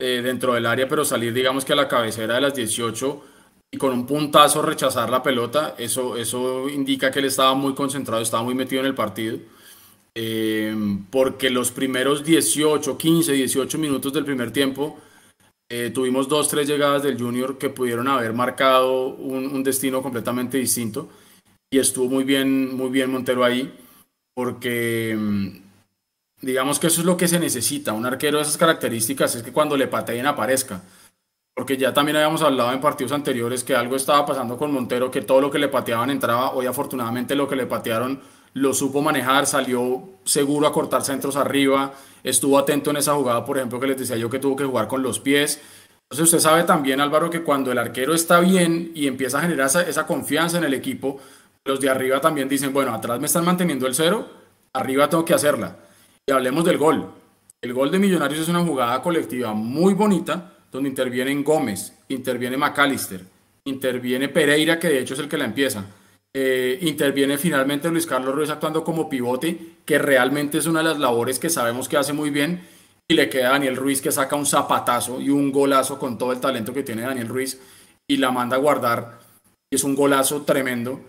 eh, 0.00 0.22
dentro 0.22 0.54
del 0.54 0.66
área, 0.66 0.88
pero 0.88 1.04
salir, 1.04 1.32
digamos 1.32 1.64
que 1.64 1.72
a 1.74 1.76
la 1.76 1.88
cabecera 1.88 2.36
de 2.36 2.40
las 2.42 2.54
18 2.54 3.24
y 3.70 3.78
con 3.78 3.92
un 3.92 4.06
puntazo 4.06 4.62
rechazar 4.62 5.10
la 5.10 5.22
pelota. 5.22 5.74
Eso, 5.78 6.16
eso 6.16 6.68
indica 6.68 7.10
que 7.10 7.20
él 7.20 7.26
estaba 7.26 7.54
muy 7.54 7.74
concentrado, 7.74 8.22
estaba 8.22 8.42
muy 8.42 8.54
metido 8.54 8.80
en 8.80 8.86
el 8.88 8.94
partido. 8.94 9.38
Eh, 10.14 10.74
porque 11.10 11.50
los 11.50 11.70
primeros 11.70 12.24
18, 12.24 12.98
15, 12.98 13.32
18 13.32 13.78
minutos 13.78 14.12
del 14.12 14.24
primer 14.24 14.52
tiempo 14.52 14.98
eh, 15.74 15.88
tuvimos 15.88 16.28
dos, 16.28 16.48
tres 16.48 16.68
llegadas 16.68 17.02
del 17.02 17.18
Junior 17.18 17.56
que 17.56 17.70
pudieron 17.70 18.06
haber 18.06 18.34
marcado 18.34 19.06
un, 19.06 19.62
destino 19.62 20.02
completamente 20.02 20.58
distinto. 20.58 21.08
Y 21.70 21.78
estuvo 21.78 22.10
muy 22.10 22.24
bien, 22.24 22.76
muy 22.76 22.90
bien 22.90 23.10
Montero 23.10 23.42
ahí, 23.42 23.74
porque 24.34 25.16
mm, 25.18 25.48
digamos 26.42 26.78
que 26.78 26.88
eso 26.88 27.00
es 27.00 27.06
lo 27.06 27.16
que 27.16 27.26
se 27.26 27.40
necesita. 27.40 27.94
Un 27.94 28.04
arquero 28.04 28.36
de 28.36 28.42
esas 28.42 28.58
características 28.58 29.34
es 29.34 29.42
que 29.42 29.50
cuando 29.50 29.74
le 29.78 29.88
pateen 29.88 30.26
aparezca. 30.26 30.82
Porque 31.54 31.78
ya 31.78 31.94
también 31.94 32.16
habíamos 32.16 32.42
hablado 32.42 32.70
en 32.70 32.80
partidos 32.82 33.12
anteriores 33.12 33.64
que 33.64 33.74
algo 33.74 33.96
estaba 33.96 34.26
pasando 34.26 34.58
con 34.58 34.74
Montero, 34.74 35.10
que 35.10 35.22
todo 35.22 35.40
lo 35.40 35.50
que 35.50 35.58
le 35.58 35.68
pateaban 35.68 36.10
entraba. 36.10 36.52
Hoy 36.52 36.66
afortunadamente 36.66 37.34
lo 37.34 37.48
que 37.48 37.56
le 37.56 37.64
patearon 37.64 38.20
lo 38.54 38.74
supo 38.74 39.00
manejar, 39.00 39.46
salió 39.46 40.02
seguro 40.24 40.66
a 40.66 40.72
cortar 40.72 41.02
centros 41.02 41.36
arriba, 41.36 41.94
estuvo 42.22 42.58
atento 42.58 42.90
en 42.90 42.98
esa 42.98 43.14
jugada, 43.14 43.44
por 43.44 43.56
ejemplo, 43.56 43.80
que 43.80 43.86
les 43.86 43.98
decía 43.98 44.16
yo 44.16 44.28
que 44.28 44.38
tuvo 44.38 44.56
que 44.56 44.64
jugar 44.64 44.88
con 44.88 45.02
los 45.02 45.20
pies. 45.20 45.60
Entonces 46.04 46.24
usted 46.24 46.40
sabe 46.40 46.64
también, 46.64 47.00
Álvaro, 47.00 47.30
que 47.30 47.42
cuando 47.42 47.72
el 47.72 47.78
arquero 47.78 48.14
está 48.14 48.40
bien 48.40 48.92
y 48.94 49.06
empieza 49.06 49.38
a 49.38 49.42
generar 49.42 49.66
esa, 49.66 50.06
confianza 50.06 50.58
en 50.58 50.64
el 50.64 50.74
equipo, 50.74 51.18
los 51.64 51.80
de 51.80 51.88
arriba 51.88 52.20
también 52.20 52.48
dicen, 52.48 52.72
bueno, 52.72 52.92
atrás 52.92 53.18
me 53.18 53.26
están 53.26 53.44
manteniendo 53.44 53.86
el 53.86 53.94
cero, 53.94 54.28
arriba 54.74 55.08
tengo 55.08 55.24
que 55.24 55.34
hacerla. 55.34 55.76
Y 56.26 56.32
hablemos 56.32 56.64
del 56.64 56.76
gol. 56.76 57.10
El 57.62 57.72
gol 57.72 57.90
de 57.90 57.98
Millonarios 57.98 58.40
es 58.40 58.48
una 58.48 58.64
jugada 58.64 59.00
colectiva 59.00 59.54
muy 59.54 59.94
bonita, 59.94 60.52
donde 60.70 60.88
intervienen 60.88 61.44
Gómez, 61.44 61.94
interviene 62.08 62.56
McAllister, 62.56 63.24
interviene 63.64 64.28
Pereira, 64.28 64.78
que 64.78 64.88
de 64.88 64.98
hecho 64.98 65.14
es 65.14 65.20
el 65.20 65.28
que 65.28 65.38
la 65.38 65.44
empieza 65.44 65.84
eh, 66.34 66.78
interviene 66.80 67.36
finalmente 67.36 67.90
Luis 67.90 68.06
Carlos 68.06 68.34
Ruiz 68.34 68.50
actuando 68.50 68.82
como 68.82 69.08
pivote, 69.08 69.76
que 69.84 69.98
realmente 69.98 70.58
es 70.58 70.66
una 70.66 70.80
de 70.80 70.86
las 70.86 70.98
labores 70.98 71.38
que 71.38 71.50
sabemos 71.50 71.88
que 71.88 71.98
hace 71.98 72.12
muy 72.12 72.30
bien. 72.30 72.66
Y 73.08 73.14
le 73.14 73.28
queda 73.28 73.48
a 73.48 73.52
Daniel 73.52 73.76
Ruiz 73.76 74.00
que 74.00 74.12
saca 74.12 74.36
un 74.36 74.46
zapatazo 74.46 75.20
y 75.20 75.28
un 75.28 75.52
golazo 75.52 75.98
con 75.98 76.16
todo 76.16 76.32
el 76.32 76.40
talento 76.40 76.72
que 76.72 76.82
tiene 76.82 77.02
Daniel 77.02 77.28
Ruiz 77.28 77.60
y 78.08 78.16
la 78.16 78.30
manda 78.30 78.56
a 78.56 78.60
guardar. 78.60 79.18
Es 79.70 79.84
un 79.84 79.94
golazo 79.94 80.42
tremendo. 80.42 81.00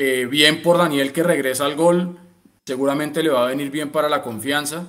Eh, 0.00 0.26
bien 0.28 0.62
por 0.62 0.78
Daniel 0.78 1.12
que 1.12 1.22
regresa 1.22 1.66
al 1.66 1.76
gol. 1.76 2.18
Seguramente 2.66 3.22
le 3.22 3.30
va 3.30 3.44
a 3.44 3.48
venir 3.48 3.70
bien 3.70 3.92
para 3.92 4.08
la 4.08 4.22
confianza. 4.22 4.88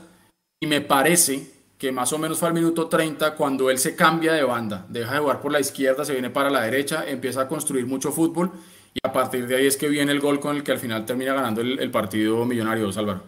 Y 0.59 0.65
me 0.65 0.81
parece 0.81 1.51
que 1.77 1.91
más 1.91 2.11
o 2.13 2.17
menos 2.17 2.39
fue 2.39 2.47
al 2.47 2.53
minuto 2.55 2.87
30 2.87 3.35
cuando 3.35 3.69
él 3.69 3.77
se 3.77 3.95
cambia 3.95 4.33
de 4.33 4.43
banda. 4.43 4.85
Deja 4.89 5.13
de 5.13 5.19
jugar 5.19 5.41
por 5.41 5.51
la 5.51 5.59
izquierda, 5.59 6.05
se 6.05 6.13
viene 6.13 6.31
para 6.31 6.49
la 6.49 6.61
derecha, 6.61 7.03
empieza 7.07 7.41
a 7.41 7.47
construir 7.47 7.85
mucho 7.85 8.11
fútbol 8.11 8.51
y 8.95 8.99
a 9.03 9.11
partir 9.11 9.45
de 9.45 9.57
ahí 9.57 9.67
es 9.67 9.75
que 9.75 9.89
viene 9.89 10.13
el 10.13 10.21
gol 10.21 10.39
con 10.39 10.55
el 10.55 10.63
que 10.63 10.71
al 10.71 10.79
final 10.79 11.05
termina 11.05 11.33
ganando 11.33 11.59
el, 11.59 11.91
partido 11.91 12.45
millonario, 12.45 12.89
Álvaro. 12.95 13.21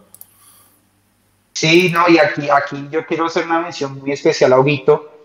Sí, 1.52 1.90
no, 1.92 2.08
y 2.08 2.18
aquí, 2.18 2.48
aquí 2.48 2.88
yo 2.90 3.04
quiero 3.04 3.26
hacer 3.26 3.44
una 3.44 3.60
mención 3.60 3.98
muy 3.98 4.12
especial 4.12 4.54
a 4.54 4.60
Huguito, 4.60 5.18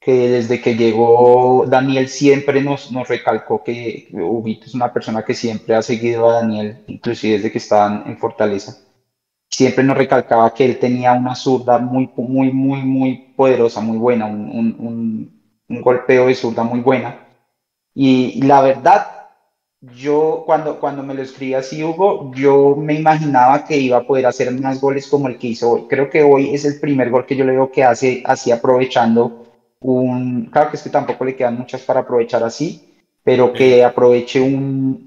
que 0.00 0.28
desde 0.28 0.60
que 0.60 0.76
llegó 0.76 1.64
Daniel 1.66 2.08
siempre 2.08 2.62
nos, 2.62 2.92
nos 2.92 3.08
recalcó 3.08 3.64
que 3.64 4.08
Ubito 4.12 4.66
es 4.66 4.74
una 4.74 4.92
persona 4.92 5.24
que 5.24 5.34
siempre 5.34 5.74
ha 5.74 5.82
seguido 5.82 6.30
a 6.30 6.34
Daniel, 6.34 6.84
inclusive 6.86 7.38
desde 7.38 7.50
que 7.50 7.58
estaban 7.58 8.04
en 8.06 8.18
Fortaleza. 8.18 8.76
Siempre 9.50 9.82
nos 9.82 9.98
recalcaba 9.98 10.54
que 10.54 10.64
él 10.64 10.78
tenía 10.78 11.12
una 11.12 11.34
zurda 11.34 11.78
muy, 11.78 12.08
muy, 12.16 12.52
muy, 12.52 12.82
muy 12.82 13.32
poderosa, 13.36 13.80
muy 13.80 13.98
buena, 13.98 14.26
un, 14.26 14.76
un, 14.78 15.42
un, 15.68 15.82
golpeo 15.82 16.26
de 16.28 16.34
zurda 16.36 16.62
muy 16.62 16.80
buena. 16.80 17.26
Y, 17.94 18.40
la 18.42 18.60
verdad, 18.60 19.17
yo 19.80 20.42
cuando, 20.44 20.80
cuando 20.80 21.02
me 21.02 21.14
lo 21.14 21.22
escribí 21.22 21.54
así, 21.54 21.84
Hugo, 21.84 22.32
yo 22.34 22.74
me 22.76 22.94
imaginaba 22.94 23.64
que 23.64 23.76
iba 23.76 23.98
a 23.98 24.06
poder 24.06 24.26
hacer 24.26 24.50
más 24.52 24.80
goles 24.80 25.06
como 25.06 25.28
el 25.28 25.38
que 25.38 25.48
hizo 25.48 25.70
hoy. 25.70 25.86
Creo 25.88 26.10
que 26.10 26.22
hoy 26.22 26.54
es 26.54 26.64
el 26.64 26.80
primer 26.80 27.10
gol 27.10 27.26
que 27.26 27.36
yo 27.36 27.44
le 27.44 27.52
veo 27.52 27.70
que 27.70 27.84
hace 27.84 28.22
así 28.24 28.50
aprovechando 28.50 29.44
un, 29.80 30.46
claro 30.46 30.70
que 30.70 30.76
es 30.76 30.82
que 30.82 30.90
tampoco 30.90 31.24
le 31.24 31.36
quedan 31.36 31.56
muchas 31.56 31.82
para 31.82 32.00
aprovechar 32.00 32.42
así, 32.42 32.96
pero 33.22 33.52
que 33.52 33.84
aproveche 33.84 34.40
un, 34.40 35.04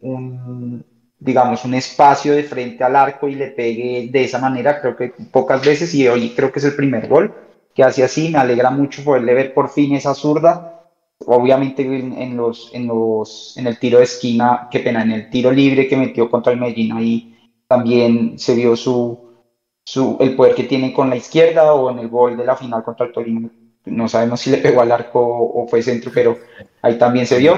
un, 0.00 0.84
digamos, 1.18 1.64
un 1.64 1.74
espacio 1.74 2.32
de 2.32 2.44
frente 2.44 2.82
al 2.82 2.96
arco 2.96 3.28
y 3.28 3.34
le 3.34 3.48
pegue 3.48 4.08
de 4.10 4.24
esa 4.24 4.38
manera, 4.38 4.80
creo 4.80 4.96
que 4.96 5.12
pocas 5.30 5.64
veces, 5.64 5.92
y 5.94 6.08
hoy 6.08 6.30
creo 6.30 6.50
que 6.50 6.60
es 6.60 6.64
el 6.64 6.76
primer 6.76 7.08
gol 7.08 7.34
que 7.74 7.84
hace 7.84 8.02
así, 8.02 8.30
me 8.30 8.38
alegra 8.38 8.70
mucho 8.70 9.04
poderle 9.04 9.34
ver 9.34 9.52
por 9.52 9.68
fin 9.68 9.94
esa 9.94 10.14
zurda, 10.14 10.79
obviamente 11.26 11.82
en, 11.82 12.36
los, 12.36 12.70
en, 12.72 12.86
los, 12.86 13.54
en 13.56 13.66
el 13.66 13.78
tiro 13.78 13.98
de 13.98 14.04
esquina, 14.04 14.68
qué 14.70 14.80
pena, 14.80 15.02
en 15.02 15.12
el 15.12 15.30
tiro 15.30 15.50
libre 15.50 15.88
que 15.88 15.96
metió 15.96 16.30
contra 16.30 16.52
el 16.52 16.60
Medellín 16.60 16.92
ahí 16.92 17.36
también 17.68 18.38
se 18.38 18.54
vio 18.54 18.74
su, 18.76 19.44
su, 19.84 20.16
el 20.20 20.34
poder 20.34 20.54
que 20.54 20.64
tiene 20.64 20.92
con 20.92 21.08
la 21.08 21.16
izquierda 21.16 21.72
o 21.72 21.90
en 21.90 22.00
el 22.00 22.08
gol 22.08 22.36
de 22.36 22.44
la 22.44 22.56
final 22.56 22.82
contra 22.82 23.06
el 23.06 23.12
Torino 23.12 23.50
no 23.86 24.08
sabemos 24.08 24.40
si 24.40 24.50
le 24.50 24.58
pegó 24.58 24.80
al 24.80 24.92
arco 24.92 25.20
o 25.20 25.66
fue 25.66 25.82
centro, 25.82 26.10
pero 26.14 26.38
ahí 26.82 26.98
también 26.98 27.26
se 27.26 27.38
vio. 27.38 27.54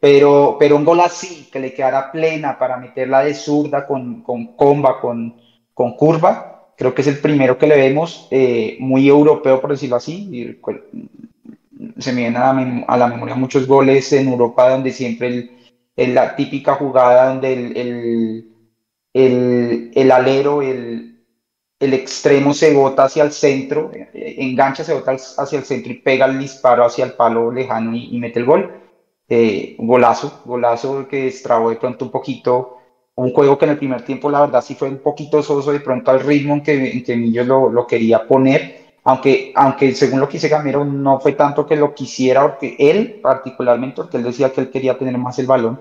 Pero, 0.00 0.56
pero 0.58 0.76
un 0.76 0.84
gol 0.84 1.00
así, 1.00 1.48
que 1.50 1.58
le 1.58 1.72
quedara 1.72 2.12
plena 2.12 2.58
para 2.58 2.76
meterla 2.76 3.24
de 3.24 3.34
zurda 3.34 3.86
con, 3.86 4.22
con 4.22 4.56
comba, 4.56 5.00
con, 5.00 5.40
con 5.72 5.96
curva, 5.96 6.72
creo 6.76 6.94
que 6.94 7.02
es 7.02 7.08
el 7.08 7.18
primero 7.18 7.56
que 7.56 7.66
le 7.66 7.76
vemos, 7.76 8.28
eh, 8.30 8.76
muy 8.78 9.08
europeo 9.08 9.60
por 9.60 9.70
decirlo 9.70 9.96
así. 9.96 10.58
Se 11.98 12.12
me 12.12 12.22
vienen 12.22 12.84
a 12.86 12.96
la, 12.96 13.06
memoria 13.08 13.34
muchos 13.34 13.66
goles 13.66 14.12
en 14.12 14.28
Europa 14.28 14.70
donde 14.70 14.92
siempre 14.92 15.50
el, 15.96 16.14
la 16.14 16.36
típica 16.36 16.74
jugada 16.74 17.28
donde 17.28 17.52
el, 17.52 17.76
el, 17.76 18.52
el, 19.14 19.90
el 19.94 20.10
alero, 20.12 20.62
el, 20.62 21.24
el 21.78 21.94
extremo 21.94 22.54
se 22.54 22.74
bota 22.74 23.04
hacia 23.04 23.22
el 23.24 23.32
centro, 23.32 23.90
eh, 23.92 24.36
engancha, 24.38 24.84
se 24.84 24.94
bota 24.94 25.12
hacia 25.12 25.58
el 25.58 25.64
centro 25.64 25.92
y 25.92 25.98
pega 25.98 26.26
el 26.26 26.38
disparo 26.38 26.84
hacia 26.84 27.04
el 27.04 27.12
palo 27.12 27.50
lejano 27.50 27.94
y, 27.94 28.18
mete 28.18 28.40
el 28.40 28.46
gol. 28.46 28.82
Eh, 29.28 29.76
golazo, 29.78 30.42
golazo 30.44 31.08
que 31.08 31.24
destrabó 31.24 31.70
de 31.70 31.76
pronto 31.76 32.04
un 32.04 32.10
poquito 32.12 32.76
un 33.16 33.32
juego 33.32 33.58
que 33.58 33.64
en 33.64 33.72
el 33.72 33.78
primer 33.78 34.04
tiempo 34.04 34.30
la 34.30 34.42
verdad 34.42 34.62
sí 34.62 34.74
fue 34.74 34.88
un 34.88 34.98
poquito 34.98 35.42
soso 35.42 35.72
de 35.72 35.80
pronto 35.80 36.10
al 36.10 36.20
ritmo 36.20 36.54
en 36.54 36.62
que, 36.62 36.92
en 36.92 37.02
que 37.02 37.16
Millo 37.16 37.44
lo, 37.44 37.68
lo, 37.70 37.86
quería 37.86 38.26
poner, 38.28 38.85
aunque, 39.06 39.52
aunque 39.54 39.94
según 39.94 40.18
lo 40.18 40.28
que 40.28 40.34
dice 40.34 40.48
Gamero 40.48 40.84
no 40.84 41.20
fue 41.20 41.32
tanto 41.32 41.64
que 41.64 41.76
lo 41.76 41.94
quisiera, 41.94 42.42
porque 42.42 42.74
él 42.76 43.20
particularmente, 43.22 43.94
porque 43.94 44.16
él 44.16 44.24
decía 44.24 44.50
que 44.50 44.62
él 44.62 44.70
quería 44.70 44.98
tener 44.98 45.16
más 45.16 45.38
el 45.38 45.46
balón, 45.46 45.80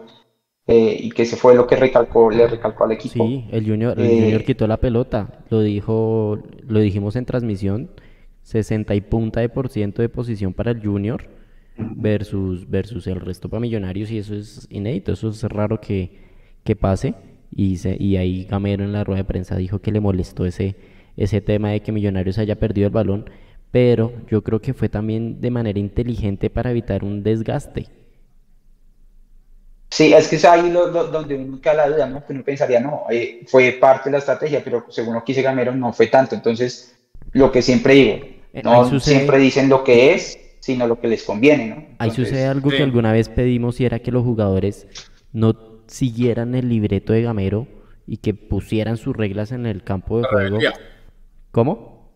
eh, 0.67 0.95
y 0.99 1.09
que 1.09 1.23
ese 1.23 1.35
fue 1.35 1.55
lo 1.55 1.65
que 1.65 1.75
recalcó, 1.75 2.29
le 2.29 2.45
recalcó 2.45 2.83
al 2.83 2.91
equipo. 2.91 3.25
Sí, 3.25 3.47
el 3.51 3.67
Junior, 3.67 3.99
el 3.99 4.07
junior 4.07 4.41
eh, 4.41 4.45
quitó 4.45 4.67
la 4.67 4.77
pelota, 4.77 5.39
lo 5.49 5.61
dijo, 5.61 6.37
lo 6.67 6.79
dijimos 6.79 7.15
en 7.15 7.25
transmisión, 7.25 7.89
60 8.43 8.93
y 8.93 9.01
punta 9.01 9.39
de 9.39 9.49
por 9.49 9.69
ciento 9.69 10.03
de 10.03 10.09
posición 10.09 10.53
para 10.53 10.69
el 10.69 10.85
Junior 10.85 11.27
versus, 11.77 12.69
versus 12.69 13.07
el 13.07 13.21
resto 13.21 13.49
para 13.49 13.59
Millonarios 13.59 14.11
y 14.11 14.19
eso 14.19 14.35
es 14.35 14.67
inédito, 14.69 15.11
eso 15.11 15.29
es 15.29 15.41
raro 15.45 15.81
que, 15.81 16.19
que 16.63 16.75
pase 16.75 17.15
y, 17.49 17.77
se, 17.77 17.97
y 17.99 18.17
ahí 18.17 18.45
Gamero 18.45 18.83
en 18.83 18.93
la 18.93 19.03
rueda 19.03 19.21
de 19.21 19.25
prensa 19.25 19.55
dijo 19.55 19.79
que 19.79 19.91
le 19.91 19.99
molestó 19.99 20.45
ese, 20.45 20.75
ese 21.17 21.41
tema 21.41 21.69
de 21.69 21.81
que 21.81 21.91
Millonarios 21.91 22.37
haya 22.37 22.55
perdido 22.55 22.87
el 22.87 22.93
balón, 22.93 23.29
pero 23.71 24.11
yo 24.29 24.43
creo 24.43 24.61
que 24.61 24.73
fue 24.73 24.89
también 24.89 25.41
de 25.41 25.51
manera 25.51 25.79
inteligente 25.79 26.49
para 26.49 26.71
evitar 26.71 27.03
un 27.03 27.23
desgaste 27.23 27.87
Sí, 29.95 30.13
es 30.13 30.27
que 30.27 30.35
es 30.35 30.43
ahí 30.43 30.69
donde 30.71 31.35
uno 31.35 31.61
queda 31.61 31.73
la 31.73 31.87
duda, 31.87 32.05
¿no? 32.07 32.25
Que 32.25 32.33
uno 32.33 32.43
pensaría, 32.43 32.81
no, 32.81 33.03
eh, 33.09 33.45
fue 33.47 33.77
parte 33.79 34.09
de 34.09 34.11
la 34.11 34.17
estrategia, 34.17 34.61
pero 34.61 34.85
según 34.89 35.13
lo 35.13 35.23
que 35.23 35.31
dice 35.31 35.41
Gamero, 35.41 35.73
no 35.73 35.93
fue 35.93 36.07
tanto. 36.07 36.35
Entonces, 36.35 36.97
lo 37.31 37.49
que 37.49 37.61
siempre 37.61 37.93
digo, 37.93 38.15
eh, 38.51 38.61
no 38.61 38.99
siempre 38.99 39.37
dicen 39.37 39.69
lo 39.69 39.85
que 39.85 40.13
es, 40.13 40.37
sino 40.59 40.85
lo 40.85 40.99
que 40.99 41.07
les 41.07 41.23
conviene, 41.23 41.67
¿no? 41.67 41.85
ahí 41.99 42.11
sucede 42.11 42.45
algo 42.45 42.71
que 42.71 42.83
alguna 42.83 43.13
vez 43.13 43.29
pedimos 43.29 43.79
y 43.79 43.85
era 43.85 43.99
que 43.99 44.11
los 44.11 44.23
jugadores 44.23 44.87
no 45.31 45.53
siguieran 45.87 46.55
el 46.55 46.67
libreto 46.67 47.13
de 47.13 47.21
Gamero 47.21 47.67
y 48.05 48.17
que 48.17 48.33
pusieran 48.33 48.97
sus 48.97 49.15
reglas 49.15 49.53
en 49.53 49.65
el 49.65 49.83
campo 49.83 50.17
de 50.17 50.27
juego. 50.27 50.57
Rebeldía. 50.57 50.73
¿Cómo? 51.55 52.11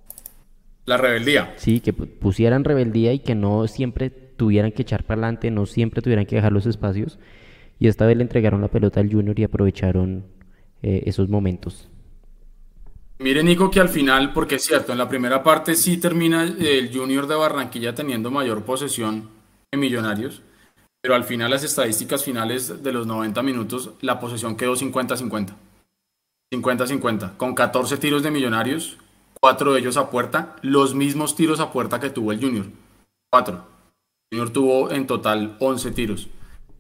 La 0.84 0.98
rebeldía. 0.98 1.54
Sí, 1.56 1.80
que 1.80 1.94
pusieran 1.94 2.66
rebeldía 2.66 3.14
y 3.14 3.20
que 3.20 3.36
no 3.36 3.68
siempre 3.68 4.10
tuvieran 4.10 4.74
que 4.74 4.82
echar 4.82 5.06
para 5.06 5.22
adelante, 5.22 5.50
no 5.50 5.66
siempre 5.66 6.02
tuvieran 6.02 6.26
que 6.26 6.36
dejar 6.36 6.52
los 6.52 6.66
espacios 6.66 7.20
y 7.80 7.88
esta 7.88 8.06
vez 8.06 8.18
le 8.18 8.24
entregaron 8.24 8.60
la 8.60 8.68
pelota 8.68 9.00
al 9.00 9.10
Junior 9.10 9.40
y 9.40 9.46
aprovecharon 9.46 10.26
eh, 10.84 11.04
esos 11.06 11.30
momentos. 11.30 11.88
Mire 13.20 13.42
Nico 13.42 13.72
que 13.72 13.80
al 13.80 13.88
final, 13.88 14.34
porque 14.34 14.56
es 14.56 14.66
cierto, 14.66 14.92
en 14.92 14.98
la 14.98 15.08
primera 15.08 15.42
parte 15.42 15.76
sí 15.76 15.96
termina 15.96 16.44
el 16.44 16.94
Junior 16.94 17.26
de 17.26 17.36
Barranquilla 17.36 17.96
teniendo 17.96 18.32
mayor 18.32 18.66
posesión 18.66 19.30
en 19.72 19.80
Millonarios, 19.80 20.42
pero 21.00 21.16
al 21.16 21.24
final 21.24 21.52
las 21.52 21.64
estadísticas 21.64 22.26
finales 22.26 22.84
de 22.84 22.92
los 22.92 23.08
90 23.08 23.42
minutos, 23.44 23.92
la 24.02 24.20
posesión 24.20 24.58
quedó 24.58 24.76
50-50. 24.76 25.56
50-50, 26.54 27.38
con 27.38 27.56
14 27.56 27.96
tiros 27.96 28.22
de 28.22 28.32
Millonarios, 28.32 28.98
4 29.42 29.74
de 29.74 29.80
ellos 29.80 29.98
a 29.98 30.10
puerta, 30.10 30.56
los 30.62 30.96
mismos 30.96 31.36
tiros 31.36 31.60
a 31.60 31.72
puerta 31.72 32.00
que 32.00 32.10
tuvo 32.10 32.32
el 32.32 32.42
Junior. 32.42 32.66
4. 33.32 33.56
El 34.32 34.38
Junior 34.38 34.54
tuvo 34.54 34.92
en 34.92 35.08
total 35.08 35.56
11 35.60 35.92
tiros. 35.92 36.28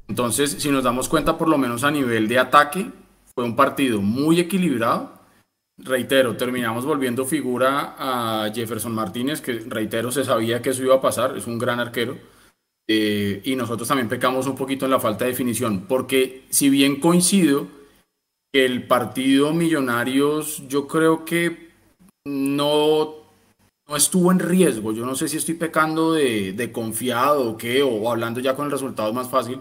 Entonces, 0.08 0.52
si 0.60 0.70
nos 0.70 0.84
damos 0.84 1.08
cuenta, 1.08 1.38
por 1.38 1.48
lo 1.48 1.58
menos 1.58 1.84
a 1.84 1.92
nivel 1.92 2.28
de 2.28 2.40
ataque, 2.40 2.92
fue 3.34 3.44
un 3.44 3.56
partido 3.56 4.02
muy 4.02 4.40
equilibrado. 4.40 5.14
Reitero, 5.78 6.36
terminamos 6.36 6.86
volviendo 6.86 7.26
figura 7.26 7.96
a 7.98 8.52
Jefferson 8.54 8.94
Martínez, 8.94 9.40
que 9.40 9.60
reitero, 9.66 10.12
se 10.12 10.26
sabía 10.26 10.62
que 10.62 10.72
eso 10.72 10.84
iba 10.84 10.96
a 10.96 11.02
pasar, 11.02 11.38
es 11.38 11.48
un 11.48 11.58
gran 11.58 11.80
arquero. 11.80 12.18
Eh, 12.92 13.42
y 13.46 13.56
nosotros 13.56 13.88
también 13.88 14.10
pecamos 14.10 14.48
un 14.48 14.56
poquito 14.56 14.86
en 14.86 14.92
la 14.92 15.00
falta 15.00 15.24
de 15.24 15.32
definición, 15.32 15.86
porque 15.88 16.44
si 16.50 16.70
bien 16.70 17.00
coincido 17.00 17.68
el 18.52 18.88
partido 18.88 19.54
Millonarios, 19.54 20.68
yo 20.68 20.88
creo 20.88 21.24
que 21.24 21.69
no, 22.26 23.16
no 23.88 23.96
estuvo 23.96 24.32
en 24.32 24.40
riesgo. 24.40 24.92
Yo 24.92 25.06
no 25.06 25.16
sé 25.16 25.28
si 25.28 25.38
estoy 25.38 25.56
pecando 25.56 26.14
de, 26.14 26.54
de 26.54 26.72
confiado 26.72 27.52
o 27.52 27.58
qué, 27.58 27.84
o 27.84 28.10
hablando 28.10 28.40
ya 28.40 28.56
con 28.56 28.66
el 28.66 28.72
resultado 28.72 29.14
más 29.14 29.30
fácil 29.30 29.60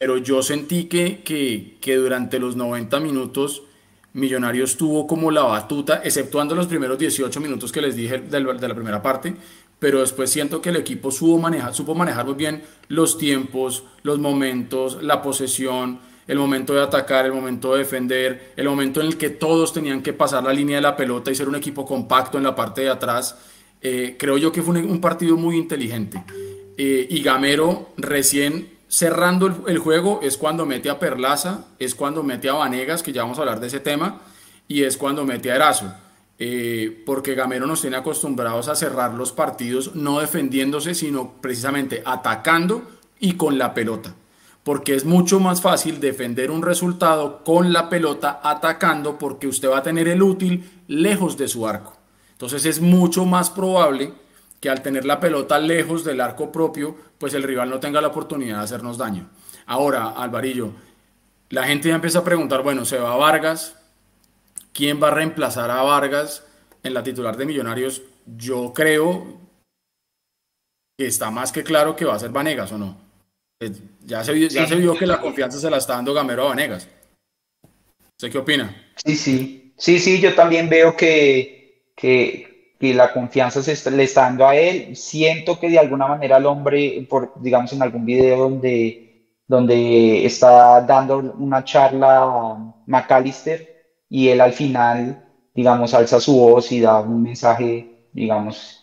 pero 0.00 0.16
yo 0.16 0.42
sentí 0.42 0.84
que, 0.84 1.20
que, 1.22 1.96
durante 1.96 2.38
los 2.38 2.56
90 2.56 2.98
minutos 3.00 3.62
Millonarios 4.12 4.76
tuvo 4.76 5.06
como 5.06 5.30
la 5.30 5.42
batuta, 5.42 6.00
exceptuando 6.02 6.56
los 6.56 6.66
primeros 6.66 6.98
18 6.98 7.38
minutos 7.38 7.70
que 7.70 7.80
les 7.80 7.94
dije 7.94 8.18
de, 8.18 8.40
la 8.40 8.74
primera 8.74 9.02
parte, 9.02 9.36
pero 9.78 10.00
después 10.00 10.30
siento 10.30 10.60
que 10.60 10.70
el 10.70 10.76
equipo 10.76 11.12
supo 11.12 11.38
manejar, 11.38 11.74
supo 11.74 11.94
manejar 11.94 12.26
muy 12.26 12.34
bien 12.34 12.64
los 12.88 13.18
tiempos, 13.18 13.84
los 14.02 14.18
momentos, 14.18 15.00
la 15.00 15.22
posesión, 15.22 16.00
el 16.30 16.38
momento 16.38 16.74
de 16.74 16.80
atacar, 16.80 17.26
el 17.26 17.32
momento 17.32 17.72
de 17.72 17.80
defender, 17.80 18.52
el 18.54 18.68
momento 18.68 19.00
en 19.00 19.08
el 19.08 19.18
que 19.18 19.30
todos 19.30 19.72
tenían 19.72 20.00
que 20.00 20.12
pasar 20.12 20.44
la 20.44 20.52
línea 20.52 20.76
de 20.76 20.82
la 20.82 20.96
pelota 20.96 21.28
y 21.32 21.34
ser 21.34 21.48
un 21.48 21.56
equipo 21.56 21.84
compacto 21.84 22.38
en 22.38 22.44
la 22.44 22.54
parte 22.54 22.82
de 22.82 22.88
atrás. 22.88 23.36
Eh, 23.82 24.14
creo 24.16 24.38
yo 24.38 24.52
que 24.52 24.62
fue 24.62 24.80
un, 24.80 25.00
partido 25.00 25.36
muy 25.36 25.56
inteligente. 25.56 26.22
Eh, 26.78 27.04
y 27.10 27.20
Gamero 27.20 27.88
recién 27.96 28.68
cerrando 28.86 29.64
el, 29.66 29.78
juego 29.78 30.20
es 30.22 30.36
cuando 30.36 30.66
mete 30.66 30.88
a 30.88 31.00
Perlaza, 31.00 31.64
es 31.80 31.96
cuando 31.96 32.22
mete 32.22 32.48
a 32.48 32.52
Vanegas, 32.52 33.02
que 33.02 33.10
ya 33.10 33.22
vamos 33.22 33.38
a 33.38 33.40
hablar 33.40 33.58
de 33.58 33.66
ese 33.66 33.80
tema, 33.80 34.20
y 34.68 34.84
es 34.84 34.96
cuando 34.96 35.24
mete 35.24 35.50
a 35.50 35.56
Erazo. 35.56 35.92
Eh, 36.38 37.02
porque 37.04 37.34
Gamero 37.34 37.66
nos 37.66 37.80
tiene 37.80 37.96
acostumbrados 37.96 38.68
a 38.68 38.76
cerrar 38.76 39.14
los 39.14 39.32
partidos 39.32 39.96
no 39.96 40.20
defendiéndose, 40.20 40.94
sino 40.94 41.40
precisamente 41.40 42.04
atacando 42.06 42.88
y 43.18 43.32
con 43.32 43.58
la 43.58 43.74
pelota. 43.74 44.14
Porque 44.64 44.94
es 44.94 45.04
mucho 45.04 45.40
más 45.40 45.62
fácil 45.62 46.00
defender 46.00 46.50
un 46.50 46.62
resultado 46.62 47.42
con 47.44 47.72
la 47.72 47.88
pelota 47.88 48.40
atacando 48.42 49.18
porque 49.18 49.48
usted 49.48 49.70
va 49.70 49.78
a 49.78 49.82
tener 49.82 50.06
el 50.08 50.22
útil 50.22 50.82
lejos 50.86 51.36
de 51.36 51.48
su 51.48 51.66
arco. 51.66 51.96
Entonces 52.32 52.64
es 52.66 52.80
mucho 52.80 53.24
más 53.24 53.50
probable 53.50 54.12
que 54.60 54.68
al 54.68 54.82
tener 54.82 55.06
la 55.06 55.20
pelota 55.20 55.58
lejos 55.58 56.04
del 56.04 56.20
arco 56.20 56.52
propio, 56.52 56.94
pues 57.18 57.32
el 57.34 57.42
rival 57.42 57.70
no 57.70 57.80
tenga 57.80 58.00
la 58.00 58.08
oportunidad 58.08 58.58
de 58.58 58.64
hacernos 58.64 58.98
daño. 58.98 59.30
Ahora, 59.66 60.10
Alvarillo, 60.10 60.72
la 61.48 61.64
gente 61.64 61.88
ya 61.88 61.94
empieza 61.94 62.20
a 62.20 62.24
preguntar, 62.24 62.62
bueno, 62.62 62.84
se 62.84 62.98
va 62.98 63.16
Vargas, 63.16 63.76
¿quién 64.72 65.02
va 65.02 65.08
a 65.08 65.12
reemplazar 65.12 65.70
a 65.70 65.82
Vargas 65.82 66.44
en 66.82 66.94
la 66.94 67.02
titular 67.02 67.36
de 67.36 67.46
Millonarios? 67.46 68.02
Yo 68.36 68.72
creo 68.74 69.38
que 70.98 71.06
está 71.06 71.30
más 71.30 71.52
que 71.52 71.64
claro 71.64 71.96
que 71.96 72.04
va 72.04 72.14
a 72.14 72.18
ser 72.18 72.30
Vanegas 72.30 72.72
o 72.72 72.78
no. 72.78 72.96
Ya 74.04 74.24
se, 74.24 74.48
ya 74.48 74.66
se 74.66 74.74
vio 74.76 74.94
que 74.94 75.06
la 75.06 75.20
confianza 75.20 75.58
se 75.58 75.70
la 75.70 75.76
está 75.76 75.94
dando 75.94 76.14
Gamero 76.14 76.44
a 76.44 76.48
Vanegas. 76.48 76.88
¿Usted 78.12 78.32
qué 78.32 78.38
opina? 78.38 78.92
Sí, 79.04 79.16
sí. 79.16 79.74
Sí, 79.76 79.98
sí, 79.98 80.20
yo 80.20 80.34
también 80.34 80.68
veo 80.68 80.94
que, 80.94 81.90
que, 81.96 82.74
que 82.78 82.92
la 82.92 83.12
confianza 83.12 83.62
se 83.62 83.90
le 83.90 84.02
está 84.02 84.22
dando 84.22 84.46
a 84.46 84.56
él. 84.56 84.94
Siento 84.94 85.58
que 85.58 85.70
de 85.70 85.78
alguna 85.78 86.06
manera 86.06 86.36
el 86.36 86.46
hombre, 86.46 87.06
por, 87.08 87.32
digamos 87.40 87.72
en 87.72 87.82
algún 87.82 88.04
video 88.04 88.38
donde, 88.50 89.36
donde 89.46 90.26
está 90.26 90.80
dando 90.82 91.18
una 91.18 91.64
charla 91.64 92.18
a 92.22 92.74
McAllister 92.86 93.70
y 94.08 94.28
él 94.28 94.40
al 94.40 94.52
final, 94.52 95.24
digamos, 95.54 95.94
alza 95.94 96.20
su 96.20 96.36
voz 96.36 96.72
y 96.72 96.80
da 96.80 97.00
un 97.00 97.22
mensaje, 97.22 98.08
digamos, 98.12 98.79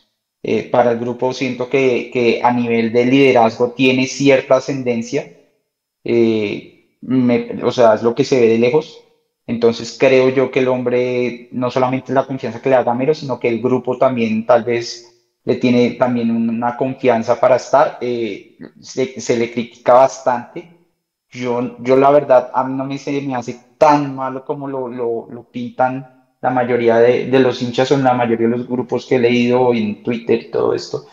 eh, 0.48 0.70
para 0.72 0.92
el 0.92 1.00
grupo. 1.00 1.34
Siento 1.34 1.70
que, 1.70 2.10
que, 2.12 2.42
a 2.44 2.52
nivel 2.52 2.92
de 2.94 3.06
liderazgo 3.06 3.72
tiene 3.72 4.08
cierta 4.08 4.58
ascendencia. 4.58 5.32
Eh, 6.04 6.98
me, 7.02 7.64
o 7.64 7.72
sea, 7.72 7.96
es 7.96 8.04
lo 8.04 8.16
que 8.16 8.24
se 8.24 8.40
ve 8.40 8.48
de 8.48 8.58
lejos 8.60 9.04
entonces 9.48 9.98
creo 9.98 10.30
yo 10.30 10.52
que 10.52 10.60
el 10.60 10.68
hombre 10.68 11.48
no 11.54 11.72
solamente 11.72 12.14
la 12.14 12.28
confianza 12.28 12.62
que 12.62 12.70
le 12.70 12.76
da 12.76 12.84
Gamero, 12.84 13.14
sino 13.14 13.40
que 13.40 13.48
el 13.48 13.62
grupo 13.62 13.98
también 13.98 14.46
tal 14.46 14.66
vez 14.66 15.06
le 15.46 15.56
tiene 15.56 15.92
también 15.92 16.30
una 16.32 16.76
confianza 16.76 17.40
para 17.40 17.56
estar. 17.56 17.98
Eh, 18.02 18.58
se, 18.82 19.38
le 19.38 19.52
critica 19.52 19.94
bastante. 19.94 20.70
Yo, 21.30 21.78
yo 21.80 21.96
la 21.96 22.12
verdad, 22.12 22.52
a 22.54 22.64
mí 22.66 22.74
no 22.76 22.84
me, 22.86 22.98
se 22.98 23.22
me 23.22 23.36
hace 23.36 23.58
tan 23.78 24.16
malo 24.16 24.44
como 24.44 24.68
lo, 24.68 24.90
lo, 24.90 25.28
lo 25.30 25.44
pintan 25.50 26.17
la 26.42 26.50
mayoría 26.50 26.98
de, 26.98 27.28
de, 27.28 27.40
los 27.40 27.62
hinchas 27.62 27.92
o 27.92 27.96
en 27.96 28.04
la 28.04 28.14
mayoría 28.14 28.48
de 28.48 28.58
los 28.58 28.68
grupos 28.68 29.06
que 29.06 29.16
he 29.16 29.20
leído 29.20 29.74
en 29.74 30.04
Twitter 30.04 30.44
y 30.44 30.52
todo 30.52 30.74
esto. 30.74 31.06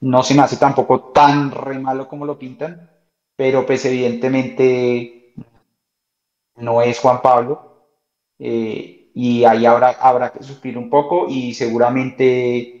No 0.00 0.22
se 0.22 0.34
me 0.34 0.42
hace 0.42 0.56
tampoco 0.56 1.12
tan 1.12 1.50
re 1.50 1.78
malo 1.78 2.08
como 2.08 2.24
lo 2.24 2.38
pintan, 2.38 2.90
pero 3.36 3.66
pues 3.66 3.84
evidentemente 3.84 5.34
no 6.56 6.82
es 6.82 6.98
Juan 7.00 7.20
Pablo 7.22 7.88
eh, 8.38 9.10
y 9.14 9.44
ahí 9.44 9.66
habrá, 9.66 9.90
habrá 10.00 10.30
que 10.32 10.42
sufrir 10.42 10.78
un 10.78 10.88
poco 10.88 11.26
y 11.28 11.54
seguramente 11.54 12.80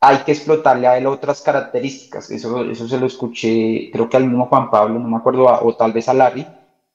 hay 0.00 0.18
que 0.18 0.32
explotarle 0.32 0.86
a 0.86 0.98
él 0.98 1.06
otras 1.06 1.40
características. 1.40 2.30
Eso, 2.30 2.64
eso 2.64 2.88
se 2.88 2.98
lo 2.98 3.06
escuché, 3.06 3.90
creo 3.92 4.08
que 4.08 4.16
al 4.16 4.26
mismo 4.26 4.46
Juan 4.46 4.70
Pablo, 4.70 4.98
no 4.98 5.08
me 5.08 5.16
acuerdo, 5.16 5.46
o 5.46 5.76
tal 5.76 5.92
vez 5.92 6.08
a 6.08 6.14
Larry, 6.14 6.46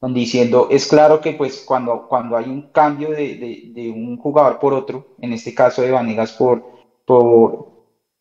diciendo, 0.02 0.68
es 0.72 0.88
claro 0.88 1.20
que 1.20 1.34
pues 1.34 1.64
cuando, 1.66 2.08
cuando 2.08 2.38
hay 2.38 2.46
un 2.46 2.72
cambio 2.72 3.10
de, 3.10 3.36
de, 3.36 3.72
de 3.74 3.90
un 3.90 4.18
jugador 4.18 4.60
por 4.60 4.74
otro, 4.74 5.16
en 5.20 5.34
este 5.34 5.54
caso 5.54 5.82
de 5.82 5.92
Vanegas 5.92 6.32
por, 6.34 6.64
por, 7.06 7.68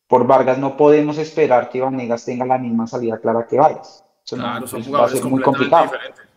por 0.07 0.27
Vargas, 0.27 0.57
no 0.57 0.75
podemos 0.75 1.17
esperar 1.17 1.69
que 1.69 1.81
Vanegas 1.81 2.25
tenga 2.25 2.45
la 2.45 2.57
misma 2.57 2.85
salida 2.85 3.19
clara 3.19 3.47
que 3.47 3.57
Vargas. 3.57 4.03
Eso 4.25 4.35
claro, 4.35 4.67
son 4.67 4.83
jugadores 4.83 5.23
muy 5.23 5.41
complicado. 5.41 5.85
Diferentes 5.85 6.29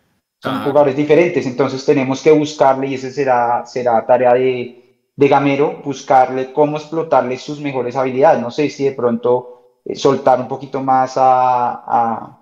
son 0.43 0.61
jugadores 0.61 0.97
diferentes, 0.97 1.45
entonces 1.45 1.85
tenemos 1.85 2.21
que 2.21 2.31
buscarle, 2.31 2.87
y 2.87 2.95
ese 2.95 3.11
será, 3.13 3.65
será 3.65 4.05
tarea 4.05 4.33
de, 4.33 5.09
de, 5.15 5.27
Gamero, 5.29 5.81
buscarle 5.85 6.51
cómo 6.51 6.75
explotarle 6.75 7.37
sus 7.37 7.61
mejores 7.61 7.95
habilidades. 7.95 8.41
No 8.41 8.51
sé 8.51 8.69
si 8.69 8.83
de 8.83 8.91
pronto 8.91 9.79
eh, 9.85 9.95
soltar 9.95 10.41
un 10.41 10.49
poquito 10.49 10.81
más 10.81 11.15
a, 11.15 11.71
a, 11.71 12.39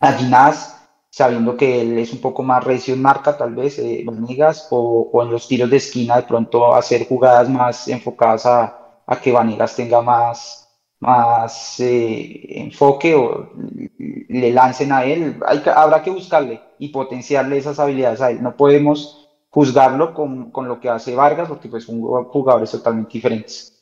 a 0.00 0.12
Ginás, 0.14 0.81
sabiendo 1.12 1.56
que 1.56 1.82
él 1.82 1.98
es 1.98 2.12
un 2.14 2.20
poco 2.20 2.42
más 2.42 2.64
recio 2.64 2.94
en 2.94 3.02
marca, 3.02 3.36
tal 3.36 3.54
vez, 3.54 3.78
eh, 3.78 4.02
Vanegas, 4.06 4.68
o, 4.70 5.10
o, 5.12 5.22
en 5.22 5.30
los 5.30 5.46
tiros 5.48 5.70
de 5.70 5.76
esquina, 5.78 6.16
de 6.16 6.22
pronto 6.24 6.74
hacer 6.74 7.06
jugadas 7.06 7.48
más 7.50 7.88
enfocadas 7.88 8.46
a, 8.46 9.02
a 9.06 9.20
que 9.20 9.32
Vanegas 9.32 9.76
tenga 9.76 10.00
más, 10.02 10.68
más 11.00 11.78
eh, 11.80 12.60
enfoque 12.62 13.14
o 13.14 13.50
le 13.98 14.50
lancen 14.52 14.92
a 14.92 15.04
él, 15.04 15.38
hay 15.46 15.62
habrá 15.74 16.02
que 16.02 16.10
buscarle 16.10 16.62
y 16.78 16.88
potenciarle 16.88 17.58
esas 17.58 17.78
habilidades 17.78 18.20
a 18.22 18.30
él. 18.30 18.42
No 18.42 18.56
podemos 18.56 19.28
juzgarlo 19.50 20.14
con, 20.14 20.50
con 20.50 20.68
lo 20.68 20.80
que 20.80 20.88
hace 20.88 21.14
Vargas, 21.14 21.48
porque 21.48 21.68
pues 21.68 21.84
son 21.84 22.00
jugadores 22.24 22.70
totalmente 22.70 23.12
diferentes. 23.12 23.81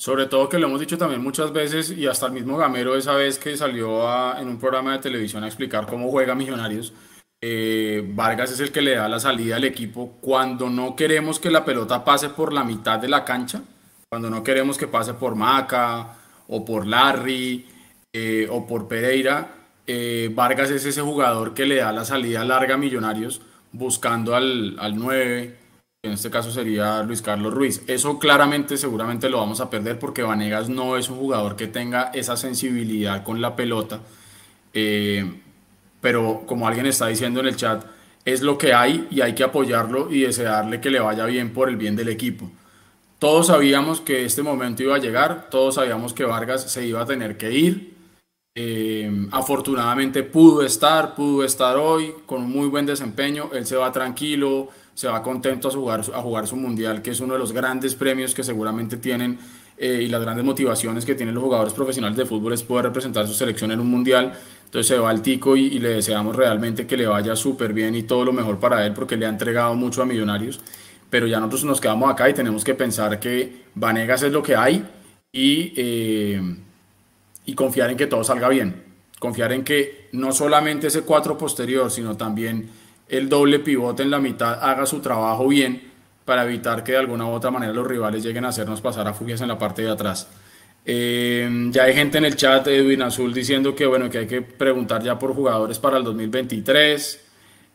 Sobre 0.00 0.24
todo 0.24 0.48
que 0.48 0.58
lo 0.58 0.66
hemos 0.66 0.80
dicho 0.80 0.96
también 0.96 1.22
muchas 1.22 1.52
veces 1.52 1.90
y 1.90 2.06
hasta 2.06 2.24
el 2.24 2.32
mismo 2.32 2.56
Gamero 2.56 2.96
esa 2.96 3.12
vez 3.12 3.38
que 3.38 3.54
salió 3.54 4.00
en 4.34 4.48
un 4.48 4.58
programa 4.58 4.92
de 4.92 5.00
televisión 5.00 5.44
a 5.44 5.46
explicar 5.46 5.86
cómo 5.86 6.10
juega 6.10 6.34
Millonarios, 6.34 6.94
eh, 7.42 8.02
Vargas 8.14 8.50
es 8.50 8.60
el 8.60 8.72
que 8.72 8.80
le 8.80 8.94
da 8.94 9.10
la 9.10 9.20
salida 9.20 9.56
al 9.56 9.64
equipo. 9.64 10.16
Cuando 10.22 10.70
no 10.70 10.96
queremos 10.96 11.38
que 11.38 11.50
la 11.50 11.66
pelota 11.66 12.02
pase 12.02 12.30
por 12.30 12.54
la 12.54 12.64
mitad 12.64 12.98
de 12.98 13.08
la 13.08 13.26
cancha 13.26 13.60
cuando 14.08 14.30
no 14.30 14.42
queremos 14.42 14.78
que 14.78 14.86
pase 14.86 15.12
por 15.12 15.34
Maca 15.34 16.16
o 16.48 16.64
por 16.64 16.86
Larry 16.86 17.66
eh, 18.14 18.48
o 18.50 18.66
por 18.66 18.88
Pereira, 18.88 19.48
eh, 19.86 20.30
Vargas 20.34 20.70
es 20.70 20.86
ese 20.86 21.02
jugador 21.02 21.52
que 21.52 21.66
le 21.66 21.76
da 21.76 21.92
la 21.92 22.06
salida 22.06 22.42
larga 22.42 22.76
a 22.76 22.78
Millonarios 22.78 23.42
buscando 23.70 24.34
al, 24.34 24.78
al 24.78 24.96
9, 24.96 25.58
en 26.02 26.12
este 26.12 26.30
caso 26.30 26.50
sería 26.50 27.02
Luis 27.02 27.20
Carlos 27.20 27.52
Ruiz. 27.52 27.82
Eso 27.86 28.18
claramente 28.18 28.78
seguramente 28.78 29.28
lo 29.28 29.38
vamos 29.38 29.60
a 29.60 29.68
perder 29.68 29.98
porque 29.98 30.22
Vanegas 30.22 30.70
no 30.70 30.96
es 30.96 31.10
un 31.10 31.18
jugador 31.18 31.56
que 31.56 31.66
tenga 31.66 32.10
esa 32.14 32.36
sensibilidad 32.36 33.22
con 33.22 33.42
la 33.42 33.54
pelota. 33.54 34.00
Eh, 34.72 35.30
pero 36.00 36.44
como 36.46 36.66
alguien 36.66 36.86
está 36.86 37.08
diciendo 37.08 37.40
en 37.40 37.46
el 37.48 37.56
chat, 37.56 37.84
es 38.24 38.40
lo 38.40 38.56
que 38.56 38.72
hay 38.72 39.08
y 39.10 39.20
hay 39.20 39.34
que 39.34 39.44
apoyarlo 39.44 40.10
y 40.10 40.22
desearle 40.22 40.80
que 40.80 40.90
le 40.90 41.00
vaya 41.00 41.26
bien 41.26 41.52
por 41.52 41.68
el 41.68 41.76
bien 41.76 41.96
del 41.96 42.08
equipo. 42.08 42.50
Todos 43.18 43.48
sabíamos 43.48 44.00
que 44.00 44.24
este 44.24 44.42
momento 44.42 44.82
iba 44.82 44.96
a 44.96 45.00
llegar, 45.00 45.50
todos 45.50 45.74
sabíamos 45.74 46.14
que 46.14 46.24
Vargas 46.24 46.70
se 46.70 46.86
iba 46.86 47.02
a 47.02 47.06
tener 47.06 47.36
que 47.36 47.52
ir. 47.52 47.94
Eh, 48.54 49.28
afortunadamente 49.32 50.22
pudo 50.22 50.62
estar, 50.62 51.14
pudo 51.14 51.44
estar 51.44 51.76
hoy 51.76 52.14
con 52.24 52.42
un 52.42 52.50
muy 52.50 52.68
buen 52.68 52.86
desempeño. 52.86 53.50
Él 53.52 53.66
se 53.66 53.76
va 53.76 53.92
tranquilo, 53.92 54.70
se 55.00 55.08
va 55.08 55.22
contento 55.22 55.68
a 55.68 55.70
jugar, 55.70 56.00
a 56.14 56.20
jugar 56.20 56.46
su 56.46 56.56
mundial, 56.56 57.00
que 57.00 57.12
es 57.12 57.20
uno 57.20 57.32
de 57.32 57.38
los 57.38 57.52
grandes 57.52 57.94
premios 57.94 58.34
que 58.34 58.44
seguramente 58.44 58.98
tienen 58.98 59.38
eh, 59.78 60.02
y 60.02 60.08
las 60.08 60.20
grandes 60.20 60.44
motivaciones 60.44 61.06
que 61.06 61.14
tienen 61.14 61.34
los 61.34 61.42
jugadores 61.42 61.72
profesionales 61.72 62.18
de 62.18 62.26
fútbol 62.26 62.52
es 62.52 62.62
poder 62.62 62.84
representar 62.84 63.26
su 63.26 63.32
selección 63.32 63.72
en 63.72 63.80
un 63.80 63.86
mundial. 63.86 64.34
Entonces 64.66 64.88
se 64.88 64.98
va 64.98 65.08
al 65.08 65.22
tico 65.22 65.56
y, 65.56 65.78
le 65.78 65.88
deseamos 65.88 66.36
realmente 66.36 66.86
que 66.86 66.98
le 66.98 67.06
vaya 67.06 67.34
súper 67.34 67.72
bien 67.72 67.94
y 67.94 68.02
todo 68.02 68.26
lo 68.26 68.34
mejor 68.34 68.58
para 68.58 68.84
él 68.84 68.92
porque 68.92 69.16
le 69.16 69.24
ha 69.24 69.30
entregado 69.30 69.74
mucho 69.74 70.02
a 70.02 70.04
Millonarios 70.04 70.60
pero 71.08 71.26
ya 71.26 71.38
nosotros 71.40 71.64
nos 71.64 71.80
quedamos 71.80 72.10
acá 72.10 72.28
y 72.28 72.34
tenemos 72.34 72.62
que 72.62 72.74
pensar 72.74 73.18
que 73.18 73.62
Vanegas 73.74 74.22
es 74.22 74.32
lo 74.32 74.42
que 74.42 74.54
hay 74.54 74.86
y, 75.32 75.72
eh, 75.76 76.56
y 77.46 77.54
confiar 77.54 77.88
en 77.88 77.96
que 77.96 78.06
todo 78.06 78.22
salga 78.22 78.50
bien. 78.50 78.84
Confiar 79.18 79.52
en 79.52 79.64
que 79.64 80.08
no 80.12 80.30
solamente 80.32 80.88
ese 80.88 81.00
cuatro 81.00 81.38
posterior, 81.38 81.90
sino 81.90 82.18
también 82.18 82.68
el 83.10 83.28
doble 83.28 83.58
pivote 83.58 84.02
en 84.02 84.10
la 84.10 84.18
mitad 84.18 84.58
haga 84.62 84.86
su 84.86 85.00
trabajo 85.00 85.48
bien 85.48 85.90
para 86.24 86.44
evitar 86.44 86.84
que 86.84 86.92
de 86.92 86.98
alguna 86.98 87.26
u 87.26 87.30
otra 87.30 87.50
manera 87.50 87.72
los 87.72 87.86
rivales 87.86 88.22
lleguen 88.22 88.44
a 88.44 88.48
hacernos 88.48 88.80
pasar 88.80 89.08
a 89.08 89.12
fugias 89.12 89.40
en 89.40 89.48
la 89.48 89.58
parte 89.58 89.82
de 89.82 89.90
atrás. 89.90 90.28
Eh, 90.84 91.68
ya 91.70 91.84
hay 91.84 91.94
gente 91.94 92.18
en 92.18 92.24
el 92.24 92.36
chat 92.36 92.66
Edwin 92.68 93.02
Azul 93.02 93.34
diciendo 93.34 93.74
que 93.74 93.84
bueno 93.84 94.08
que 94.08 94.18
hay 94.18 94.26
que 94.26 94.40
preguntar 94.40 95.02
ya 95.02 95.18
por 95.18 95.34
jugadores 95.34 95.78
para 95.78 95.98
el 95.98 96.04
2023. 96.04 97.26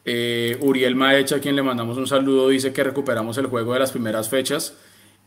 Eh, 0.07 0.57
Uriel 0.61 0.95
Maecha, 0.95 1.37
a 1.37 1.39
quien 1.39 1.55
le 1.55 1.63
mandamos 1.63 1.97
un 1.97 2.07
saludo, 2.07 2.49
dice 2.49 2.71
que 2.71 2.83
recuperamos 2.83 3.37
el 3.37 3.47
juego 3.47 3.73
de 3.73 3.79
las 3.79 3.91
primeras 3.91 4.29
fechas 4.29 4.75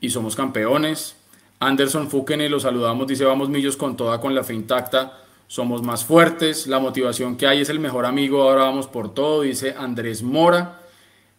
y 0.00 0.10
somos 0.10 0.36
campeones. 0.36 1.16
Anderson 1.60 2.08
Fukene, 2.08 2.48
lo 2.48 2.60
saludamos, 2.60 3.06
dice 3.08 3.24
vamos 3.24 3.48
millos 3.48 3.76
con 3.76 3.96
toda, 3.96 4.20
con 4.20 4.34
la 4.34 4.44
fe 4.44 4.54
intacta, 4.54 5.18
somos 5.48 5.82
más 5.82 6.04
fuertes, 6.04 6.68
la 6.68 6.78
motivación 6.78 7.36
que 7.36 7.48
hay 7.48 7.62
es 7.62 7.68
el 7.68 7.80
mejor 7.80 8.06
amigo, 8.06 8.42
ahora 8.42 8.62
vamos 8.62 8.86
por 8.86 9.12
todo, 9.12 9.42
dice 9.42 9.74
Andrés 9.76 10.22
Mora. 10.22 10.82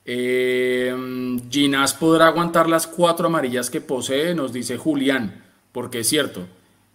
Eh, 0.04 0.94
Ginás 1.50 1.94
podrá 1.94 2.28
aguantar 2.28 2.68
las 2.68 2.88
cuatro 2.88 3.28
amarillas 3.28 3.70
que 3.70 3.80
posee, 3.80 4.36
nos 4.36 4.52
dice 4.52 4.78
Julián, 4.78 5.42
porque 5.72 6.00
es 6.00 6.10
cierto. 6.10 6.46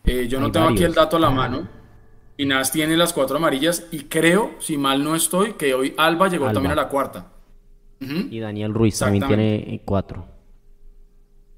Eh, 0.05 0.27
yo 0.29 0.39
no 0.39 0.53
tengo 0.53 0.67
aquí 0.67 0.85
el 0.85 0.93
dato 0.93 1.17
a 1.17 1.21
la 1.21 1.31
mano 1.31 1.67
Inás 2.37 2.73
tiene 2.73 2.97
las 2.97 3.13
cuatro 3.13 3.37
amarillas 3.37 3.87
y 3.93 4.05
creo, 4.05 4.55
si 4.59 4.77
mal 4.77 5.05
no 5.05 5.15
estoy, 5.15 5.53
que 5.53 5.73
hoy 5.73 5.95
Alba 5.97 6.29
llegó 6.29 6.51
también 6.51 6.73
a 6.73 6.75
la 6.75 6.89
cuarta. 6.89 7.31
Y 8.01 8.41
Daniel 8.41 8.75
Ruiz 8.75 8.99
también 8.99 9.27
tiene 9.27 9.81
cuatro. 9.85 10.27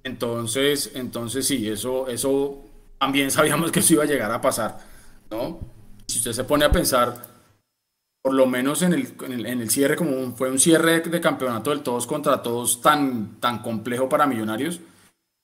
Entonces, 0.04 0.92
entonces 0.94 1.46
sí, 1.46 1.68
eso, 1.68 2.08
eso 2.08 2.62
también 2.98 3.30
sabíamos 3.32 3.72
que 3.72 3.80
eso 3.80 3.94
iba 3.94 4.02
a 4.02 4.06
llegar 4.06 4.30
a 4.30 4.40
pasar, 4.40 4.78
¿no? 5.30 5.60
Si 6.06 6.18
usted 6.18 6.32
se 6.32 6.44
pone 6.44 6.64
a 6.64 6.72
pensar, 6.72 7.16
por 8.22 8.34
lo 8.34 8.46
menos 8.46 8.82
en 8.82 8.92
el, 8.92 9.14
en 9.24 9.60
el, 9.60 9.70
cierre, 9.70 9.96
como 9.96 10.32
fue 10.32 10.50
un 10.50 10.58
cierre 10.58 11.00
de, 11.00 11.10
de, 11.10 11.20
campeonato 11.20 11.70
del 11.70 11.82
todos 11.82 12.06
contra 12.06 12.42
todos 12.42 12.80
tan, 12.80 13.40
tan 13.40 13.60
complejo 13.60 14.08
para 14.08 14.26
Millonarios, 14.26 14.80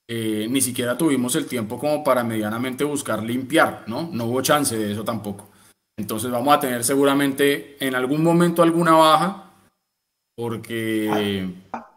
eh, 0.09 0.47
ni 0.51 0.61
siquiera 0.61 0.99
tuvimos 0.99 1.35
el 1.37 1.47
tiempo 1.47 1.79
como 1.79 2.03
para 2.05 2.25
medianamente 2.25 2.85
buscar 2.85 3.23
limpiar, 3.23 3.85
¿no? 3.87 4.09
No 4.13 4.27
hubo 4.27 4.43
chance 4.43 4.77
de 4.77 4.93
eso 4.93 5.05
tampoco. 5.05 5.49
Entonces 5.97 6.31
vamos 6.31 6.55
a 6.55 6.61
tener 6.61 6.85
seguramente 6.85 7.77
en 7.81 7.95
algún 7.95 8.23
momento 8.23 8.63
alguna 8.63 8.93
baja, 8.93 9.53
porque... 10.37 11.47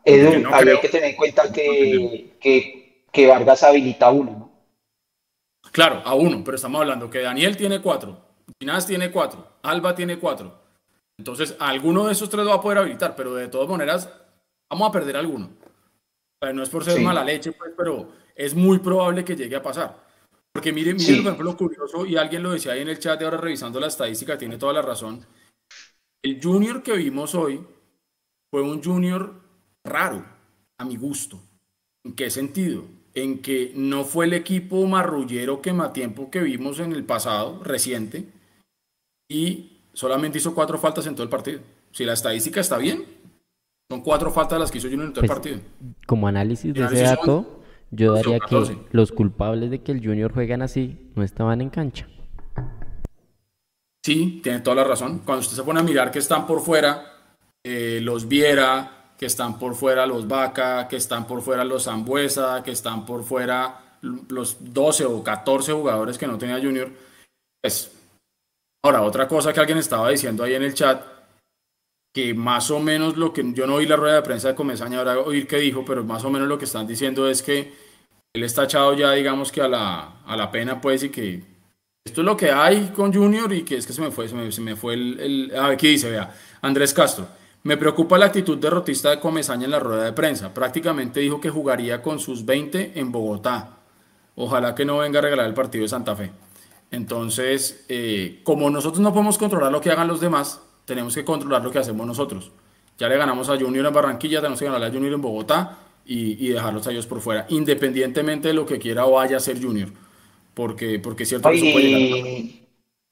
Edu, 0.06 0.48
hay 0.54 0.80
que 0.82 0.90
tener 0.90 1.10
en 1.10 1.16
cuenta 1.16 1.52
que, 1.52 2.36
que, 2.40 3.04
que 3.12 3.28
Vargas 3.28 3.64
habilita 3.64 4.12
uno, 4.12 4.32
¿no? 4.32 4.45
Claro, 5.72 6.02
a 6.06 6.14
uno, 6.16 6.44
pero 6.44 6.56
estamos 6.56 6.82
hablando 6.82 7.10
que 7.10 7.22
Daniel 7.22 7.58
tiene 7.58 7.82
cuatro, 7.82 8.26
Ginás 8.60 8.88
tiene 8.88 9.12
cuatro, 9.12 9.58
Alba 9.64 9.96
tiene 9.96 10.18
cuatro. 10.18 10.62
Entonces, 11.18 11.56
alguno 11.60 12.06
de 12.06 12.14
esos 12.14 12.30
tres 12.30 12.48
va 12.48 12.56
a 12.56 12.62
poder 12.62 12.80
habilitar, 12.80 13.16
pero 13.16 13.34
de 13.36 13.48
todas 13.48 13.70
maneras, 13.70 14.10
vamos 14.70 14.90
a 14.90 14.92
perder 14.92 15.18
alguno. 15.18 15.50
no 16.54 16.64
es 16.64 16.70
por 16.70 16.84
ser 16.84 17.02
mala 17.02 17.24
leche, 17.24 17.54
pues, 17.54 17.72
pero 17.76 18.10
es 18.36 18.54
muy 18.54 18.80
probable 18.80 19.24
que 19.24 19.36
llegue 19.36 19.56
a 19.56 19.64
pasar. 19.64 20.06
Porque 20.54 20.72
miren, 20.72 20.98
miren 20.98 21.18
por 21.18 21.34
ejemplo, 21.34 21.52
lo 21.52 21.58
curioso, 21.58 22.06
y 22.06 22.16
alguien 22.18 22.44
lo 22.44 22.52
decía 22.52 22.74
ahí 22.74 22.82
en 22.82 22.90
el 22.90 23.00
chat, 23.00 23.20
de 23.20 23.26
ahora 23.26 23.38
revisando 23.38 23.80
la 23.80 23.88
estadística, 23.88 24.38
tiene 24.38 24.58
toda 24.58 24.74
la 24.74 24.82
razón. 24.82 25.26
El 26.24 26.42
junior 26.42 26.82
que 26.82 26.94
vimos 26.94 27.36
hoy 27.36 27.66
fue 28.50 28.62
un 28.62 28.82
junior 28.82 29.42
raro, 29.84 30.26
a 30.78 30.86
mi 30.86 30.96
gusto. 30.96 31.40
¿En 32.06 32.16
qué 32.16 32.30
sentido? 32.30 32.86
En 33.16 33.42
que 33.42 33.72
no 33.76 34.04
fue 34.04 34.26
el 34.26 34.34
equipo 34.34 34.86
marrullero 34.86 35.62
tiempo 35.94 36.30
que 36.30 36.42
vimos 36.42 36.80
en 36.80 36.92
el 36.92 37.04
pasado, 37.06 37.64
reciente, 37.64 38.26
y 39.30 39.80
solamente 39.94 40.38
hizo 40.38 40.54
cuatro 40.54 40.78
faltas 40.78 41.08
en 41.08 41.16
todo 41.16 41.24
el 41.24 41.30
partido. 41.30 41.62
Si 41.92 42.04
la 42.04 42.14
estadística 42.14 42.60
está 42.60 42.78
bien, 42.78 43.06
son 43.90 44.02
cuatro 44.02 44.32
faltas 44.32 44.60
las 44.60 44.70
que 44.70 44.80
hizo 44.80 44.90
Junior 44.90 45.08
en 45.08 45.14
todo 45.14 45.24
el 45.24 45.28
pues, 45.28 45.40
partido. 45.40 45.60
Como 46.06 46.28
análisis 46.28 46.74
de 46.74 46.84
ese 46.84 47.02
dato, 47.02 47.62
yo 47.92 48.14
daría 48.14 48.40
que 48.40 48.78
los 48.92 49.12
culpables 49.12 49.72
de 49.72 49.82
que 49.82 49.94
el 49.94 50.06
Junior 50.06 50.34
juegan 50.34 50.62
así 50.62 51.12
no 51.16 51.24
estaban 51.24 51.62
en 51.62 51.70
cancha. 51.70 52.08
Sí, 54.04 54.42
tiene 54.44 54.60
toda 54.60 54.76
la 54.76 54.84
razón. 54.84 55.22
Cuando 55.26 55.42
usted 55.42 55.56
se 55.56 55.64
pone 55.64 55.80
a 55.80 55.84
mirar 55.84 56.12
que 56.12 56.20
están 56.20 56.46
por 56.46 56.62
fuera, 56.62 57.16
eh, 57.64 58.00
los 58.04 58.28
Viera, 58.28 58.95
que 59.18 59.26
están 59.26 59.58
por 59.58 59.76
fuera 59.76 60.06
los 60.06 60.28
Vaca, 60.28 60.88
que 60.88 60.98
están 60.98 61.26
por 61.26 61.42
fuera 61.42 61.64
los 61.64 61.86
Zambuesa, 61.86 62.64
que 62.64 62.72
están 62.72 63.06
por 63.06 63.24
fuera 63.24 63.98
los 64.02 64.58
12 64.74 65.06
o 65.06 65.24
14 65.24 65.74
jugadores 65.74 66.18
que 66.18 66.28
no 66.28 66.38
tenía 66.38 66.60
Junior. 66.60 66.92
Pues, 67.62 67.92
ahora, 68.84 69.02
otra 69.02 69.28
cosa 69.28 69.54
que 69.54 69.60
alguien 69.60 69.78
estaba 69.78 70.10
diciendo 70.10 70.44
ahí 70.44 70.54
en 70.54 70.64
el 70.64 70.74
chat, 70.74 71.02
que 72.14 72.34
más 72.34 72.72
o 72.72 72.80
menos 72.80 73.18
lo 73.18 73.34
que 73.34 73.44
yo 73.54 73.68
no 73.68 73.76
oí 73.76 73.86
la 73.86 73.96
rueda 73.96 74.16
de 74.16 74.22
prensa 74.22 74.50
de 74.50 74.56
Comesaña, 74.56 75.00
ahora 75.00 75.20
oír 75.20 75.48
qué 75.48 75.58
dijo, 75.58 75.84
pero 75.84 76.04
más 76.04 76.24
o 76.24 76.30
menos 76.30 76.48
lo 76.48 76.58
que 76.58 76.66
están 76.66 76.88
diciendo 76.88 77.30
es 77.30 77.42
que 77.42 77.74
él 78.34 78.44
está 78.44 78.66
echado 78.66 78.94
ya, 78.94 79.12
digamos 79.12 79.52
que 79.52 79.62
a 79.62 79.68
la, 79.68 80.22
a 80.26 80.36
la 80.36 80.52
pena, 80.52 80.80
pues, 80.80 81.04
y 81.04 81.10
que 81.10 81.42
esto 82.06 82.22
es 82.22 82.26
lo 82.26 82.38
que 82.38 82.52
hay 82.52 82.92
con 82.96 83.12
Junior 83.12 83.52
y 83.52 83.64
que 83.64 83.78
es 83.78 83.88
que 83.88 83.94
se 83.94 84.02
me 84.02 84.12
fue, 84.12 84.30
se 84.30 84.36
me, 84.36 84.52
se 84.52 84.62
me 84.62 84.76
fue 84.76 84.94
el, 84.94 85.20
el, 85.20 85.58
A 85.58 85.70
ver, 85.70 85.78
¿qué 85.78 85.88
dice? 85.88 86.10
Vea, 86.10 86.34
Andrés 86.62 86.94
Castro. 86.94 87.28
Me 87.66 87.78
preocupa 87.78 88.20
la 88.20 88.28
actitud 88.28 88.60
derrotista 88.60 89.10
de 89.10 89.20
Comesaña 89.20 89.66
en 89.66 89.72
la 89.72 89.80
rueda 89.80 90.04
de 90.04 90.14
prensa. 90.14 90.54
Prácticamente 90.54 91.20
dijo 91.20 91.42
que 91.42 91.50
jugaría 91.50 92.00
con 92.04 92.20
sus 92.20 92.46
20 92.46 92.92
en 92.94 93.12
Bogotá. 93.12 93.80
Ojalá 94.36 94.76
que 94.76 94.86
no 94.86 95.00
venga 95.00 95.18
a 95.18 95.24
regalar 95.24 95.48
el 95.48 95.56
partido 95.56 95.82
de 95.82 95.90
Santa 95.90 96.16
Fe. 96.16 96.30
Entonces, 96.92 97.84
eh, 97.90 98.42
como 98.44 98.70
nosotros 98.70 99.00
no 99.00 99.12
podemos 99.12 99.40
controlar 99.40 99.72
lo 99.72 99.82
que 99.82 99.90
hagan 99.90 100.08
los 100.08 100.22
demás, 100.22 100.62
tenemos 100.86 101.16
que 101.16 101.26
controlar 101.26 101.64
lo 101.64 101.72
que 101.72 101.80
hacemos 101.80 102.06
nosotros. 102.06 102.52
Ya 103.00 103.10
le 103.10 103.18
ganamos 103.18 103.50
a 103.50 103.58
Junior 103.58 103.84
en 103.84 103.94
Barranquilla, 103.96 104.42
tenemos 104.42 104.60
que 104.60 104.66
ganarle 104.66 104.86
a 104.86 104.92
Junior 104.92 105.14
en 105.14 105.22
Bogotá 105.24 105.80
y, 106.06 106.50
dejarlos 106.50 106.86
a 106.86 106.92
ellos 106.92 107.08
por 107.08 107.20
fuera, 107.20 107.48
independientemente 107.50 108.50
de 108.50 108.54
lo 108.54 108.68
que 108.68 108.78
quiera 108.78 109.08
o 109.08 109.14
vaya 109.14 109.38
a 109.38 109.40
ser 109.40 109.60
Junior. 109.60 109.90
Porque, 110.54 111.00
porque 111.00 111.24
es 111.24 111.30
cierto 111.30 111.52
y, 111.52 112.65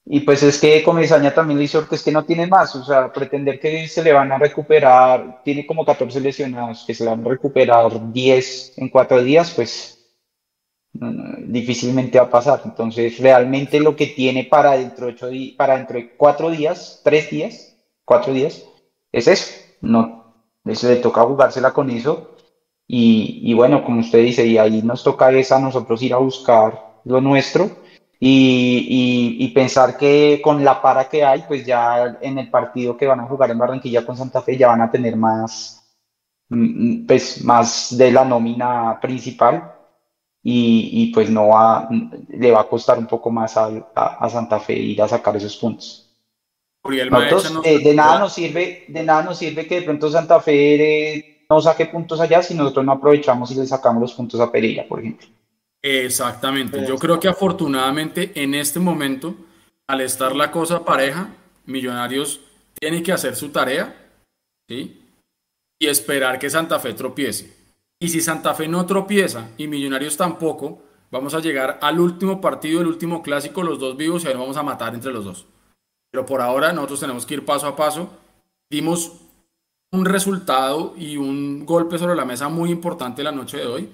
y 0.06 0.20
pues 0.20 0.42
es 0.42 0.60
que 0.60 0.82
Comesaña 0.82 1.32
también 1.32 1.58
le 1.58 1.64
hizo 1.64 1.88
que 1.88 1.94
es 1.94 2.02
que 2.02 2.12
no 2.12 2.24
tiene 2.24 2.46
más, 2.46 2.74
o 2.76 2.84
sea, 2.84 3.10
pretender 3.10 3.58
que 3.58 3.88
se 3.88 4.02
le 4.02 4.12
van 4.12 4.30
a 4.32 4.38
recuperar, 4.38 5.40
tiene 5.42 5.66
como 5.66 5.84
14 5.84 6.20
lesionados, 6.20 6.84
que 6.86 6.94
se 6.94 7.04
le 7.04 7.10
van 7.10 7.24
a 7.24 7.30
recuperar 7.30 8.12
10 8.12 8.74
en 8.76 8.88
4 8.90 9.22
días, 9.22 9.52
pues 9.52 9.98
difícilmente 10.92 12.18
va 12.18 12.26
a 12.26 12.30
pasar. 12.30 12.60
Entonces, 12.66 13.18
realmente 13.18 13.80
lo 13.80 13.96
que 13.96 14.08
tiene 14.08 14.44
para 14.44 14.76
dentro 14.76 15.06
de, 15.06 15.12
8 15.14 15.30
para 15.56 15.76
dentro 15.78 15.96
de 15.96 16.14
4 16.16 16.50
días, 16.50 17.00
3 17.02 17.30
días, 17.30 17.76
4 18.04 18.32
días, 18.34 18.62
es 19.10 19.26
eso. 19.26 19.54
No, 19.80 20.34
eso 20.66 20.88
le 20.88 20.96
toca 20.96 21.22
jugársela 21.22 21.72
con 21.72 21.88
eso. 21.88 22.36
Y, 22.86 23.40
y, 23.42 23.54
bueno, 23.54 23.82
como 23.82 24.00
usted 24.00 24.22
dice, 24.22 24.46
y 24.46 24.58
ahí 24.58 24.82
nos 24.82 25.02
toca 25.02 25.32
es 25.32 25.50
a 25.50 25.58
nosotros 25.58 26.02
ir 26.02 26.12
a 26.12 26.18
buscar 26.18 27.00
lo 27.04 27.22
nuestro 27.22 27.70
y, 28.20 29.38
y, 29.40 29.44
y, 29.44 29.48
pensar 29.48 29.96
que 29.96 30.40
con 30.42 30.64
la 30.64 30.80
para 30.80 31.08
que 31.08 31.24
hay, 31.24 31.44
pues 31.46 31.66
ya 31.66 32.18
en 32.20 32.38
el 32.38 32.50
partido 32.50 32.96
que 32.96 33.06
van 33.06 33.20
a 33.20 33.26
jugar 33.26 33.50
en 33.50 33.58
Barranquilla 33.58 34.06
con 34.06 34.16
Santa 34.16 34.40
Fe 34.40 34.56
ya 34.56 34.68
van 34.68 34.82
a 34.82 34.90
tener 34.90 35.16
más, 35.16 35.84
mm, 36.48 37.02
mm, 37.02 37.06
pues 37.06 37.44
más 37.44 37.96
de 37.96 38.12
la 38.12 38.24
nómina 38.24 38.98
principal 39.00 39.72
y, 40.42 40.90
y, 40.92 41.12
pues 41.12 41.30
no 41.30 41.48
va, 41.48 41.88
le 42.28 42.50
va 42.50 42.60
a 42.60 42.68
costar 42.68 42.98
un 42.98 43.06
poco 43.06 43.30
más 43.30 43.56
a, 43.56 43.70
a, 43.94 44.30
Santa 44.30 44.60
Fe 44.60 44.74
ir 44.74 45.02
a 45.02 45.08
sacar 45.08 45.36
esos 45.36 45.56
puntos. 45.56 46.04
Eh, 47.64 47.78
de 47.78 47.94
nada 47.94 48.18
nos 48.18 48.34
sirve, 48.34 48.84
de 48.88 49.02
nada 49.02 49.22
nos 49.22 49.38
sirve 49.38 49.66
que 49.66 49.76
de 49.76 49.82
pronto 49.82 50.10
Santa 50.10 50.40
Fe 50.40 51.46
no 51.48 51.60
saque 51.60 51.86
puntos 51.86 52.20
allá 52.20 52.42
si 52.42 52.54
nosotros 52.54 52.84
no 52.84 52.92
aprovechamos 52.92 53.50
y 53.50 53.54
le 53.54 53.66
sacamos 53.66 54.00
los 54.02 54.14
puntos 54.14 54.40
a 54.40 54.52
Pereira, 54.52 54.84
por 54.86 55.00
ejemplo. 55.00 55.26
Exactamente. 55.84 56.86
Yo 56.86 56.96
creo 56.96 57.20
que 57.20 57.28
afortunadamente 57.28 58.32
en 58.42 58.54
este 58.54 58.80
momento, 58.80 59.34
al 59.86 60.00
estar 60.00 60.34
la 60.34 60.50
cosa 60.50 60.82
pareja, 60.82 61.28
Millonarios 61.66 62.40
tiene 62.80 63.02
que 63.02 63.12
hacer 63.12 63.36
su 63.36 63.50
tarea, 63.50 63.94
¿sí? 64.66 65.02
Y 65.78 65.86
esperar 65.86 66.38
que 66.38 66.48
Santa 66.48 66.80
Fe 66.80 66.94
tropiece. 66.94 67.54
Y 68.00 68.08
si 68.08 68.22
Santa 68.22 68.54
Fe 68.54 68.66
no 68.66 68.86
tropieza 68.86 69.50
y 69.58 69.68
Millonarios 69.68 70.16
tampoco, 70.16 70.82
vamos 71.10 71.34
a 71.34 71.40
llegar 71.40 71.78
al 71.82 72.00
último 72.00 72.40
partido, 72.40 72.80
el 72.80 72.86
último 72.86 73.22
clásico, 73.22 73.62
los 73.62 73.78
dos 73.78 73.94
vivos 73.94 74.24
y 74.24 74.28
ahí 74.28 74.32
nos 74.32 74.42
vamos 74.42 74.56
a 74.56 74.62
matar 74.62 74.94
entre 74.94 75.12
los 75.12 75.26
dos. 75.26 75.46
Pero 76.10 76.24
por 76.24 76.40
ahora 76.40 76.72
nosotros 76.72 77.00
tenemos 77.00 77.26
que 77.26 77.34
ir 77.34 77.44
paso 77.44 77.66
a 77.66 77.76
paso. 77.76 78.10
Dimos 78.70 79.12
un 79.92 80.06
resultado 80.06 80.94
y 80.96 81.18
un 81.18 81.66
golpe 81.66 81.98
sobre 81.98 82.16
la 82.16 82.24
mesa 82.24 82.48
muy 82.48 82.70
importante 82.70 83.22
la 83.22 83.32
noche 83.32 83.58
de 83.58 83.66
hoy, 83.66 83.90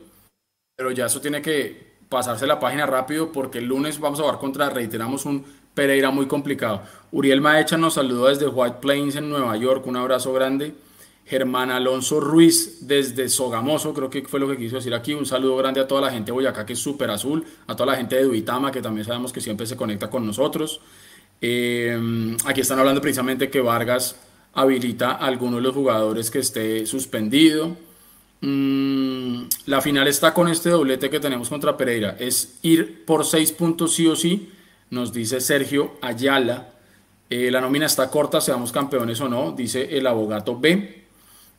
pero 0.80 0.92
ya 0.92 1.04
eso 1.04 1.20
tiene 1.20 1.42
que 1.42 1.76
pasarse 2.08 2.46
la 2.46 2.58
página 2.58 2.86
rápido 2.86 3.30
porque 3.30 3.58
el 3.58 3.66
lunes 3.66 4.00
vamos 4.00 4.18
a 4.18 4.22
jugar 4.22 4.38
contra, 4.38 4.70
reiteramos, 4.70 5.26
un 5.26 5.44
Pereira 5.74 6.10
muy 6.10 6.24
complicado. 6.24 6.80
Uriel 7.12 7.42
Maecha 7.42 7.76
nos 7.76 7.94
saludó 7.94 8.28
desde 8.28 8.46
White 8.46 8.78
Plains 8.80 9.14
en 9.16 9.28
Nueva 9.28 9.54
York, 9.58 9.86
un 9.86 9.96
abrazo 9.96 10.32
grande. 10.32 10.74
Germán 11.26 11.70
Alonso 11.70 12.18
Ruiz 12.18 12.88
desde 12.88 13.28
Sogamoso, 13.28 13.92
creo 13.92 14.08
que 14.08 14.22
fue 14.22 14.40
lo 14.40 14.48
que 14.48 14.56
quiso 14.56 14.76
decir 14.76 14.94
aquí. 14.94 15.12
Un 15.12 15.26
saludo 15.26 15.54
grande 15.58 15.80
a 15.80 15.86
toda 15.86 16.00
la 16.00 16.10
gente 16.10 16.28
de 16.28 16.32
Boyacá 16.32 16.64
que 16.64 16.72
es 16.72 16.78
súper 16.78 17.10
azul, 17.10 17.44
a 17.66 17.76
toda 17.76 17.92
la 17.92 17.98
gente 17.98 18.16
de 18.16 18.22
Duitama 18.22 18.72
que 18.72 18.80
también 18.80 19.04
sabemos 19.04 19.34
que 19.34 19.42
siempre 19.42 19.66
se 19.66 19.76
conecta 19.76 20.08
con 20.08 20.24
nosotros. 20.24 20.80
Eh, 21.42 22.34
aquí 22.46 22.62
están 22.62 22.78
hablando 22.78 23.02
precisamente 23.02 23.50
que 23.50 23.60
Vargas 23.60 24.16
habilita 24.54 25.10
a 25.10 25.26
alguno 25.26 25.56
de 25.56 25.62
los 25.62 25.74
jugadores 25.74 26.30
que 26.30 26.38
esté 26.38 26.86
suspendido. 26.86 27.76
Mm, 28.40 29.42
la 29.66 29.80
final 29.82 30.08
está 30.08 30.32
con 30.32 30.48
este 30.48 30.70
doblete 30.70 31.10
que 31.10 31.20
tenemos 31.20 31.48
contra 31.48 31.76
Pereira. 31.76 32.16
Es 32.18 32.58
ir 32.62 33.04
por 33.04 33.24
seis 33.24 33.52
puntos 33.52 33.94
sí 33.94 34.06
o 34.06 34.16
sí, 34.16 34.50
nos 34.90 35.12
dice 35.12 35.40
Sergio 35.40 35.92
Ayala. 36.00 36.70
Eh, 37.28 37.50
la 37.50 37.60
nómina 37.60 37.86
está 37.86 38.10
corta, 38.10 38.40
seamos 38.40 38.72
campeones 38.72 39.20
o 39.20 39.28
no, 39.28 39.52
dice 39.52 39.96
el 39.96 40.06
abogado 40.06 40.58
B. 40.58 41.04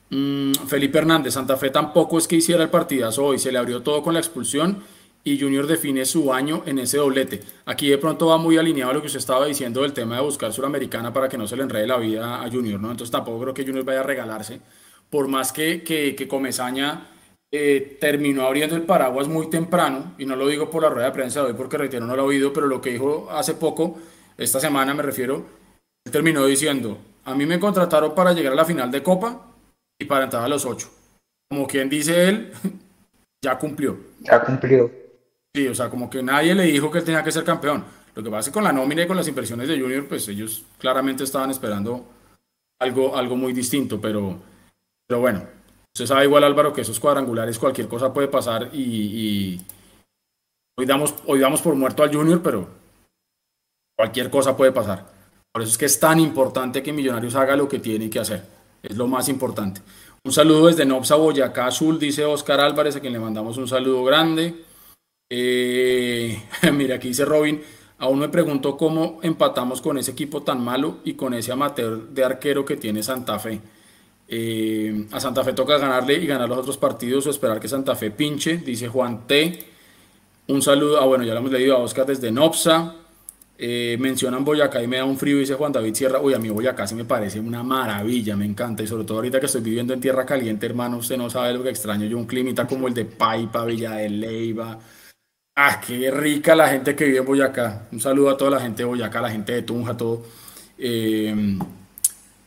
Mm, 0.09 0.51
Felipe 0.67 0.97
Hernández, 0.97 1.33
Santa 1.35 1.55
Fe 1.55 1.69
tampoco 1.69 2.17
es 2.17 2.27
que 2.27 2.35
hiciera 2.35 2.63
el 2.63 2.69
partidazo 2.69 3.25
hoy, 3.25 3.39
se 3.39 3.51
le 3.51 3.57
abrió 3.57 3.81
todo 3.81 4.03
con 4.03 4.13
la 4.13 4.19
expulsión 4.19 4.83
y 5.23 5.39
Junior 5.39 5.67
define 5.67 6.03
su 6.03 6.33
año 6.33 6.63
en 6.65 6.79
ese 6.79 6.97
doblete. 6.97 7.41
Aquí 7.65 7.87
de 7.89 7.97
pronto 7.97 8.27
va 8.27 8.37
muy 8.37 8.57
alineado 8.57 8.91
a 8.91 8.93
lo 8.95 9.01
que 9.01 9.07
usted 9.07 9.19
estaba 9.19 9.45
diciendo 9.45 9.83
del 9.83 9.93
tema 9.93 10.15
de 10.15 10.23
buscar 10.23 10.51
Suramericana 10.51 11.13
para 11.13 11.29
que 11.29 11.37
no 11.37 11.47
se 11.47 11.55
le 11.55 11.63
enrede 11.63 11.87
la 11.87 11.97
vida 11.97 12.43
a 12.43 12.49
Junior, 12.49 12.79
¿no? 12.79 12.91
Entonces 12.91 13.11
tampoco 13.11 13.39
creo 13.41 13.53
que 13.53 13.63
Junior 13.63 13.85
vaya 13.85 14.01
a 14.01 14.03
regalarse. 14.03 14.59
Por 15.11 15.27
más 15.27 15.53
que, 15.53 15.83
que, 15.83 16.27
Comesaña 16.27 17.07
eh, 17.51 17.97
terminó 18.01 18.47
abriendo 18.47 18.75
el 18.75 18.83
paraguas 18.83 19.27
muy 19.27 19.51
temprano, 19.51 20.15
y 20.17 20.25
no 20.25 20.35
lo 20.35 20.47
digo 20.47 20.71
por 20.71 20.81
la 20.81 20.89
rueda 20.89 21.07
de 21.07 21.13
prensa 21.13 21.41
de 21.41 21.47
hoy 21.47 21.53
porque 21.53 21.77
reitero 21.77 22.07
no 22.07 22.15
lo 22.15 22.23
he 22.23 22.25
oído, 22.25 22.51
pero 22.51 22.65
lo 22.65 22.81
que 22.81 22.93
dijo 22.93 23.29
hace 23.29 23.53
poco, 23.53 23.99
esta 24.37 24.59
semana 24.59 24.95
me 24.95 25.03
refiero, 25.03 25.45
él 26.03 26.11
terminó 26.11 26.43
diciendo, 26.45 26.97
a 27.25 27.35
mí 27.35 27.45
me 27.45 27.59
contrataron 27.59 28.15
para 28.15 28.33
llegar 28.33 28.53
a 28.53 28.55
la 28.55 28.65
final 28.65 28.89
de 28.89 29.03
Copa 29.03 29.53
y 29.99 30.05
para 30.05 30.23
entrar 30.23 30.43
a 30.43 30.47
los 30.47 30.65
ocho. 30.65 30.89
Como 31.49 31.67
quien 31.67 31.89
dice 31.89 32.29
él, 32.29 32.51
ya 33.43 33.59
cumplió. 33.59 33.97
Ya 34.21 34.41
cumplió. 34.41 34.89
Sí, 35.53 35.67
o 35.67 35.75
sea, 35.75 35.89
como 35.89 36.09
que 36.09 36.23
nadie 36.23 36.55
le 36.55 36.63
dijo 36.63 36.89
que 36.89 36.99
él 36.99 37.03
tenía 37.03 37.23
que 37.23 37.31
ser 37.31 37.43
campeón. 37.43 37.83
Lo 38.15 38.23
que 38.23 38.29
pasa 38.29 38.39
es 38.39 38.45
que 38.47 38.53
con 38.53 38.63
la 38.63 38.71
nómina 38.71 39.03
y 39.03 39.07
con 39.07 39.17
las 39.17 39.27
impresiones 39.27 39.67
de 39.67 39.79
Junior, 39.79 40.07
pues 40.07 40.27
ellos 40.27 40.65
claramente 40.77 41.23
estaban 41.23 41.51
esperando 41.51 42.05
algo, 42.79 43.15
algo 43.15 43.35
muy 43.35 43.53
distinto, 43.53 43.99
pero, 44.01 44.37
pero 45.11 45.19
bueno, 45.19 45.45
usted 45.93 46.05
sabe 46.05 46.23
igual 46.23 46.45
Álvaro 46.45 46.71
que 46.71 46.79
esos 46.79 46.97
cuadrangulares 46.97 47.59
cualquier 47.59 47.89
cosa 47.89 48.13
puede 48.13 48.29
pasar 48.29 48.69
y, 48.71 49.59
hoy, 50.79 50.85
damos, 50.85 51.13
hoy 51.25 51.37
damos 51.37 51.61
por 51.61 51.75
muerto 51.75 52.01
al 52.01 52.15
Junior, 52.15 52.41
pero 52.41 52.65
cualquier 53.97 54.29
cosa 54.29 54.55
puede 54.55 54.71
pasar. 54.71 55.05
Por 55.51 55.63
eso 55.63 55.71
es 55.71 55.77
que 55.77 55.87
es 55.87 55.99
tan 55.99 56.17
importante 56.21 56.81
que 56.81 56.93
Millonarios 56.93 57.35
haga 57.35 57.57
lo 57.57 57.67
que 57.67 57.79
tiene 57.79 58.09
que 58.09 58.19
hacer. 58.19 58.41
Es 58.81 58.95
lo 58.95 59.05
más 59.05 59.27
importante. 59.27 59.81
Un 60.23 60.31
saludo 60.31 60.67
desde 60.67 60.85
Nopsa, 60.85 61.15
Boyacá 61.15 61.67
Azul, 61.67 61.99
dice 61.99 62.23
Oscar 62.23 62.61
Álvarez, 62.61 62.95
a 62.95 63.01
quien 63.01 63.11
le 63.11 63.19
mandamos 63.19 63.57
un 63.57 63.67
saludo 63.67 64.05
grande. 64.05 64.63
Eh, 65.29 66.41
mira, 66.73 66.95
aquí 66.95 67.09
dice 67.09 67.25
Robin, 67.25 67.61
aún 67.97 68.17
me 68.17 68.29
pregunto 68.29 68.77
cómo 68.77 69.19
empatamos 69.23 69.81
con 69.81 69.97
ese 69.97 70.11
equipo 70.11 70.43
tan 70.43 70.63
malo 70.63 70.99
y 71.03 71.15
con 71.15 71.33
ese 71.33 71.51
amateur 71.51 71.99
de 72.07 72.23
arquero 72.23 72.63
que 72.63 72.77
tiene 72.77 73.03
Santa 73.03 73.37
Fe. 73.39 73.59
Eh, 74.33 75.07
a 75.11 75.19
Santa 75.19 75.43
Fe 75.43 75.51
toca 75.51 75.77
ganarle 75.77 76.13
y 76.13 76.25
ganar 76.25 76.47
los 76.47 76.59
otros 76.59 76.77
partidos 76.77 77.27
o 77.27 77.29
esperar 77.29 77.59
que 77.59 77.67
Santa 77.67 77.97
Fe 77.97 78.11
pinche, 78.11 78.57
dice 78.57 78.87
Juan 78.87 79.27
T. 79.27 79.59
Un 80.47 80.61
saludo, 80.61 81.01
ah 81.01 81.05
bueno, 81.05 81.25
ya 81.25 81.33
lo 81.33 81.41
hemos 81.41 81.51
leído 81.51 81.75
a 81.75 81.79
Oscar 81.79 82.05
desde 82.05 82.31
Nopsa. 82.31 82.95
Eh, 83.57 83.97
mencionan 83.99 84.45
Boyacá 84.45 84.81
y 84.81 84.87
me 84.87 84.97
da 84.97 85.03
un 85.03 85.17
frío, 85.17 85.37
dice 85.37 85.55
Juan 85.55 85.73
David 85.73 85.93
Sierra. 85.93 86.21
Uy, 86.21 86.33
a 86.33 86.39
mí 86.39 86.49
Boyacá 86.49 86.87
se 86.87 86.95
me 86.95 87.03
parece 87.03 87.41
una 87.41 87.61
maravilla, 87.61 88.37
me 88.37 88.45
encanta. 88.45 88.83
Y 88.83 88.87
sobre 88.87 89.03
todo 89.03 89.17
ahorita 89.17 89.41
que 89.41 89.47
estoy 89.47 89.61
viviendo 89.61 89.93
en 89.93 89.99
tierra 89.99 90.25
caliente, 90.25 90.65
hermano, 90.65 90.97
usted 90.97 91.17
no 91.17 91.29
sabe 91.29 91.53
lo 91.53 91.61
que 91.61 91.69
extraño. 91.69 92.05
Yo 92.05 92.17
un 92.17 92.25
climita 92.25 92.65
como 92.65 92.87
el 92.87 92.93
de 92.93 93.03
Paipa, 93.03 93.65
Villa 93.65 93.95
de 93.95 94.09
Leiva. 94.09 94.79
Ah, 95.55 95.81
qué 95.85 96.09
rica 96.09 96.55
la 96.55 96.69
gente 96.69 96.95
que 96.95 97.03
vive 97.05 97.19
en 97.19 97.25
Boyacá. 97.25 97.87
Un 97.91 97.99
saludo 97.99 98.29
a 98.29 98.37
toda 98.37 98.51
la 98.51 98.61
gente 98.61 98.83
de 98.83 98.85
Boyacá, 98.85 99.21
la 99.21 99.29
gente 99.29 99.51
de 99.51 99.61
Tunja, 99.63 99.97
todo. 99.97 100.23
Eh, 100.77 101.57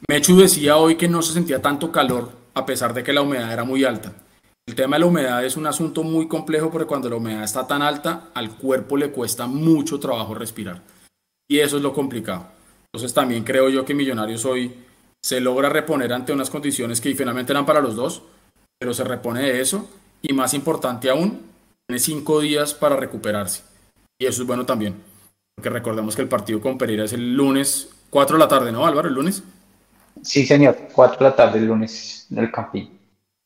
Mechu 0.09 0.36
decía 0.36 0.76
hoy 0.76 0.96
que 0.96 1.09
no 1.09 1.22
se 1.22 1.32
sentía 1.32 1.62
tanto 1.62 1.90
calor 1.90 2.30
a 2.52 2.66
pesar 2.66 2.92
de 2.92 3.02
que 3.02 3.12
la 3.12 3.22
humedad 3.22 3.52
era 3.52 3.64
muy 3.64 3.84
alta. 3.84 4.12
El 4.66 4.74
tema 4.74 4.96
de 4.96 5.00
la 5.00 5.07
humedad 5.07 5.44
es 5.44 5.57
un 5.57 5.66
asunto 5.66 6.02
muy 6.02 6.28
complejo 6.28 6.70
porque 6.70 6.86
cuando 6.86 7.09
la 7.09 7.16
humedad 7.16 7.42
está 7.42 7.66
tan 7.66 7.82
alta, 7.82 8.28
al 8.34 8.57
cuerpo 8.57 8.96
le 8.96 9.11
cuesta 9.11 9.46
mucho 9.46 9.98
trabajo 9.98 10.34
respirar. 10.34 10.82
Y 11.48 11.59
eso 11.59 11.76
es 11.76 11.82
lo 11.82 11.92
complicado. 11.92 12.48
Entonces 12.92 13.14
también 13.14 13.44
creo 13.44 13.68
yo 13.68 13.84
que 13.84 13.94
Millonarios 13.94 14.44
hoy 14.44 14.74
se 15.22 15.40
logra 15.40 15.68
reponer 15.68 16.12
ante 16.12 16.32
unas 16.32 16.50
condiciones 16.50 17.00
que 17.00 17.14
finalmente 17.14 17.52
eran 17.52 17.66
para 17.66 17.80
los 17.80 17.96
dos, 17.96 18.22
pero 18.78 18.92
se 18.92 19.05
repone 19.05 19.40
de 19.40 19.61
eso 19.61 19.88
y 20.22 20.32
más 20.32 20.55
importante 20.55 21.11
aún, 21.11 21.42
tiene 21.86 21.98
cinco 21.98 22.40
días 22.40 22.74
para 22.74 22.96
recuperarse. 22.96 23.62
Y 24.18 24.26
eso 24.26 24.42
es 24.42 24.46
bueno 24.46 24.64
también, 24.64 25.02
porque 25.57 25.70
recordemos 25.70 26.14
que 26.14 26.22
el 26.22 26.28
partido 26.28 26.61
con 26.61 26.78
Pereira 26.78 27.05
es 27.05 27.12
el 27.12 27.34
lunes, 27.34 27.90
4 28.11 28.36
de 28.36 28.40
la 28.40 28.48
tarde, 28.48 28.70
¿no, 28.70 28.86
Álvaro? 28.86 29.09
El 29.09 29.14
lunes. 29.14 29.42
Sí, 30.22 30.46
señor, 30.46 30.76
4 30.92 31.18
de 31.18 31.24
la 31.24 31.36
tarde 31.36 31.58
el 31.58 31.66
lunes 31.66 32.26
en 32.30 32.38
el 32.38 32.50
Campín. 32.50 32.98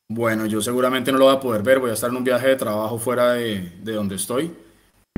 Bueno, 0.08 0.46
yo 0.46 0.60
seguramente 0.60 1.12
no 1.12 1.18
lo 1.18 1.26
voy 1.26 1.36
a 1.36 1.40
poder 1.40 1.62
ver, 1.62 1.80
voy 1.80 1.90
a 1.90 1.94
estar 1.94 2.10
en 2.10 2.16
un 2.16 2.24
viaje 2.24 2.48
de 2.48 2.56
trabajo 2.56 2.98
fuera 2.98 3.32
de, 3.32 3.72
de 3.82 3.92
donde 3.92 4.16
estoy 4.16 4.54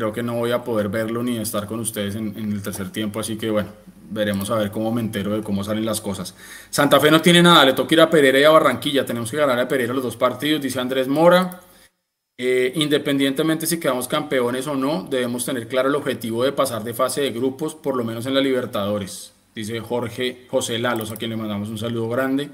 creo 0.00 0.14
que 0.14 0.22
no 0.22 0.36
voy 0.36 0.50
a 0.50 0.64
poder 0.64 0.88
verlo 0.88 1.22
ni 1.22 1.36
estar 1.36 1.66
con 1.66 1.78
ustedes 1.78 2.14
en, 2.14 2.34
el 2.34 2.62
tercer 2.62 2.90
tiempo, 2.90 3.20
así 3.20 3.36
que 3.36 3.50
bueno, 3.50 3.68
veremos 4.08 4.50
a 4.50 4.56
ver 4.56 4.70
cómo 4.70 4.90
me 4.90 5.02
entero 5.02 5.36
de 5.36 5.42
cómo 5.42 5.62
salen 5.62 5.84
las 5.84 6.00
cosas. 6.00 6.34
Santa 6.70 6.98
Fe 6.98 7.10
no 7.10 7.20
tiene 7.20 7.42
nada, 7.42 7.66
le 7.66 7.74
toca 7.74 7.94
ir 7.94 8.00
a 8.00 8.08
Pereira 8.08 8.40
y 8.40 8.44
a 8.44 8.50
Barranquilla, 8.50 9.04
tenemos 9.04 9.30
que 9.30 9.36
ganar 9.36 9.58
a 9.58 9.68
Pereira 9.68 9.92
los 9.92 10.02
dos 10.02 10.16
partidos, 10.16 10.62
dice 10.62 10.80
Andrés 10.80 11.06
Mora. 11.06 11.60
Eh, 12.38 12.72
independientemente 12.76 13.66
si 13.66 13.78
quedamos 13.78 14.08
campeones 14.08 14.66
o 14.66 14.74
no, 14.74 15.02
debemos 15.02 15.44
tener 15.44 15.68
claro 15.68 15.90
el 15.90 15.94
objetivo 15.94 16.44
de 16.44 16.52
pasar 16.52 16.82
de 16.82 16.94
fase 16.94 17.20
de 17.20 17.32
grupos, 17.32 17.74
por 17.74 17.94
lo 17.94 18.02
menos 18.02 18.24
en 18.24 18.32
la 18.32 18.40
Libertadores, 18.40 19.34
dice 19.54 19.80
Jorge 19.80 20.46
José 20.48 20.78
Lalos, 20.78 21.10
a 21.10 21.16
quien 21.16 21.30
le 21.30 21.36
mandamos 21.36 21.68
un 21.68 21.78
saludo 21.78 22.08
grande. 22.08 22.50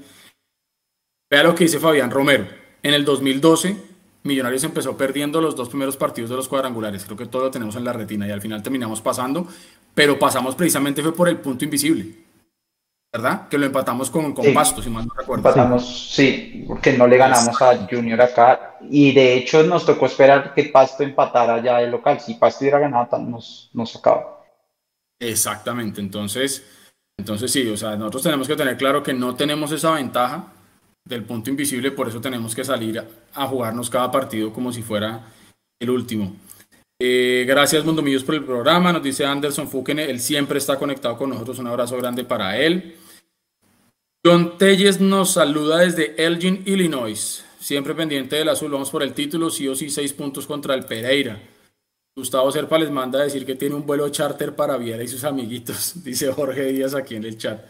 Vea 1.29 1.43
lo 1.43 1.55
que 1.55 1.65
dice 1.65 1.79
Fabián 1.79 2.11
Romero. 2.11 2.47
En 2.83 2.93
el 2.93 3.03
2012 3.03 3.97
Millonarios 4.27 4.63
empezó 4.65 4.97
perdiendo 4.97 5.39
los 5.39 5.55
dos 5.55 5.69
primeros 5.69 5.95
partidos 5.95 6.29
de 6.29 6.35
los 6.35 6.47
cuadrangulares. 6.47 7.05
Creo 7.05 7.17
que 7.17 7.25
todo 7.25 7.43
lo 7.43 7.51
tenemos 7.51 7.75
en 7.77 7.85
la 7.85 7.93
retina 7.93 8.27
y 8.27 8.31
al 8.31 8.41
final 8.41 8.61
terminamos 8.61 9.01
pasando, 9.01 9.47
pero 9.95 10.19
pasamos 10.19 10.53
precisamente 10.53 11.01
fue 11.01 11.15
por 11.15 11.29
el 11.29 11.37
punto 11.37 11.63
invisible. 11.63 12.27
¿Verdad? 13.11 13.47
Que 13.47 13.57
lo 13.57 13.65
empatamos 13.65 14.09
con, 14.09 14.33
con 14.33 14.53
Pasto, 14.53 14.83
si 14.83 14.89
mal 14.89 15.07
no 15.07 15.13
recuerdo. 15.13 15.47
Empatamos, 15.47 16.13
sí, 16.13 16.65
porque 16.67 16.91
no 16.97 17.07
le 17.07 17.15
ganamos 17.15 17.59
a 17.61 17.87
Junior 17.89 18.21
acá. 18.21 18.77
Y 18.91 19.13
de 19.13 19.35
hecho 19.35 19.63
nos 19.63 19.85
tocó 19.85 20.07
esperar 20.07 20.53
que 20.53 20.65
Pasto 20.65 21.03
empatara 21.03 21.63
ya 21.63 21.81
el 21.81 21.89
local. 21.89 22.19
Si 22.19 22.33
Pasto 22.33 22.65
hubiera 22.65 22.79
ganado, 22.79 23.17
nos, 23.19 23.69
nos 23.73 23.91
sacaba. 23.91 24.43
Exactamente. 25.19 26.01
Entonces, 26.01 26.65
entonces 27.17 27.51
sí, 27.51 27.67
o 27.67 27.75
sea, 27.75 27.95
nosotros 27.95 28.23
tenemos 28.23 28.47
que 28.47 28.55
tener 28.55 28.77
claro 28.77 29.01
que 29.01 29.13
no 29.13 29.35
tenemos 29.35 29.71
esa 29.71 29.91
ventaja 29.91 30.53
del 31.03 31.23
punto 31.23 31.49
invisible, 31.49 31.91
por 31.91 32.07
eso 32.07 32.21
tenemos 32.21 32.53
que 32.53 32.63
salir 32.63 33.03
a, 33.33 33.47
jugarnos 33.47 33.89
cada 33.89 34.11
partido 34.11 34.53
como 34.53 34.71
si 34.71 34.83
fuera 34.83 35.25
el 35.79 35.89
último. 35.89 36.35
Eh, 36.99 37.45
gracias 37.47 37.85
Mundo 37.85 38.01
Millos 38.01 38.23
por 38.23 38.35
el 38.35 38.43
programa, 38.43 38.91
nos 38.91 39.03
dice 39.03 39.25
Anderson 39.25 39.69
Fukene, 39.69 40.09
él 40.09 40.19
siempre 40.19 40.57
está 40.57 40.77
conectado 40.77 41.17
con 41.17 41.29
nosotros, 41.29 41.59
un 41.59 41.67
abrazo 41.67 41.97
grande 41.97 42.23
para 42.23 42.57
él. 42.57 42.95
John 44.25 44.57
Telles 44.57 44.99
nos 44.99 45.33
saluda 45.33 45.79
desde 45.79 46.23
Elgin, 46.23 46.63
Illinois, 46.65 47.45
siempre 47.59 47.95
pendiente 47.95 48.35
del 48.35 48.49
azul, 48.49 48.71
vamos 48.71 48.89
por 48.89 49.01
el 49.03 49.13
título, 49.13 49.49
sí 49.49 49.67
o 49.67 49.75
sí, 49.75 49.89
seis 49.89 50.13
puntos 50.13 50.45
contra 50.45 50.75
el 50.75 50.85
Pereira. 50.85 51.39
Gustavo 52.17 52.51
Serpa 52.51 52.79
les 52.79 52.89
manda 52.89 53.19
a 53.19 53.23
decir 53.25 53.45
que 53.45 53.53
tiene 53.53 53.75
un 53.75 53.85
vuelo 53.85 54.09
charter 54.09 54.55
para 54.55 54.75
Viera 54.75 55.03
y 55.03 55.07
sus 55.07 55.23
amiguitos, 55.23 55.93
dice 56.03 56.31
Jorge 56.31 56.63
Díaz 56.65 56.95
aquí 56.95 57.15
en 57.15 57.23
el 57.23 57.37
chat. 57.37 57.61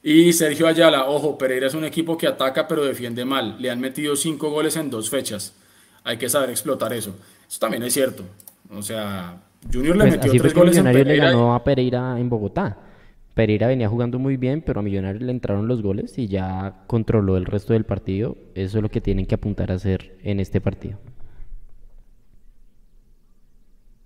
Y 0.00 0.32
Sergio 0.32 0.68
Ayala, 0.68 1.08
ojo, 1.08 1.36
Pereira 1.36 1.66
es 1.66 1.74
un 1.74 1.84
equipo 1.84 2.16
que 2.16 2.28
ataca 2.28 2.68
pero 2.68 2.84
defiende 2.84 3.24
mal. 3.24 3.56
Le 3.58 3.68
han 3.68 3.80
metido 3.80 4.14
cinco 4.14 4.48
goles 4.50 4.76
en 4.76 4.90
dos 4.90 5.10
fechas. 5.10 5.54
Hay 6.04 6.18
que 6.18 6.28
saber 6.28 6.50
explotar 6.50 6.92
eso. 6.92 7.16
Eso 7.48 7.58
también 7.58 7.82
es 7.82 7.92
cierto. 7.92 8.22
O 8.72 8.80
sea, 8.80 9.42
Junior 9.70 9.96
le 9.96 10.04
pues 10.04 10.24
metió 10.24 10.40
tres 10.40 10.54
goles 10.54 10.76
en 10.76 10.84
Pereira. 10.84 11.10
le 11.10 11.16
ganó 11.16 11.54
a 11.56 11.64
Pereira 11.64 12.18
en 12.20 12.30
Bogotá. 12.30 12.78
Pereira 13.34 13.66
venía 13.66 13.88
jugando 13.88 14.20
muy 14.20 14.36
bien, 14.36 14.62
pero 14.64 14.78
a 14.78 14.82
Millonarios 14.84 15.24
le 15.24 15.32
entraron 15.32 15.66
los 15.66 15.82
goles 15.82 16.16
y 16.16 16.28
ya 16.28 16.84
controló 16.86 17.36
el 17.36 17.44
resto 17.44 17.72
del 17.72 17.84
partido. 17.84 18.36
Eso 18.54 18.78
es 18.78 18.82
lo 18.82 18.88
que 18.88 19.00
tienen 19.00 19.26
que 19.26 19.34
apuntar 19.34 19.72
a 19.72 19.74
hacer 19.74 20.16
en 20.22 20.38
este 20.38 20.60
partido. 20.60 20.98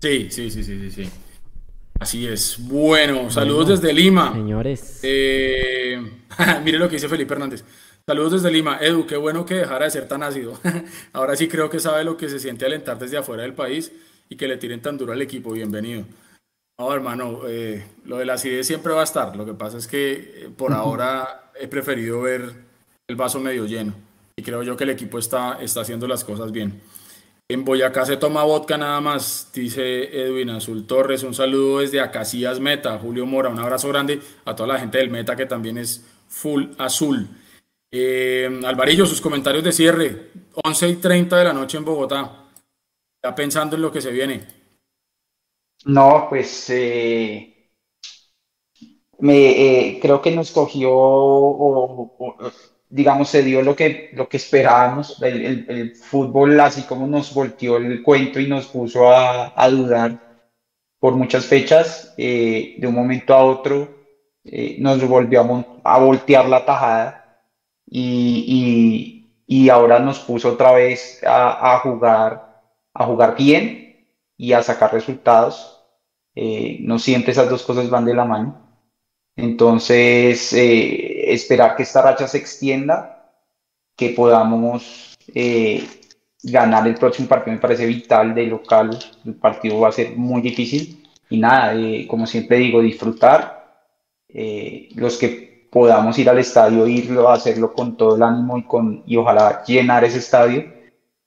Sí, 0.01 0.27
sí, 0.29 0.49
sí, 0.49 0.63
sí, 0.63 0.79
sí. 0.79 0.91
sí. 0.91 1.09
Así 1.99 2.27
es. 2.27 2.57
Bueno, 2.59 3.29
saludos 3.31 3.69
desde 3.69 3.93
Lima. 3.93 4.33
Señores. 4.33 4.99
Eh, 5.01 5.99
mire 6.63 6.77
lo 6.77 6.89
que 6.89 6.95
dice 6.95 7.07
Felipe 7.07 7.33
Hernández. 7.33 7.63
Saludos 8.05 8.33
desde 8.33 8.51
Lima. 8.51 8.77
Edu, 8.81 9.07
qué 9.07 9.15
bueno 9.15 9.45
que 9.45 9.55
dejara 9.55 9.85
de 9.85 9.91
ser 9.91 10.07
tan 10.07 10.21
ácido. 10.21 10.59
Ahora 11.13 11.35
sí 11.35 11.47
creo 11.47 11.69
que 11.69 11.79
sabe 11.79 12.03
lo 12.03 12.17
que 12.17 12.29
se 12.29 12.39
siente 12.39 12.65
alentar 12.65 12.99
desde 12.99 13.17
afuera 13.17 13.43
del 13.43 13.53
país 13.53 13.93
y 14.27 14.35
que 14.35 14.47
le 14.47 14.57
tiren 14.57 14.81
tan 14.81 14.97
duro 14.97 15.13
al 15.13 15.21
equipo. 15.21 15.53
Bienvenido. 15.53 16.03
No, 16.77 16.93
hermano, 16.93 17.47
eh, 17.47 17.85
lo 18.03 18.17
de 18.17 18.25
la 18.25 18.33
acidez 18.33 18.67
siempre 18.67 18.91
va 18.93 19.01
a 19.01 19.05
estar. 19.05 19.35
Lo 19.35 19.45
que 19.45 19.53
pasa 19.53 19.77
es 19.77 19.87
que 19.87 20.11
eh, 20.13 20.49
por 20.55 20.73
ahora 20.73 21.51
he 21.59 21.69
preferido 21.69 22.21
ver 22.21 22.53
el 23.07 23.15
vaso 23.15 23.39
medio 23.39 23.65
lleno. 23.65 23.93
Y 24.35 24.43
creo 24.43 24.63
yo 24.63 24.75
que 24.75 24.83
el 24.83 24.89
equipo 24.89 25.17
está, 25.17 25.59
está 25.61 25.81
haciendo 25.81 26.07
las 26.07 26.25
cosas 26.25 26.51
bien. 26.51 26.81
En 27.47 27.63
Boyacá 27.63 28.05
se 28.05 28.17
toma 28.17 28.43
vodka 28.43 28.75
nada 28.75 28.99
más, 29.01 29.51
dice 29.53 30.05
Edwin 30.19 30.49
Azul 30.49 30.87
Torres. 30.87 31.21
Un 31.21 31.35
saludo 31.35 31.79
desde 31.79 31.99
Acacías 31.99 32.59
Meta. 32.59 32.97
Julio 32.97 33.27
Mora, 33.27 33.49
un 33.49 33.59
abrazo 33.59 33.87
grande 33.89 34.19
a 34.45 34.55
toda 34.55 34.73
la 34.73 34.79
gente 34.79 34.97
del 34.97 35.11
Meta 35.11 35.35
que 35.35 35.45
también 35.45 35.77
es 35.77 36.03
full 36.27 36.71
azul. 36.79 37.29
Eh, 37.91 38.49
Alvarillo, 38.65 39.05
sus 39.05 39.21
comentarios 39.21 39.63
de 39.63 39.71
cierre. 39.71 40.31
11 40.63 40.89
y 40.89 40.95
30 40.95 41.37
de 41.37 41.43
la 41.43 41.53
noche 41.53 41.77
en 41.77 41.85
Bogotá. 41.85 42.47
Ya 43.23 43.35
pensando 43.35 43.75
en 43.75 43.83
lo 43.83 43.91
que 43.91 44.01
se 44.01 44.11
viene. 44.11 44.47
No, 45.85 46.25
pues 46.27 46.67
eh, 46.71 47.69
me, 49.19 49.91
eh, 49.91 49.99
creo 50.01 50.19
que 50.19 50.31
nos 50.31 50.49
cogió 50.49 50.91
digamos, 52.89 53.29
se 53.29 53.43
dio 53.43 53.61
lo 53.61 53.75
que, 53.75 54.11
lo 54.13 54.27
que 54.29 54.37
esperábamos. 54.37 55.21
El, 55.21 55.95
fútbol, 55.95 56.59
así 56.59 56.83
como 56.83 57.07
nos 57.07 57.33
volteó 57.33 57.77
el 57.77 58.03
cuento 58.03 58.39
y 58.39 58.47
nos 58.47 58.67
puso 58.67 59.09
a, 59.09 59.69
dudar 59.69 60.19
por 60.99 61.15
muchas 61.15 61.45
fechas, 61.45 62.13
eh, 62.17 62.75
de 62.77 62.87
un 62.87 62.95
momento 62.95 63.33
a 63.33 63.43
otro 63.43 63.95
eh, 64.47 64.77
nos 64.79 65.03
volvió 65.07 65.41
a, 65.83 65.97
voltear 65.99 66.47
la 66.47 66.63
tajada 66.65 67.41
y, 67.87 69.27
y, 69.47 69.69
ahora 69.69 69.99
nos 69.99 70.19
puso 70.19 70.53
otra 70.53 70.71
vez 70.71 71.21
a, 71.25 71.79
jugar, 71.79 72.61
a 72.93 73.05
jugar 73.05 73.35
bien 73.35 74.07
y 74.37 74.53
a 74.53 74.61
sacar 74.61 74.93
resultados. 74.93 75.81
Eh, 76.35 76.77
no 76.81 76.99
siempre 76.99 77.31
esas 77.31 77.49
dos 77.49 77.63
cosas 77.63 77.89
van 77.89 78.05
de 78.05 78.13
la 78.13 78.25
mano. 78.25 78.65
Entonces, 79.35 80.53
eh, 80.53 81.14
esperar 81.35 81.75
que 81.75 81.83
esta 81.83 82.01
racha 82.01 82.27
se 82.27 82.37
extienda, 82.37 83.31
que 83.95 84.09
podamos 84.09 85.17
eh, 85.33 85.87
ganar 86.43 86.87
el 86.87 86.95
próximo 86.95 87.27
partido 87.27 87.55
me 87.55 87.61
parece 87.61 87.85
vital 87.85 88.35
de 88.35 88.47
local. 88.47 88.97
El 89.25 89.35
partido 89.35 89.79
va 89.79 89.89
a 89.89 89.93
ser 89.93 90.15
muy 90.15 90.41
difícil. 90.41 91.03
Y 91.29 91.39
nada, 91.39 91.73
eh, 91.75 92.05
como 92.07 92.27
siempre 92.27 92.57
digo, 92.57 92.81
disfrutar. 92.81 93.53
los 94.95 95.17
que 95.17 95.69
podamos 95.71 96.17
ir 96.19 96.29
al 96.29 96.39
estadio, 96.39 96.87
irlo, 96.87 97.29
hacerlo 97.29 97.73
con 97.73 97.97
todo 97.97 98.15
el 98.15 98.23
ánimo 98.23 98.57
y, 98.57 98.63
con, 98.63 99.03
y 99.05 99.17
ojalá 99.17 99.63
llenar 99.65 100.03
ese 100.03 100.19
estadio, 100.19 100.65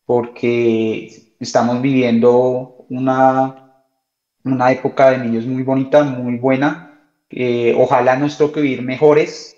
porque 0.06 1.34
estamos 1.40 1.80
viviendo 1.82 2.86
una, 2.88 3.84
una 4.44 4.72
época 4.72 5.10
de 5.10 5.18
niños 5.18 5.46
muy 5.46 5.62
bonita, 5.62 6.02
muy 6.02 6.36
buena 6.36 6.88
ojalá 7.76 8.16
nos 8.16 8.38
toque 8.38 8.60
vivir 8.60 8.82
mejores, 8.82 9.56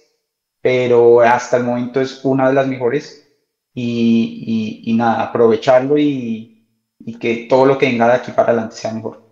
pero 0.63 1.21
hasta 1.21 1.57
el 1.57 1.65
momento 1.65 2.01
es 2.01 2.25
una 2.25 2.49
de 2.49 2.55
las 2.55 2.67
mejores. 2.67 3.27
Y, 3.75 4.93
nada, 4.97 5.23
aprovecharlo 5.23 5.97
y, 5.99 6.67
que 7.21 7.47
todo 7.49 7.67
lo 7.67 7.79
que 7.79 7.87
venga 7.87 8.09
de 8.09 8.15
aquí 8.15 8.33
para 8.33 8.53
adelante 8.53 8.77
sea 8.77 8.93
mejor. 8.93 9.23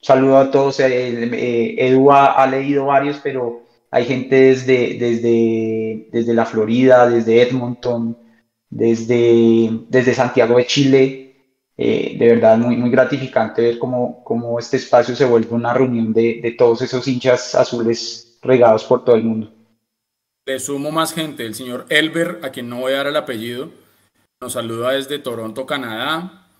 saludo 0.00 0.38
a 0.38 0.50
todos. 0.50 0.80
Eh, 0.80 1.74
Edu 1.78 2.12
ha, 2.12 2.46
leído 2.46 2.86
varios, 2.86 3.20
pero 3.22 3.62
hay 3.90 4.04
gente 4.04 4.36
desde, 4.36 4.94
desde, 4.98 6.08
desde 6.12 6.34
la 6.34 6.46
Florida, 6.46 7.08
desde 7.08 7.42
Edmonton, 7.42 8.16
desde, 8.70 9.70
desde 9.88 10.14
Santiago 10.14 10.56
de 10.58 10.66
Chile. 10.66 11.20
Eh, 11.76 12.16
de 12.18 12.28
verdad, 12.28 12.56
muy, 12.58 12.76
muy 12.76 12.90
gratificante 12.90 13.62
ver 13.62 13.78
cómo, 13.78 14.22
cómo 14.24 14.58
este 14.60 14.76
espacio 14.76 15.16
se 15.16 15.24
vuelve 15.24 15.54
una 15.54 15.74
reunión 15.74 16.12
de, 16.12 16.40
de 16.40 16.52
todos 16.52 16.82
esos 16.82 17.06
hinchas 17.08 17.54
azules 17.56 18.38
regados 18.42 18.84
por 18.84 19.04
todo 19.04 19.16
el 19.16 19.24
mundo. 19.24 19.53
Le 20.46 20.60
sumo 20.60 20.90
más 20.90 21.14
gente, 21.14 21.46
el 21.46 21.54
señor 21.54 21.86
Elber, 21.88 22.40
a 22.42 22.50
quien 22.50 22.68
no 22.68 22.80
voy 22.80 22.92
a 22.92 22.96
dar 22.96 23.06
el 23.06 23.16
apellido, 23.16 23.70
nos 24.42 24.52
saluda 24.52 24.90
desde 24.90 25.18
Toronto, 25.18 25.64
Canadá. 25.64 26.50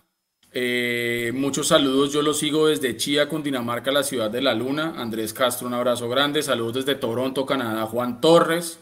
Eh, 0.51 1.31
muchos 1.35 1.67
saludos, 1.67 2.11
yo 2.11 2.23
lo 2.23 2.33
sigo 2.33 2.67
desde 2.67 2.97
Chía, 2.97 3.29
Cundinamarca, 3.29 3.91
la 3.91 4.01
ciudad 4.01 4.31
de 4.31 4.41
la 4.41 4.55
luna. 4.55 4.95
Andrés 4.97 5.33
Castro, 5.33 5.67
un 5.67 5.75
abrazo 5.75 6.09
grande. 6.09 6.41
Saludos 6.41 6.85
desde 6.85 6.95
Toronto, 6.95 7.45
Canadá, 7.45 7.85
Juan 7.85 8.21
Torres. 8.21 8.79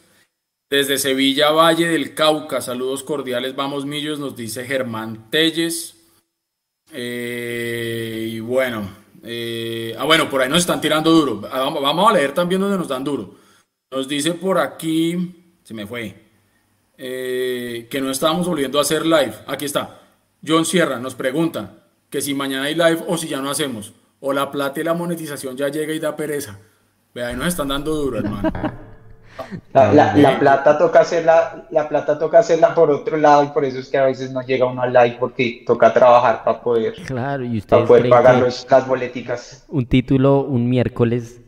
Desde 0.70 0.97
Sevilla, 0.97 1.51
Valle 1.51 1.89
del 1.89 2.16
Cauca, 2.16 2.62
saludos 2.62 3.04
cordiales, 3.04 3.56
vamos 3.56 3.86
millos, 3.86 4.20
nos 4.20 4.38
dice 4.38 4.64
Germán 4.64 5.30
Telles. 5.30 5.97
Eh, 6.93 8.30
y 8.32 8.39
bueno, 8.39 8.89
eh, 9.22 9.95
ah, 9.99 10.06
bueno, 10.06 10.30
por 10.30 10.41
ahí 10.41 10.49
nos 10.49 10.60
están 10.60 10.80
tirando 10.80 11.12
duro. 11.12 11.41
Ah, 11.51 11.70
vamos 11.70 12.10
a 12.10 12.14
leer 12.14 12.34
también 12.34 12.62
donde 12.62 12.78
nos 12.78 12.88
dan 12.88 13.04
duro. 13.04 13.42
Nos 13.93 14.07
dice 14.07 14.31
por 14.33 14.57
aquí, 14.57 15.35
se 15.63 15.73
me 15.75 15.85
fue, 15.85 16.15
que 16.97 17.99
no 18.01 18.09
estábamos 18.09 18.47
volviendo 18.47 18.79
a 18.79 18.81
hacer 18.81 19.05
live. 19.05 19.35
Aquí 19.45 19.65
está. 19.65 19.99
John 20.45 20.65
Sierra 20.65 20.97
nos 20.97 21.13
pregunta 21.13 21.75
que 22.09 22.19
si 22.19 22.33
mañana 22.33 22.63
hay 22.63 22.73
live 22.73 23.03
o 23.07 23.17
si 23.17 23.27
ya 23.27 23.39
no 23.39 23.51
hacemos. 23.51 23.93
O 24.19 24.33
la 24.33 24.49
plata 24.49 24.81
y 24.81 24.83
la 24.83 24.95
monetización 24.95 25.55
ya 25.55 25.67
llega 25.67 25.93
y 25.93 25.99
da 25.99 26.15
pereza. 26.15 26.57
Ve, 27.13 27.23
ahí 27.23 27.35
nos 27.35 27.45
están 27.45 27.67
dando 27.67 27.93
duro, 27.93 28.17
hermano. 28.17 28.49
La, 29.73 30.39
plata 30.39 30.77
toca 30.77 31.01
hacerla, 31.01 31.67
la 31.69 31.87
plata 31.87 32.17
toca 32.17 32.39
hacerla 32.39 32.73
por 32.73 32.89
otro 32.89 33.17
lado 33.17 33.43
y 33.43 33.47
por 33.47 33.63
eso 33.63 33.77
es 33.77 33.89
que 33.89 33.97
a 33.99 34.05
veces 34.05 34.31
no 34.31 34.41
llega 34.41 34.65
uno 34.65 34.81
al 34.81 34.93
live 34.93 35.17
porque 35.19 35.63
toca 35.67 35.93
trabajar 35.93 36.43
para 36.43 36.61
poder, 36.61 36.93
claro, 37.05 37.43
y 37.43 37.61
para 37.61 37.85
poder 37.85 38.09
pagar 38.09 38.39
las 38.41 38.87
boleticas. 38.87 39.65
Un 39.69 39.85
título 39.85 40.41
un 40.41 40.69
miércoles 40.69 41.42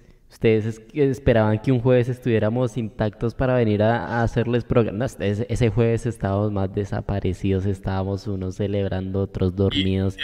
Ustedes 0.46 0.80
esperaban 0.94 1.58
que 1.58 1.72
un 1.72 1.82
jueves 1.82 2.08
estuviéramos 2.08 2.78
intactos 2.78 3.34
para 3.34 3.56
venir 3.56 3.82
a, 3.82 4.22
hacerles 4.22 4.64
programas. 4.64 5.18
ese, 5.20 5.70
jueves 5.72 6.06
estábamos 6.06 6.52
más 6.52 6.72
desaparecidos, 6.72 7.66
estábamos 7.66 8.28
unos 8.28 8.58
celebrando, 8.58 9.22
otros 9.22 9.56
dormidos, 9.56 10.16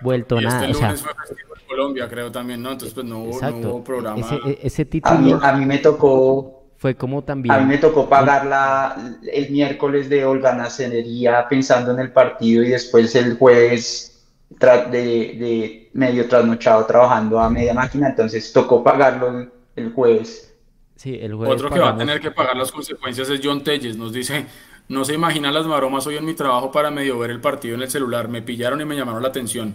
vuelto 0.00 0.40
nada. 0.40 0.66
Este 0.66 0.80
lunes 0.82 1.02
fue 1.02 1.12
festivo 1.12 1.54
en 1.60 1.66
Colombia, 1.66 2.08
creo 2.08 2.32
también, 2.32 2.62
¿no? 2.62 2.72
Entonces, 2.72 2.94
pues 2.94 3.04
no 3.04 3.24
hubo, 3.24 3.84
programa. 3.84 4.18
Ese, 4.62 4.80
e, 4.80 4.84
título. 4.86 5.38
A 5.42 5.52
mí, 5.52 5.66
me 5.66 5.76
tocó. 5.76 6.64
Fue 6.78 6.94
como 6.94 7.22
también. 7.22 7.54
A 7.54 7.58
mí 7.58 7.66
me 7.66 7.76
tocó 7.76 8.08
pagar 8.08 8.46
la, 8.46 8.96
el 9.30 9.50
miércoles 9.50 10.08
de 10.08 10.24
holganacenería 10.24 11.46
pensando 11.50 11.92
en 11.92 11.98
el 11.98 12.12
partido 12.12 12.64
y 12.64 12.68
después 12.68 13.14
el 13.14 13.36
jueves 13.36 14.26
de, 14.48 14.88
de 14.90 15.90
medio 15.92 16.26
trasnochado 16.26 16.86
trabajando 16.86 17.38
a 17.38 17.50
media 17.50 17.74
máquina, 17.74 18.08
entonces 18.08 18.50
tocó 18.54 18.82
pagarlo 18.82 19.54
el 19.76 19.92
jueves. 19.92 20.54
Sí, 20.96 21.18
el 21.20 21.34
jueves 21.34 21.54
Otro 21.54 21.70
que 21.70 21.78
va 21.78 21.90
a 21.90 21.96
tener 21.96 22.20
que 22.20 22.30
pagar 22.30 22.56
las 22.56 22.72
consecuencias 22.72 23.28
es 23.28 23.40
John 23.42 23.62
Telles. 23.62 23.96
Nos 23.96 24.12
dice, 24.12 24.46
no 24.88 25.04
se 25.04 25.14
imagina 25.14 25.52
las 25.52 25.66
maromas 25.66 26.06
hoy 26.06 26.16
en 26.16 26.24
mi 26.24 26.34
trabajo 26.34 26.72
para 26.72 26.90
medio 26.90 27.18
ver 27.18 27.30
el 27.30 27.40
partido 27.40 27.74
en 27.74 27.82
el 27.82 27.90
celular. 27.90 28.28
Me 28.28 28.42
pillaron 28.42 28.80
y 28.80 28.84
me 28.84 28.96
llamaron 28.96 29.22
la 29.22 29.28
atención. 29.28 29.74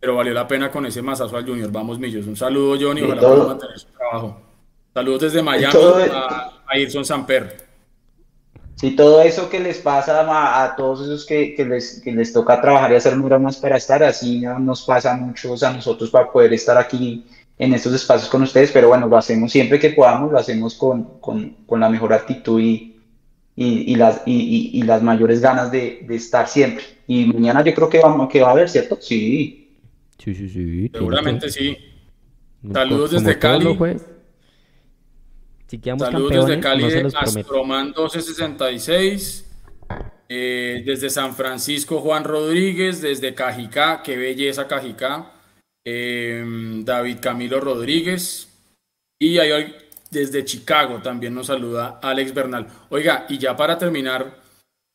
Pero 0.00 0.16
valió 0.16 0.32
la 0.32 0.48
pena 0.48 0.70
con 0.70 0.86
ese 0.86 1.02
masazo 1.02 1.36
al 1.36 1.46
Junior. 1.46 1.70
Vamos, 1.70 1.98
Millos. 1.98 2.26
Un 2.26 2.36
saludo, 2.36 2.76
Johnny. 2.80 3.02
Ojalá 3.02 3.20
pueda 3.20 3.44
mantener 3.44 3.78
su 3.78 3.88
trabajo. 3.88 4.40
Saludos 4.94 5.20
desde 5.20 5.42
Miami 5.42 5.78
a, 6.10 6.62
a 6.66 6.78
Irson 6.78 7.04
Samper. 7.04 7.66
Sí, 8.76 8.94
todo 8.94 9.22
eso 9.22 9.48
que 9.48 9.58
les 9.58 9.78
pasa 9.78 10.62
a, 10.62 10.76
todos 10.76 11.00
esos 11.00 11.24
que, 11.24 11.54
les, 11.66 12.02
que 12.02 12.12
les 12.12 12.30
toca 12.30 12.60
trabajar 12.60 12.92
y 12.92 12.96
hacer 12.96 13.16
más 13.16 13.56
para 13.56 13.78
estar, 13.78 14.02
así 14.02 14.42
nos 14.60 14.82
pasa 14.82 15.14
a 15.14 15.16
muchos 15.16 15.62
a 15.62 15.72
nosotros 15.72 16.10
para 16.10 16.30
poder 16.30 16.52
estar 16.52 16.76
aquí 16.76 17.24
en 17.58 17.72
estos 17.72 17.94
espacios 17.94 18.28
con 18.28 18.42
ustedes, 18.42 18.70
pero 18.70 18.88
bueno, 18.88 19.06
lo 19.06 19.16
hacemos 19.16 19.50
siempre 19.50 19.78
que 19.78 19.90
podamos, 19.90 20.30
lo 20.30 20.38
hacemos 20.38 20.74
con, 20.74 21.56
la 21.70 21.88
mejor 21.88 22.12
actitud 22.12 22.60
y, 22.60 22.96
y, 23.54 23.94
las, 23.94 24.22
y, 24.26 24.82
las 24.82 25.02
mayores 25.02 25.40
ganas 25.40 25.70
de, 25.70 26.06
estar 26.10 26.48
siempre. 26.48 26.84
Y 27.06 27.24
mañana 27.26 27.64
yo 27.64 27.74
creo 27.74 27.88
que, 27.88 28.00
vamos, 28.00 28.28
que 28.28 28.42
va 28.42 28.48
a 28.48 28.52
haber, 28.52 28.68
¿cierto? 28.68 28.98
Sí. 29.00 29.78
Sí, 30.18 30.34
sí, 30.34 30.48
sí. 30.48 30.90
Seguramente 30.92 31.48
sí. 31.50 31.78
Saludos 32.72 33.12
desde 33.12 33.38
Cali. 33.38 33.64
Saludos 35.98 36.46
desde 36.46 36.60
Cali 36.60 36.88
de 36.88 37.12
Astroman 37.14 37.86
1266. 37.86 39.44
Eh, 40.28 40.82
desde 40.84 41.08
San 41.08 41.34
Francisco, 41.34 42.00
Juan 42.00 42.24
Rodríguez. 42.24 43.00
Desde 43.00 43.34
Cajicá, 43.34 44.02
qué 44.02 44.16
belleza 44.16 44.66
Cajicá. 44.66 45.35
Em, 45.88 46.84
David 46.84 47.18
Camilo 47.20 47.60
Rodríguez. 47.60 48.48
Y 49.20 49.38
hay, 49.38 49.72
desde 50.10 50.44
Chicago 50.44 51.00
también 51.00 51.32
nos 51.32 51.46
saluda 51.46 52.00
Alex 52.02 52.34
Bernal. 52.34 52.66
Oiga, 52.90 53.24
y 53.28 53.38
ya 53.38 53.56
para 53.56 53.78
terminar, 53.78 54.36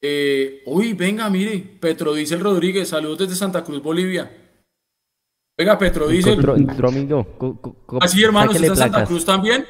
eh, 0.01 0.61
uy, 0.65 0.91
venga, 0.91 1.29
mire, 1.29 1.59
Petrodiesel 1.79 2.41
Rodríguez, 2.41 2.89
saludos 2.89 3.19
desde 3.19 3.35
Santa 3.35 3.63
Cruz, 3.63 3.81
Bolivia. 3.81 4.29
Oiga, 5.57 5.77
Petrodiesel. 5.77 6.45
Así, 8.01 8.21
hermanos, 8.21 8.55
¿está 8.55 8.67
en 8.67 8.75
Santa 8.75 9.05
Cruz 9.05 9.23
también? 9.23 9.65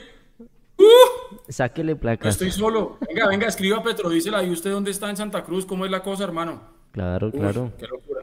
¡Uh! 0.77 1.35
Sáquele 1.49 1.95
placas. 1.95 2.33
estoy 2.33 2.49
solo. 2.49 2.97
Venga, 3.07 3.27
venga, 3.27 3.47
escriba 3.47 3.83
Petrodiesel 3.83 4.33
ahí. 4.33 4.49
¿Usted 4.49 4.71
dónde 4.71 4.89
está 4.89 5.07
en 5.09 5.17
Santa 5.17 5.43
Cruz? 5.43 5.67
¿Cómo 5.67 5.85
es 5.85 5.91
la 5.91 6.01
cosa, 6.01 6.23
hermano? 6.23 6.61
Claro, 6.91 7.31
claro. 7.31 7.71
Qué 7.77 7.85
locura. 7.85 8.20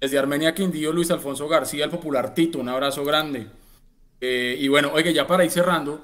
Desde 0.00 0.18
Armenia 0.18 0.54
Quindío, 0.54 0.92
Luis 0.92 1.10
Alfonso 1.10 1.48
García, 1.48 1.84
el 1.84 1.90
popular 1.90 2.34
Tito, 2.34 2.58
un 2.58 2.68
abrazo 2.68 3.04
grande. 3.04 3.46
Eh, 4.20 4.56
y 4.60 4.68
bueno, 4.68 4.90
oiga, 4.92 5.10
ya 5.10 5.26
para 5.26 5.44
ir 5.44 5.50
cerrando, 5.50 6.00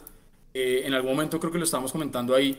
eh, 0.55 0.83
en 0.85 0.95
algún 0.95 1.13
momento 1.13 1.39
creo 1.39 1.53
que 1.53 1.59
lo 1.59 1.65
estamos 1.65 1.93
comentando 1.93 2.35
ahí, 2.35 2.59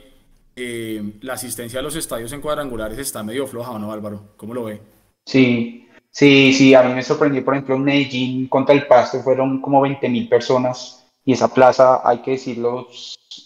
eh, 0.55 1.01
la 1.21 1.33
asistencia 1.33 1.79
a 1.79 1.83
los 1.83 1.95
estadios 1.95 2.31
en 2.33 2.41
cuadrangulares 2.41 2.99
está 2.99 3.23
medio 3.23 3.47
floja, 3.47 3.71
¿o 3.71 3.79
no, 3.79 3.91
Álvaro? 3.91 4.33
¿Cómo 4.37 4.53
lo 4.53 4.65
ve? 4.65 4.79
Sí, 5.25 5.87
sí, 6.11 6.53
sí, 6.53 6.75
a 6.75 6.83
mí 6.83 6.93
me 6.93 7.01
sorprendió, 7.01 7.43
por 7.43 7.55
ejemplo, 7.55 7.75
en 7.75 7.83
Medellín 7.83 8.47
contra 8.47 8.75
el 8.75 8.85
Pasto 8.85 9.19
fueron 9.21 9.59
como 9.61 9.81
20 9.81 10.07
mil 10.09 10.29
personas 10.29 11.03
y 11.25 11.33
esa 11.33 11.51
plaza, 11.51 12.07
hay 12.07 12.19
que 12.19 12.31
decirlo, 12.31 12.87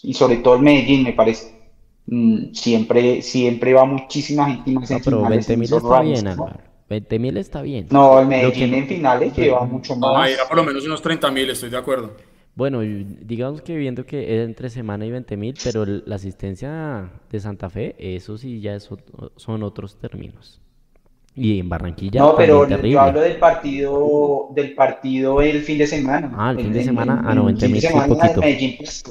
y 0.02 0.12
sobre 0.12 0.38
todo 0.38 0.56
en 0.56 0.62
Medellín, 0.62 1.04
me 1.04 1.14
parece, 1.14 1.54
mm, 2.06 2.52
siempre, 2.52 3.22
siempre 3.22 3.72
va 3.72 3.86
muchísima 3.86 4.46
gente. 4.46 4.72
No, 4.72 5.00
pero 5.02 5.28
20 5.28 5.56
mil 5.56 5.72
está 5.72 6.00
bien, 6.02 6.26
Álvaro. 6.26 6.67
20 6.88 7.18
mil 7.18 7.36
está 7.36 7.62
bien. 7.62 7.86
No, 7.90 8.20
el 8.20 8.26
Medellín 8.26 8.74
en 8.74 8.86
finales 8.86 9.36
lleva 9.36 9.64
mucho 9.64 9.94
más. 9.96 10.12
No, 10.12 10.24
era 10.24 10.46
por 10.46 10.56
lo 10.56 10.64
menos 10.64 10.86
unos 10.86 11.02
30 11.02 11.30
mil, 11.30 11.50
estoy 11.50 11.70
de 11.70 11.76
acuerdo. 11.76 12.12
Bueno, 12.54 12.80
digamos 12.80 13.62
que 13.62 13.76
viendo 13.76 14.04
que 14.04 14.34
es 14.34 14.44
entre 14.44 14.68
semana 14.68 15.06
y 15.06 15.12
20 15.12 15.36
mil, 15.36 15.54
pero 15.62 15.86
la 15.86 16.16
asistencia 16.16 17.08
de 17.30 17.40
Santa 17.40 17.70
Fe, 17.70 17.94
eso 17.98 18.36
sí 18.36 18.60
ya 18.60 18.78
son 18.80 19.62
otros 19.62 19.96
términos. 20.00 20.60
Y 21.36 21.60
en 21.60 21.68
Barranquilla. 21.68 22.20
No, 22.20 22.34
pero 22.34 22.66
yo 22.66 23.00
hablo 23.00 23.20
del 23.20 23.36
partido, 23.36 24.48
del 24.56 24.74
partido 24.74 25.40
el 25.40 25.62
fin 25.62 25.78
de 25.78 25.86
semana. 25.86 26.32
Ah, 26.36 26.50
el 26.50 26.56
fin 26.56 26.72
de 26.72 26.82
semana, 26.82 27.22
ah, 27.24 27.32
no, 27.32 27.44
20 27.44 27.68
mil. 27.68 27.80
poquito. 28.08 28.40
Pues, 28.40 29.04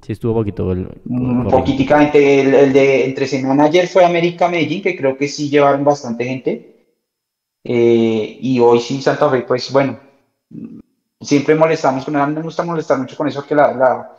sí, 0.00 0.12
estuvo 0.12 0.34
poquito. 0.34 0.70
El, 0.70 0.88
mm, 1.04 1.48
poquiticamente. 1.48 2.40
El, 2.40 2.54
el, 2.54 2.72
de 2.72 3.06
entre 3.06 3.26
semana 3.26 3.64
ayer 3.64 3.88
fue 3.88 4.04
América 4.04 4.48
Medellín, 4.48 4.80
que 4.80 4.96
creo 4.96 5.16
que 5.16 5.26
sí 5.26 5.50
llevaron 5.50 5.82
bastante 5.82 6.24
gente. 6.24 6.71
Eh, 7.64 8.38
y 8.40 8.58
hoy 8.60 8.80
sí 8.80 9.00
Santa 9.00 9.30
Fe, 9.30 9.42
pues 9.42 9.72
bueno, 9.72 9.98
siempre 11.20 11.54
molestamos 11.54 12.04
con 12.04 12.16
a 12.16 12.26
mí 12.26 12.34
me 12.34 12.42
gusta 12.42 12.64
molestar 12.64 12.98
mucho 12.98 13.16
con 13.16 13.28
eso, 13.28 13.46
que 13.46 13.54
la, 13.54 13.72
la, 13.72 14.16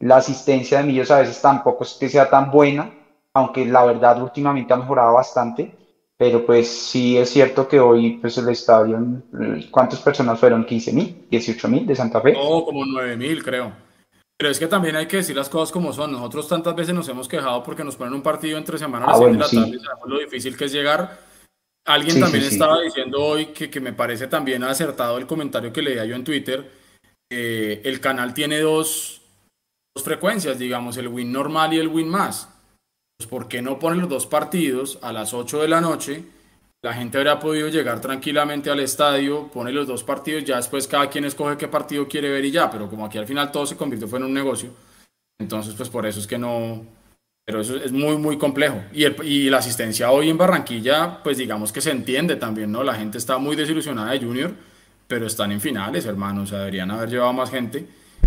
la 0.00 0.16
asistencia 0.16 0.78
de 0.78 0.84
Millos 0.84 1.10
a 1.10 1.20
veces 1.20 1.40
tampoco 1.40 1.84
es 1.84 1.94
que 1.94 2.08
sea 2.08 2.28
tan 2.28 2.50
buena, 2.50 2.90
aunque 3.34 3.66
la 3.66 3.84
verdad 3.84 4.22
últimamente 4.22 4.72
ha 4.72 4.76
mejorado 4.76 5.14
bastante, 5.14 5.74
pero 6.16 6.46
pues 6.46 6.68
sí 6.68 7.18
es 7.18 7.28
cierto 7.28 7.68
que 7.68 7.78
hoy 7.78 8.16
pues 8.18 8.38
el 8.38 8.48
estadio, 8.48 8.98
¿cuántas 9.70 10.00
personas 10.00 10.40
fueron? 10.40 10.66
¿15 10.66 10.92
mil? 10.92 11.28
¿18 11.30 11.68
mil 11.68 11.86
de 11.86 11.94
Santa 11.94 12.22
Fe? 12.22 12.32
No, 12.32 12.64
como 12.64 12.84
9 12.86 13.16
mil 13.16 13.44
creo. 13.44 13.72
Pero 14.38 14.50
es 14.50 14.58
que 14.58 14.66
también 14.66 14.96
hay 14.96 15.06
que 15.06 15.18
decir 15.18 15.34
las 15.34 15.48
cosas 15.48 15.72
como 15.72 15.94
son. 15.94 16.12
Nosotros 16.12 16.46
tantas 16.46 16.74
veces 16.74 16.94
nos 16.94 17.08
hemos 17.08 17.26
quejado 17.26 17.62
porque 17.62 17.84
nos 17.84 17.96
ponen 17.96 18.14
un 18.14 18.22
partido 18.22 18.58
entre 18.58 18.76
semana 18.76 19.06
a 19.06 19.12
las 19.12 19.20
ah, 19.20 19.24
de 19.24 19.32
la 19.32 19.48
tarde 19.48 19.76
y 19.76 19.80
sabemos 19.80 20.08
lo 20.08 20.18
difícil 20.18 20.56
que 20.56 20.66
es 20.66 20.72
llegar 20.72 21.25
Alguien 21.86 22.20
también 22.20 22.44
estaba 22.44 22.82
diciendo 22.82 23.22
hoy 23.22 23.46
que, 23.46 23.70
que, 23.70 23.80
me 23.80 23.92
parece 23.92 24.26
también 24.26 24.64
acertado 24.64 25.18
el 25.18 25.26
comentario 25.26 25.72
que 25.72 25.82
leía 25.82 26.04
yo 26.04 26.16
en 26.16 26.24
Twitter. 26.24 26.70
el 27.30 28.00
canal 28.00 28.34
tiene 28.34 28.60
dos, 28.60 29.22
dos, 29.94 30.04
frecuencias, 30.04 30.58
digamos, 30.58 30.96
el 30.96 31.08
win 31.08 31.32
normal 31.32 31.72
y 31.72 31.78
el 31.78 31.88
win 31.88 32.08
más. 32.08 32.48
Pues, 33.16 33.28
¿Por 33.28 33.48
qué 33.48 33.62
no 33.62 33.78
ponen 33.78 34.00
los 34.00 34.08
dos 34.08 34.26
partidos 34.26 34.98
a 35.00 35.12
las 35.12 35.32
8 35.32 35.62
de 35.62 35.68
la 35.68 35.80
noche? 35.80 36.24
la 36.86 36.94
gente 36.94 37.18
habría 37.18 37.40
podido 37.40 37.68
llegar 37.68 38.00
tranquilamente 38.00 38.70
al 38.70 38.78
estadio, 38.78 39.48
pone 39.48 39.72
los 39.72 39.88
dos 39.88 40.04
partidos, 40.04 40.44
ya 40.44 40.56
después 40.56 40.86
cada 40.86 41.10
quien 41.10 41.24
escoge 41.24 41.56
qué 41.56 41.66
partido 41.66 42.06
quiere 42.06 42.30
ver 42.30 42.44
y 42.44 42.52
ya, 42.52 42.70
pero 42.70 42.88
como 42.88 43.04
aquí 43.04 43.18
al 43.18 43.26
final 43.26 43.50
todo 43.50 43.66
se 43.66 43.76
convirtió 43.76 44.06
fue 44.06 44.20
en 44.20 44.26
un 44.26 44.32
negocio, 44.32 44.70
entonces 45.36 45.74
pues 45.74 45.88
por 45.88 46.06
eso 46.06 46.20
es 46.20 46.28
que 46.28 46.38
no, 46.38 46.86
pero 47.46 47.60
eso 47.60 47.76
es 47.76 47.92
muy, 47.92 48.18
muy 48.18 48.36
complejo. 48.38 48.82
Y, 48.92 49.06
y 49.22 49.50
la 49.50 49.58
asistencia 49.58 50.10
hoy 50.10 50.28
en 50.28 50.36
Barranquilla, 50.36 51.20
pues 51.22 51.38
digamos 51.38 51.70
que 51.70 51.80
se 51.80 51.92
entiende 51.92 52.34
también, 52.34 52.72
¿no? 52.72 52.82
La 52.82 52.94
gente 52.94 53.18
está 53.18 53.38
muy 53.38 53.54
desilusionada 53.54 54.10
de 54.10 54.18
Junior, 54.18 54.52
pero 55.06 55.28
están 55.28 55.52
en 55.52 55.60
finales, 55.60 56.06
hermano, 56.06 56.42
o 56.42 56.46
sea, 56.46 56.58
deberían 56.58 56.90
haber 56.90 57.08
llevado 57.08 57.32
más 57.32 57.48
gente. 57.52 57.86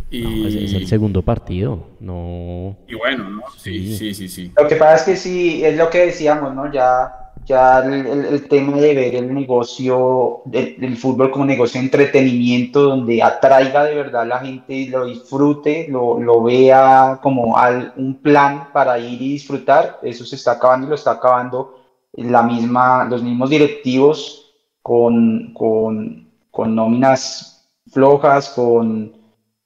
Y... 0.10 0.64
es 0.66 0.74
el 0.74 0.88
segundo 0.88 1.22
partido, 1.22 1.90
no. 2.00 2.78
Y 2.88 2.96
bueno, 2.96 3.30
¿no? 3.30 3.42
Sí, 3.58 3.94
sí, 3.94 4.14
sí, 4.14 4.30
sí, 4.30 4.54
Lo 4.58 4.70
que 4.70 4.78
pasa 4.78 4.96
es 4.96 5.04
que 5.04 5.16
sí, 5.18 5.66
es 5.66 5.76
lo 5.78 5.90
que 5.90 6.06
decíamos, 6.06 6.56
¿no? 6.56 6.72
Ya, 6.72 7.29
ya 7.50 7.80
el, 7.80 8.48
tema 8.48 8.78
de 8.78 8.94
ver 8.94 9.16
el 9.16 9.34
negocio, 9.34 10.44
el, 10.52 10.96
fútbol 10.96 11.32
como 11.32 11.46
negocio 11.46 11.82
de 11.82 11.86
entretenimiento, 11.88 12.84
donde 12.84 13.22
atraiga 13.22 13.84
de 13.84 13.96
verdad 13.96 14.22
a 14.22 14.26
la 14.26 14.40
gente 14.40 14.74
y 14.74 14.88
lo 14.88 15.06
disfrute, 15.06 15.88
lo, 15.90 16.20
lo 16.20 16.44
vea 16.44 17.20
como 17.22 17.58
al, 17.58 17.94
un 17.98 18.22
plan 18.22 18.70
para 18.72 18.98
ir 19.00 19.22
y 19.22 19.34
disfrutar, 19.34 20.00
eso 20.04 20.24
se 20.26 20.36
está 20.36 20.54
acabando 20.54 20.88
y 20.88 20.90
lo 20.90 20.96
está 20.96 21.12
acabando 21.12 21.76
la 22.14 22.44
misma, 22.44 23.06
los 23.06 23.22
mismos 23.24 23.50
directivos 23.50 24.54
con, 24.82 25.54
con, 25.54 26.30
con 26.52 26.76
nóminas 26.76 27.68
flojas, 27.92 28.50
con 28.50 29.20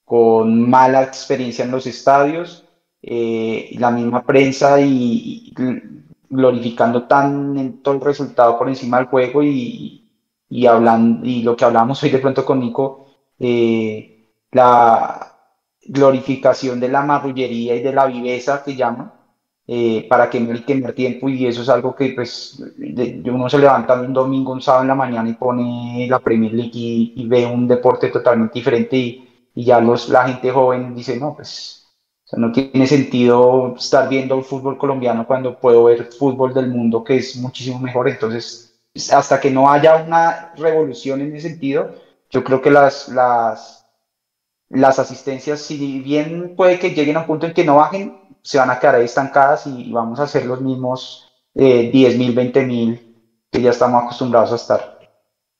con 0.06 0.70
mala 0.70 1.02
experiencia 1.02 1.66
en 1.66 1.72
los 1.72 1.88
estadios, 1.88 2.66
eh, 3.02 3.72
la 3.80 3.90
misma 3.90 4.24
prensa 4.24 4.80
y, 4.80 5.52
glorificando 6.34 7.04
tan 7.08 7.58
en 7.58 7.82
todo 7.84 7.96
el 7.96 8.02
resultado 8.02 8.58
por 8.58 8.70
encima 8.70 8.98
del 8.98 9.08
juego 9.08 9.44
y, 9.44 10.12
y, 10.50 10.66
hablando, 10.66 11.26
y 11.26 11.44
lo 11.44 11.56
que 11.56 11.66
hablamos 11.66 12.02
hoy 12.04 12.10
de 12.10 12.20
pronto 12.20 12.46
con 12.46 12.60
Nico, 12.60 13.06
eh, 13.40 14.32
la 14.52 15.32
glorificación 15.86 16.80
de 16.80 16.90
la 16.90 17.02
marrullería 17.04 17.76
y 17.76 17.82
de 17.84 17.94
la 17.94 18.06
viveza 18.06 18.64
que 18.64 18.76
llaman, 18.76 19.12
eh, 19.66 20.06
para 20.10 20.30
que 20.30 20.40
no 20.42 20.66
quemar 20.66 20.94
tiempo 20.94 21.30
y 21.30 21.46
eso 21.48 21.62
es 21.62 21.70
algo 21.70 21.96
que 21.96 22.10
pues 22.10 22.62
uno 23.26 23.50
se 23.50 23.58
levanta 23.60 23.94
un 24.00 24.14
domingo, 24.14 24.52
un 24.52 24.62
sábado 24.62 24.84
en 24.84 24.90
la 24.90 24.96
mañana 24.96 25.30
y 25.30 25.34
pone 25.34 26.06
la 26.10 26.20
Premier 26.20 26.54
League 26.54 26.72
y, 26.74 27.14
y 27.16 27.28
ve 27.28 27.46
un 27.46 27.68
deporte 27.68 28.10
totalmente 28.10 28.60
diferente 28.60 28.98
y, 28.98 29.50
y 29.56 29.64
ya 29.66 29.80
los, 29.80 30.10
la 30.10 30.28
gente 30.28 30.52
joven 30.52 30.94
dice, 30.96 31.18
no, 31.20 31.34
pues 31.36 31.83
no 32.38 32.52
tiene 32.52 32.88
sentido 32.88 33.76
estar 33.78 34.10
viendo 34.10 34.36
el 34.36 34.44
fútbol 34.44 34.78
colombiano 34.78 35.26
cuando 35.28 35.58
puedo 35.60 35.86
ver 35.86 36.12
fútbol 36.12 36.54
del 36.54 36.68
mundo 36.68 37.04
que 37.04 37.18
es 37.18 37.36
muchísimo 37.38 37.80
mejor. 37.80 38.10
Entonces, 38.10 38.76
hasta 39.12 39.40
que 39.40 39.52
no 39.52 39.70
haya 39.70 39.96
una 39.98 40.54
revolución 40.56 41.22
en 41.22 41.36
ese 41.36 41.50
sentido, 41.50 41.96
yo 42.30 42.44
creo 42.44 42.62
que 42.62 42.72
las, 42.72 43.10
las, 43.10 43.86
las 44.70 45.00
asistencias, 45.00 45.62
si 45.62 46.00
bien 46.00 46.56
puede 46.56 46.80
que 46.80 46.92
lleguen 46.92 47.18
a 47.18 47.22
un 47.22 47.28
punto 47.28 47.46
en 47.46 47.54
que 47.54 47.64
no 47.64 47.76
bajen, 47.76 48.18
se 48.42 48.58
van 48.58 48.70
a 48.70 48.80
quedar 48.80 48.96
ahí 48.96 49.06
estancadas 49.06 49.68
y, 49.68 49.92
vamos 49.92 50.20
a 50.20 50.24
hacer 50.24 50.46
los 50.46 50.62
mismos 50.62 51.32
eh, 51.56 51.90
10 51.92 52.18
mil, 52.18 52.34
20 52.34 52.66
mil 52.66 53.16
que 53.52 53.62
ya 53.62 53.70
estamos 53.70 54.04
acostumbrados 54.04 54.52
a 54.52 54.56
estar. 54.56 55.00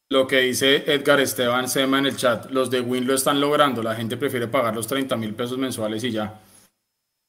Lo 0.10 0.28
que 0.28 0.40
dice 0.40 0.84
Edgar 0.92 1.20
Esteban 1.20 1.68
Sema 1.68 2.00
en 2.00 2.08
el 2.08 2.18
chat, 2.18 2.50
los 2.52 2.70
de 2.70 2.82
Win 2.82 3.08
lo 3.08 3.16
están 3.16 3.40
logrando, 3.40 3.82
la 3.82 3.96
gente 3.96 4.18
prefiere 4.18 4.48
pagar 4.48 4.76
los 4.76 4.88
30 4.88 5.16
mil 5.16 5.34
pesos 5.34 5.58
mensuales 5.58 6.04
y 6.04 6.12
ya. 6.12 6.40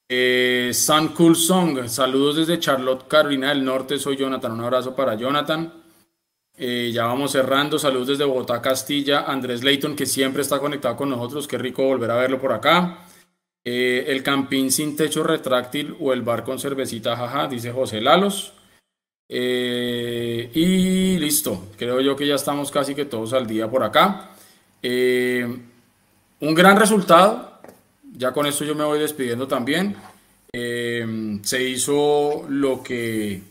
Eh, 0.08 0.70
Sun 0.74 1.08
Cool 1.08 1.34
Song, 1.34 1.88
saludos 1.88 2.36
desde 2.36 2.58
Charlotte, 2.58 3.08
Carolina 3.08 3.48
del 3.48 3.64
Norte, 3.64 3.98
soy 3.98 4.16
Jonathan, 4.16 4.52
un 4.52 4.60
abrazo 4.60 4.94
para 4.94 5.14
Jonathan. 5.14 5.72
Eh, 6.56 6.92
ya 6.92 7.06
vamos 7.06 7.32
cerrando, 7.32 7.78
saludos 7.78 8.08
desde 8.08 8.24
Bogotá, 8.24 8.62
Castilla, 8.62 9.22
Andrés 9.22 9.64
Leighton, 9.64 9.96
que 9.96 10.06
siempre 10.06 10.42
está 10.42 10.60
conectado 10.60 10.96
con 10.96 11.10
nosotros, 11.10 11.48
qué 11.48 11.58
rico 11.58 11.82
volver 11.84 12.10
a 12.10 12.16
verlo 12.16 12.40
por 12.40 12.52
acá. 12.52 13.06
Eh, 13.64 14.04
el 14.08 14.22
campín 14.22 14.70
sin 14.70 14.94
techo 14.94 15.22
retráctil 15.24 15.96
o 15.98 16.12
el 16.12 16.22
bar 16.22 16.44
con 16.44 16.58
cervecita, 16.58 17.16
jaja, 17.16 17.48
dice 17.48 17.72
José 17.72 18.00
Lalos. 18.00 18.52
Eh, 19.28 20.50
y 20.54 21.18
listo, 21.18 21.68
creo 21.78 22.00
yo 22.00 22.14
que 22.14 22.26
ya 22.26 22.34
estamos 22.34 22.70
casi 22.70 22.94
que 22.94 23.06
todos 23.06 23.32
al 23.32 23.46
día 23.46 23.68
por 23.70 23.82
acá. 23.82 24.30
Un 24.82 26.54
gran 26.54 26.76
resultado, 26.76 27.53
ya 28.14 28.32
con 28.32 28.46
esto 28.46 28.64
yo 28.64 28.74
me 28.74 28.84
voy 28.84 28.98
despidiendo 28.98 29.46
también. 29.46 29.96
Eh, 30.52 31.38
se 31.42 31.68
hizo 31.68 32.46
lo 32.48 32.82
que 32.82 33.42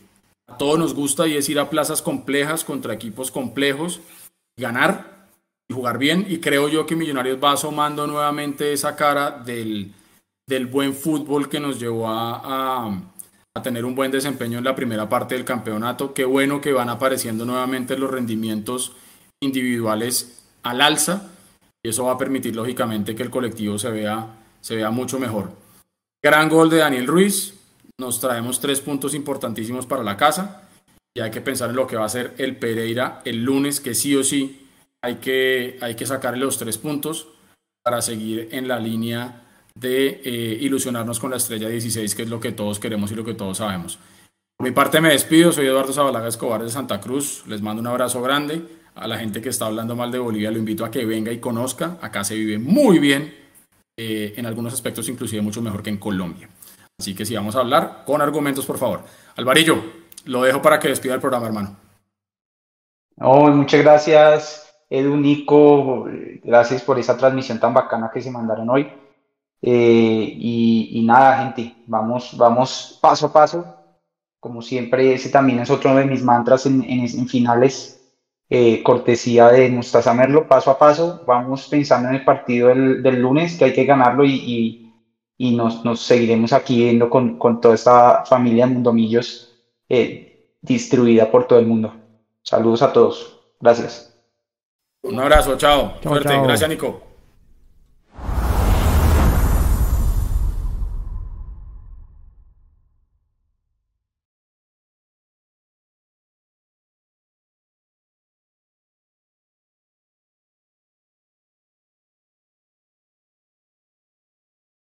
a 0.46 0.56
todos 0.56 0.78
nos 0.78 0.94
gusta 0.94 1.26
y 1.28 1.36
es 1.36 1.48
ir 1.48 1.58
a 1.58 1.70
plazas 1.70 2.02
complejas 2.02 2.64
contra 2.64 2.94
equipos 2.94 3.30
complejos, 3.30 4.00
ganar 4.58 5.28
y 5.68 5.74
jugar 5.74 5.98
bien. 5.98 6.26
Y 6.28 6.38
creo 6.38 6.68
yo 6.68 6.86
que 6.86 6.96
Millonarios 6.96 7.38
va 7.42 7.52
asomando 7.52 8.06
nuevamente 8.06 8.72
esa 8.72 8.96
cara 8.96 9.30
del, 9.30 9.92
del 10.48 10.66
buen 10.66 10.94
fútbol 10.94 11.48
que 11.48 11.60
nos 11.60 11.78
llevó 11.78 12.08
a 12.08 13.12
a 13.56 13.62
tener 13.62 13.84
un 13.84 13.94
buen 13.94 14.10
desempeño 14.10 14.58
en 14.58 14.64
la 14.64 14.74
primera 14.74 15.08
parte 15.08 15.36
del 15.36 15.44
campeonato. 15.44 16.12
Qué 16.12 16.24
bueno 16.24 16.60
que 16.60 16.72
van 16.72 16.88
apareciendo 16.88 17.44
nuevamente 17.44 17.96
los 17.96 18.10
rendimientos 18.10 18.92
individuales 19.40 20.42
al 20.64 20.80
alza 20.80 21.30
y 21.80 21.90
eso 21.90 22.06
va 22.06 22.12
a 22.14 22.18
permitir 22.18 22.56
lógicamente 22.56 23.14
que 23.14 23.22
el 23.22 23.30
colectivo 23.30 23.78
se 23.78 23.90
vea, 23.90 24.26
se 24.64 24.76
vea 24.76 24.90
mucho 24.90 25.18
mejor. 25.18 25.50
Gran 26.22 26.48
gol 26.48 26.70
de 26.70 26.78
Daniel 26.78 27.06
Ruiz, 27.06 27.52
nos 28.00 28.18
traemos 28.18 28.60
tres 28.60 28.80
puntos 28.80 29.12
importantísimos 29.12 29.84
para 29.84 30.02
la 30.02 30.16
casa 30.16 30.62
y 31.14 31.20
hay 31.20 31.30
que 31.30 31.42
pensar 31.42 31.68
en 31.68 31.76
lo 31.76 31.86
que 31.86 31.96
va 31.96 32.04
a 32.04 32.06
hacer 32.06 32.32
el 32.38 32.56
Pereira 32.56 33.20
el 33.26 33.44
lunes, 33.44 33.78
que 33.78 33.94
sí 33.94 34.16
o 34.16 34.24
sí 34.24 34.66
hay 35.02 35.16
que, 35.16 35.76
hay 35.82 35.96
que 35.96 36.06
sacarle 36.06 36.46
los 36.46 36.56
tres 36.56 36.78
puntos 36.78 37.28
para 37.84 38.00
seguir 38.00 38.48
en 38.52 38.66
la 38.66 38.80
línea 38.80 39.42
de 39.74 40.22
eh, 40.24 40.58
ilusionarnos 40.62 41.20
con 41.20 41.30
la 41.30 41.36
estrella 41.36 41.68
16, 41.68 42.14
que 42.14 42.22
es 42.22 42.30
lo 42.30 42.40
que 42.40 42.52
todos 42.52 42.78
queremos 42.78 43.12
y 43.12 43.16
lo 43.16 43.24
que 43.24 43.34
todos 43.34 43.58
sabemos. 43.58 43.98
Por 44.56 44.66
mi 44.66 44.72
parte 44.72 45.02
me 45.02 45.10
despido, 45.10 45.52
soy 45.52 45.66
Eduardo 45.66 45.92
Zabalaga 45.92 46.28
Escobar 46.28 46.64
de 46.64 46.70
Santa 46.70 47.02
Cruz, 47.02 47.44
les 47.46 47.60
mando 47.60 47.82
un 47.82 47.88
abrazo 47.88 48.22
grande. 48.22 48.62
A 48.94 49.06
la 49.08 49.18
gente 49.18 49.42
que 49.42 49.50
está 49.50 49.66
hablando 49.66 49.94
mal 49.94 50.10
de 50.10 50.20
Bolivia 50.20 50.50
lo 50.50 50.58
invito 50.58 50.86
a 50.86 50.90
que 50.90 51.04
venga 51.04 51.32
y 51.32 51.38
conozca, 51.38 51.98
acá 52.00 52.24
se 52.24 52.36
vive 52.36 52.58
muy 52.58 52.98
bien, 52.98 53.43
eh, 53.96 54.34
en 54.36 54.46
algunos 54.46 54.72
aspectos 54.72 55.08
inclusive 55.08 55.42
mucho 55.42 55.62
mejor 55.62 55.82
que 55.82 55.90
en 55.90 55.98
Colombia. 55.98 56.48
Así 56.98 57.14
que 57.14 57.24
si 57.24 57.34
vamos 57.34 57.56
a 57.56 57.60
hablar 57.60 58.02
con 58.04 58.22
argumentos, 58.22 58.66
por 58.66 58.78
favor. 58.78 59.02
Alvarillo, 59.36 59.82
lo 60.26 60.42
dejo 60.42 60.62
para 60.62 60.78
que 60.78 60.88
despida 60.88 61.14
el 61.14 61.20
programa, 61.20 61.46
hermano. 61.46 61.76
Oh, 63.20 63.48
muchas 63.48 63.82
gracias, 63.82 64.74
Edu, 64.90 65.16
Nico, 65.16 66.06
gracias 66.42 66.82
por 66.82 66.98
esa 66.98 67.16
transmisión 67.16 67.60
tan 67.60 67.72
bacana 67.72 68.10
que 68.12 68.22
se 68.22 68.30
mandaron 68.30 68.68
hoy. 68.70 68.88
Eh, 69.66 70.36
y, 70.36 71.02
nada, 71.06 71.38
gente, 71.38 71.74
vamos, 71.86 72.36
vamos 72.36 72.98
paso 73.00 73.26
a 73.26 73.32
paso. 73.32 73.76
Como 74.38 74.60
siempre, 74.60 75.14
ese 75.14 75.30
también 75.30 75.60
es 75.60 75.70
otro 75.70 75.94
de 75.94 76.04
mis 76.04 76.22
mantras 76.22 76.66
en, 76.66 76.82
en, 76.84 77.28
finales. 77.28 78.03
Eh, 78.50 78.82
cortesía 78.82 79.48
de 79.48 79.70
Mustaza 79.70 80.12
Merlo, 80.12 80.46
paso 80.46 80.70
a 80.70 80.78
paso. 80.78 81.22
Vamos 81.26 81.66
pensando 81.68 82.08
en 82.08 82.16
el 82.16 82.24
partido 82.24 82.68
del, 82.68 83.02
del 83.02 83.20
lunes, 83.20 83.56
que 83.56 83.64
hay 83.64 83.72
que 83.72 83.84
ganarlo 83.84 84.24
y, 84.24 84.92
y, 85.38 85.56
nos, 85.56 85.84
nos, 85.84 86.00
seguiremos 86.00 86.52
aquí 86.52 86.84
viendo 86.84 87.08
con, 87.08 87.38
con, 87.38 87.60
toda 87.60 87.74
esta 87.74 88.24
familia 88.24 88.66
Mundomillos 88.66 89.52
eh, 89.88 90.56
distribuida 90.60 91.30
por 91.30 91.46
todo 91.46 91.58
el 91.58 91.66
mundo. 91.66 91.94
Saludos 92.42 92.82
a 92.82 92.92
todos. 92.92 93.40
Gracias. 93.60 94.14
Un 95.02 95.18
abrazo, 95.18 95.56
chao. 95.56 95.94
Fuerte. 96.02 96.38
Gracias, 96.42 96.68
Nico. 96.68 97.13